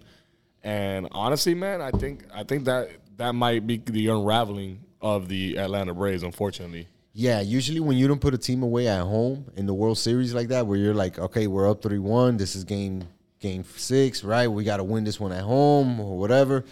And 0.62 1.08
honestly, 1.14 1.56
man, 1.56 1.82
I 1.82 1.92
think 1.92 2.26
I 2.34 2.44
think 2.44 2.66
that 2.66 2.90
that 3.16 3.34
might 3.34 3.66
be 3.66 3.78
the 3.78 4.10
unraveling 4.10 4.84
of 5.02 5.30
the 5.30 5.58
Atlanta 5.58 5.94
Braves, 5.94 6.22
unfortunately. 6.22 6.90
Yeah, 7.14 7.40
usually 7.40 7.80
when 7.80 7.96
you 7.96 8.10
don't 8.10 8.20
put 8.20 8.34
a 8.34 8.38
team 8.38 8.62
away 8.62 8.90
at 8.90 9.04
home 9.04 9.46
in 9.56 9.68
the 9.68 9.74
World 9.74 9.98
Series 9.98 10.34
like 10.34 10.50
that, 10.50 10.68
where 10.68 10.78
you're 10.78 10.94
like, 10.94 11.18
okay, 11.18 11.48
we're 11.48 11.72
up 11.72 11.82
three 11.82 11.98
one, 11.98 12.36
this 12.36 12.54
is 12.54 12.66
game 12.66 13.08
game 13.40 13.64
six, 13.78 14.22
right? 14.22 14.48
We 14.50 14.66
got 14.66 14.78
to 14.78 14.84
win 14.84 15.06
this 15.06 15.18
one 15.18 15.32
at 15.32 15.44
home 15.44 16.02
or 16.02 16.18
whatever, 16.18 16.66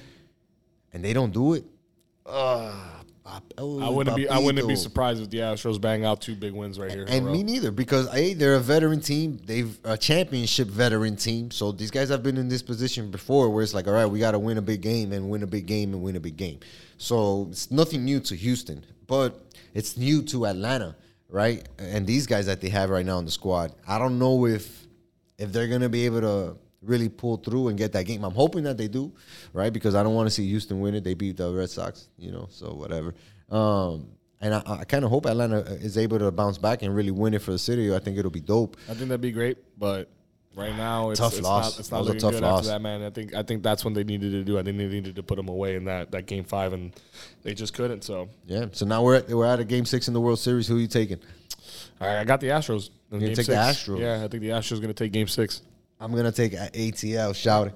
and 0.92 1.02
they 1.02 1.14
don't 1.14 1.32
do 1.32 1.54
it. 1.54 1.64
Uh, 2.26 2.76
I 3.26 3.90
wouldn't 3.90 4.16
be 4.16 4.30
I 4.30 4.38
wouldn't 4.38 4.68
be 4.68 4.76
surprised 4.76 5.22
if 5.22 5.30
the 5.32 5.40
Astros 5.40 5.82
bang 5.82 6.06
out 6.06 6.22
two 6.22 6.36
big 6.36 6.54
wins 6.54 6.78
right 6.78 6.92
here. 6.92 7.06
And 7.10 7.26
me 7.26 7.42
neither, 7.42 7.72
because 7.72 8.14
a 8.14 8.36
they're 8.36 8.56
a 8.56 8.60
veteran 8.60 9.02
team. 9.02 9.40
They've 9.44 9.78
a 9.84 9.98
championship 9.98 10.68
veteran 10.68 11.16
team. 11.16 11.50
So 11.50 11.72
these 11.72 11.90
guys 11.90 12.10
have 12.10 12.22
been 12.22 12.38
in 12.38 12.50
this 12.50 12.62
position 12.62 13.10
before, 13.10 13.50
where 13.50 13.64
it's 13.64 13.74
like, 13.74 13.88
all 13.88 13.94
right, 13.94 14.06
we 14.06 14.20
got 14.20 14.32
to 14.32 14.40
win 14.40 14.58
a 14.60 14.62
big 14.62 14.82
game 14.82 15.12
and 15.12 15.30
win 15.30 15.42
a 15.42 15.48
big 15.48 15.66
game 15.66 15.94
and 15.94 16.04
win 16.04 16.16
a 16.16 16.20
big 16.20 16.38
game. 16.38 16.60
So 16.98 17.48
it's 17.50 17.72
nothing 17.72 18.06
new 18.06 18.20
to 18.22 18.36
Houston, 18.36 18.86
but 19.08 19.42
it's 19.74 19.98
new 19.98 20.22
to 20.24 20.46
Atlanta, 20.46 20.96
right? 21.28 21.68
And 21.80 22.06
these 22.06 22.28
guys 22.28 22.46
that 22.46 22.62
they 22.62 22.70
have 22.70 22.92
right 22.92 23.06
now 23.06 23.18
in 23.18 23.26
the 23.26 23.32
squad, 23.32 23.74
I 23.88 23.98
don't 23.98 24.20
know 24.20 24.46
if 24.46 24.86
if 25.38 25.52
they're 25.52 25.68
gonna 25.68 25.90
be 25.90 26.06
able 26.06 26.22
to 26.22 26.58
really 26.86 27.10
pull 27.10 27.38
through 27.38 27.70
and 27.70 27.78
get 27.78 27.92
that 27.94 28.06
game. 28.06 28.24
I'm 28.24 28.34
hoping 28.34 28.64
that 28.64 28.78
they 28.78 28.88
do, 28.88 29.12
right? 29.54 29.72
Because 29.72 29.96
I 29.96 30.04
don't 30.04 30.16
want 30.16 30.28
to 30.28 30.32
see 30.32 30.48
Houston 30.48 30.80
win 30.80 30.96
it. 30.96 31.04
They 31.04 31.14
beat 31.14 31.38
the 31.38 31.52
Red 31.52 31.70
Sox, 31.70 32.08
you 32.18 32.32
know, 32.32 32.48
so 32.50 32.74
whatever. 32.74 33.14
Um, 33.50 34.08
and 34.42 34.54
I, 34.54 34.62
I 34.66 34.84
kind 34.84 35.04
of 35.04 35.12
hope 35.12 35.26
Atlanta 35.26 35.60
is 35.60 35.98
able 35.98 36.20
to 36.20 36.32
bounce 36.32 36.58
back 36.58 36.82
and 36.82 36.96
really 36.96 37.12
win 37.12 37.34
it 37.34 37.42
for 37.42 37.52
the 37.52 37.60
city. 37.60 37.94
I 37.94 38.00
think 38.00 38.18
it'll 38.18 38.32
be 38.32 38.42
dope. 38.42 38.78
I 38.90 38.94
think 38.94 39.10
that'd 39.10 39.22
be 39.22 39.32
great, 39.32 39.58
but 39.78 40.10
right 40.56 40.76
now 40.76 41.10
it's 41.10 41.20
Tough 41.20 41.34
it's 41.34 41.42
loss. 41.42 41.74
Not, 41.74 41.80
it's 41.80 41.92
not 41.92 42.04
looking 42.04 42.20
tough 42.20 42.34
good 42.34 42.44
loss. 42.44 42.60
after 42.60 42.70
that, 42.70 42.82
man. 42.82 43.04
I 43.04 43.10
think 43.10 43.34
I 43.34 43.44
think 43.44 43.64
that's 43.64 43.84
when 43.84 43.94
they 43.94 44.04
needed 44.04 44.32
to 44.32 44.44
do. 44.44 44.60
I 44.60 44.64
think 44.64 44.78
they 44.78 44.88
needed 44.88 45.16
to 45.16 45.24
put 45.24 45.36
them 45.36 45.48
away 45.48 45.76
in 45.76 45.86
that, 45.86 46.12
that 46.12 46.26
game 46.26 46.44
five, 46.44 46.74
and 46.74 46.94
they 47.44 47.54
just 47.54 47.74
couldn't. 47.74 48.04
So, 48.04 48.30
Yeah. 48.46 48.66
So 48.72 48.86
now 48.86 49.04
we're 49.04 49.16
at, 49.16 49.30
we're 49.30 49.46
at 49.46 49.60
a 49.60 49.66
game 49.66 49.86
six 49.86 50.08
in 50.08 50.14
the 50.14 50.22
World 50.22 50.40
Series. 50.40 50.68
Who 50.68 50.78
are 50.78 50.80
you 50.80 50.88
taking? 50.88 51.20
all 52.02 52.08
right, 52.08 52.20
I 52.20 52.24
got 52.24 52.42
the 52.42 52.48
Astros. 52.48 52.90
You're 53.10 53.20
gonna 53.20 53.28
game 53.28 53.36
take 53.36 53.46
the. 53.48 53.54
Astros? 53.54 54.00
Yeah, 54.00 54.24
I 54.24 54.28
think 54.28 54.42
the 54.42 54.50
Astros 54.50 54.74
are 54.74 54.82
going 54.82 54.88
to 54.88 54.94
take 54.94 55.12
game 55.12 55.28
six. 55.28 55.62
I'm 56.00 56.14
gonna 56.16 56.32
take 56.32 56.54
ATL. 56.54 57.36
Shout 57.36 57.68
it. 57.68 57.74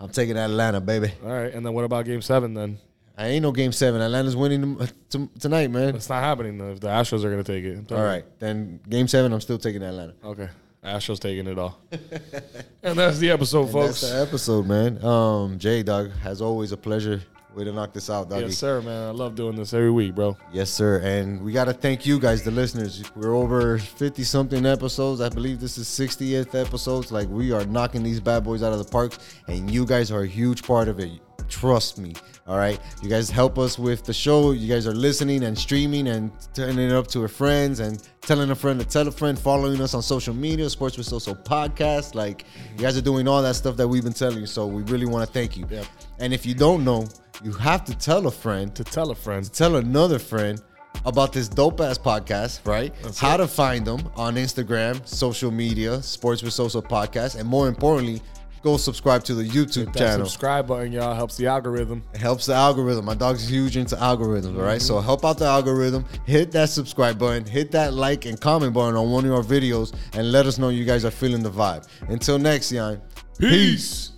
I'm 0.00 0.10
taking 0.10 0.36
Atlanta, 0.36 0.80
baby. 0.80 1.12
All 1.24 1.30
right, 1.30 1.52
and 1.52 1.64
then 1.64 1.72
what 1.72 1.84
about 1.84 2.04
game 2.04 2.20
seven? 2.22 2.52
Then 2.54 2.78
I 3.16 3.28
ain't 3.28 3.42
no 3.42 3.52
game 3.52 3.72
seven. 3.72 4.00
Atlanta's 4.00 4.36
winning 4.36 4.60
them- 4.60 4.88
t- 5.08 5.28
tonight, 5.38 5.70
man. 5.70 5.94
it's 5.94 6.08
not 6.08 6.22
happening. 6.22 6.58
Though, 6.58 6.72
if 6.72 6.80
the 6.80 6.88
Astros 6.88 7.24
are 7.24 7.30
going 7.30 7.42
to 7.42 7.52
take 7.52 7.64
it, 7.64 7.92
All 7.92 8.16
you. 8.16 8.22
then 8.40 8.80
game 8.88 9.06
seven. 9.08 9.32
I'm 9.32 9.40
still 9.40 9.56
taking 9.58 9.82
Atlanta. 9.82 10.14
Okay, 10.24 10.48
Astros 10.84 11.20
taking 11.20 11.46
it 11.46 11.58
all. 11.58 11.78
and 12.82 12.98
that's 12.98 13.18
the 13.18 13.30
episode, 13.30 13.70
folks. 13.70 14.00
That's 14.00 14.12
the 14.12 14.20
episode, 14.22 14.66
man. 14.66 15.02
Um, 15.04 15.58
Jay, 15.58 15.82
dog, 15.82 16.10
as 16.24 16.42
always, 16.42 16.72
a 16.72 16.76
pleasure. 16.76 17.22
Way 17.54 17.62
to 17.64 17.72
knock 17.72 17.92
this 17.92 18.10
out, 18.10 18.28
doggy. 18.28 18.46
yes, 18.46 18.58
sir, 18.58 18.82
man. 18.82 19.08
I 19.08 19.10
love 19.12 19.36
doing 19.36 19.54
this 19.54 19.72
every 19.72 19.92
week, 19.92 20.16
bro. 20.16 20.36
Yes, 20.52 20.70
sir. 20.70 20.98
And 21.04 21.40
we 21.40 21.52
got 21.52 21.66
to 21.66 21.72
thank 21.72 22.04
you 22.04 22.18
guys, 22.18 22.42
the 22.42 22.50
listeners. 22.50 23.04
We're 23.14 23.34
over 23.34 23.78
50 23.78 24.24
something 24.24 24.66
episodes. 24.66 25.20
I 25.20 25.28
believe 25.28 25.60
this 25.60 25.78
is 25.78 25.86
60th 25.86 26.60
episodes. 26.60 27.12
Like, 27.12 27.28
we 27.28 27.52
are 27.52 27.64
knocking 27.66 28.02
these 28.02 28.18
bad 28.18 28.42
boys 28.42 28.64
out 28.64 28.72
of 28.72 28.78
the 28.78 28.90
park, 28.90 29.14
and 29.46 29.70
you 29.70 29.86
guys 29.86 30.10
are 30.10 30.22
a 30.22 30.26
huge 30.26 30.64
part 30.64 30.88
of 30.88 30.98
it. 30.98 31.12
Trust 31.48 31.98
me. 31.98 32.14
All 32.48 32.56
right. 32.56 32.80
You 33.02 33.08
guys 33.08 33.30
help 33.30 33.56
us 33.58 33.78
with 33.78 34.04
the 34.04 34.12
show. 34.12 34.50
You 34.50 34.68
guys 34.68 34.86
are 34.88 34.94
listening 34.94 35.44
and 35.44 35.56
streaming 35.56 36.08
and 36.08 36.32
turning 36.54 36.90
it 36.90 36.92
up 36.92 37.06
to 37.08 37.20
your 37.20 37.28
friends 37.28 37.78
and 37.80 38.02
telling 38.22 38.50
a 38.50 38.54
friend 38.54 38.80
to 38.80 38.86
tell 38.86 39.06
a 39.06 39.12
friend, 39.12 39.38
following 39.38 39.80
us 39.80 39.94
on 39.94 40.02
social 40.02 40.34
media, 40.34 40.68
Sports 40.68 40.96
with 40.98 41.06
Social 41.06 41.36
Podcast. 41.36 42.16
Like, 42.16 42.46
you 42.76 42.82
guys 42.82 42.96
are 42.96 43.02
doing 43.02 43.28
all 43.28 43.42
that 43.42 43.54
stuff 43.54 43.76
that 43.76 43.86
we've 43.86 44.02
been 44.02 44.12
telling 44.12 44.40
you. 44.40 44.46
So, 44.46 44.66
we 44.66 44.82
really 44.84 45.06
want 45.06 45.24
to 45.24 45.32
thank 45.32 45.56
you. 45.56 45.66
Yep. 45.70 45.86
And 46.18 46.34
if 46.34 46.44
you 46.44 46.54
don't 46.54 46.84
know, 46.84 47.06
you 47.42 47.52
have 47.52 47.84
to 47.84 47.94
tell 47.96 48.26
a 48.26 48.30
friend 48.30 48.74
To 48.74 48.84
tell 48.84 49.10
a 49.10 49.14
friend. 49.14 49.44
to 49.44 49.50
tell 49.50 49.76
another 49.76 50.18
friend 50.18 50.60
about 51.04 51.32
this 51.32 51.48
dope 51.48 51.80
ass 51.80 51.98
podcast, 51.98 52.66
right? 52.66 52.94
How 53.18 53.36
to 53.36 53.46
find 53.48 53.84
them 53.84 54.08
on 54.16 54.36
Instagram, 54.36 55.06
social 55.06 55.50
media, 55.50 56.00
Sports 56.02 56.42
with 56.42 56.52
Social 56.52 56.80
Podcast, 56.82 57.38
and 57.38 57.46
more 57.48 57.68
importantly, 57.68 58.22
go 58.62 58.78
subscribe 58.78 59.22
to 59.24 59.34
the 59.34 59.42
YouTube 59.46 59.92
That 59.92 59.98
channel. 59.98 60.24
subscribe 60.26 60.66
button, 60.66 60.92
y'all, 60.92 61.14
helps 61.14 61.36
the 61.36 61.46
algorithm. 61.46 62.02
It 62.14 62.20
helps 62.20 62.46
the 62.46 62.54
algorithm. 62.54 63.04
My 63.04 63.14
dog's 63.14 63.46
huge 63.46 63.76
into 63.76 63.96
algorithms, 63.96 64.56
all 64.56 64.62
right? 64.64 64.80
So 64.80 64.94
mm-hmm. 64.94 65.04
help 65.04 65.24
out 65.26 65.36
the 65.36 65.44
algorithm. 65.44 66.06
Hit 66.24 66.50
that 66.52 66.70
subscribe 66.70 67.18
button, 67.18 67.44
hit 67.44 67.70
that 67.72 67.92
like 67.92 68.24
and 68.24 68.40
comment 68.40 68.72
button 68.72 68.96
on 68.96 69.10
one 69.10 69.26
of 69.26 69.32
our 69.34 69.42
videos, 69.42 69.94
and 70.14 70.32
let 70.32 70.46
us 70.46 70.56
know 70.58 70.70
you 70.70 70.86
guys 70.86 71.04
are 71.04 71.10
feeling 71.10 71.42
the 71.42 71.50
vibe. 71.50 71.86
Until 72.08 72.38
next 72.38 72.70
time, 72.70 73.02
Peace. 73.38 74.12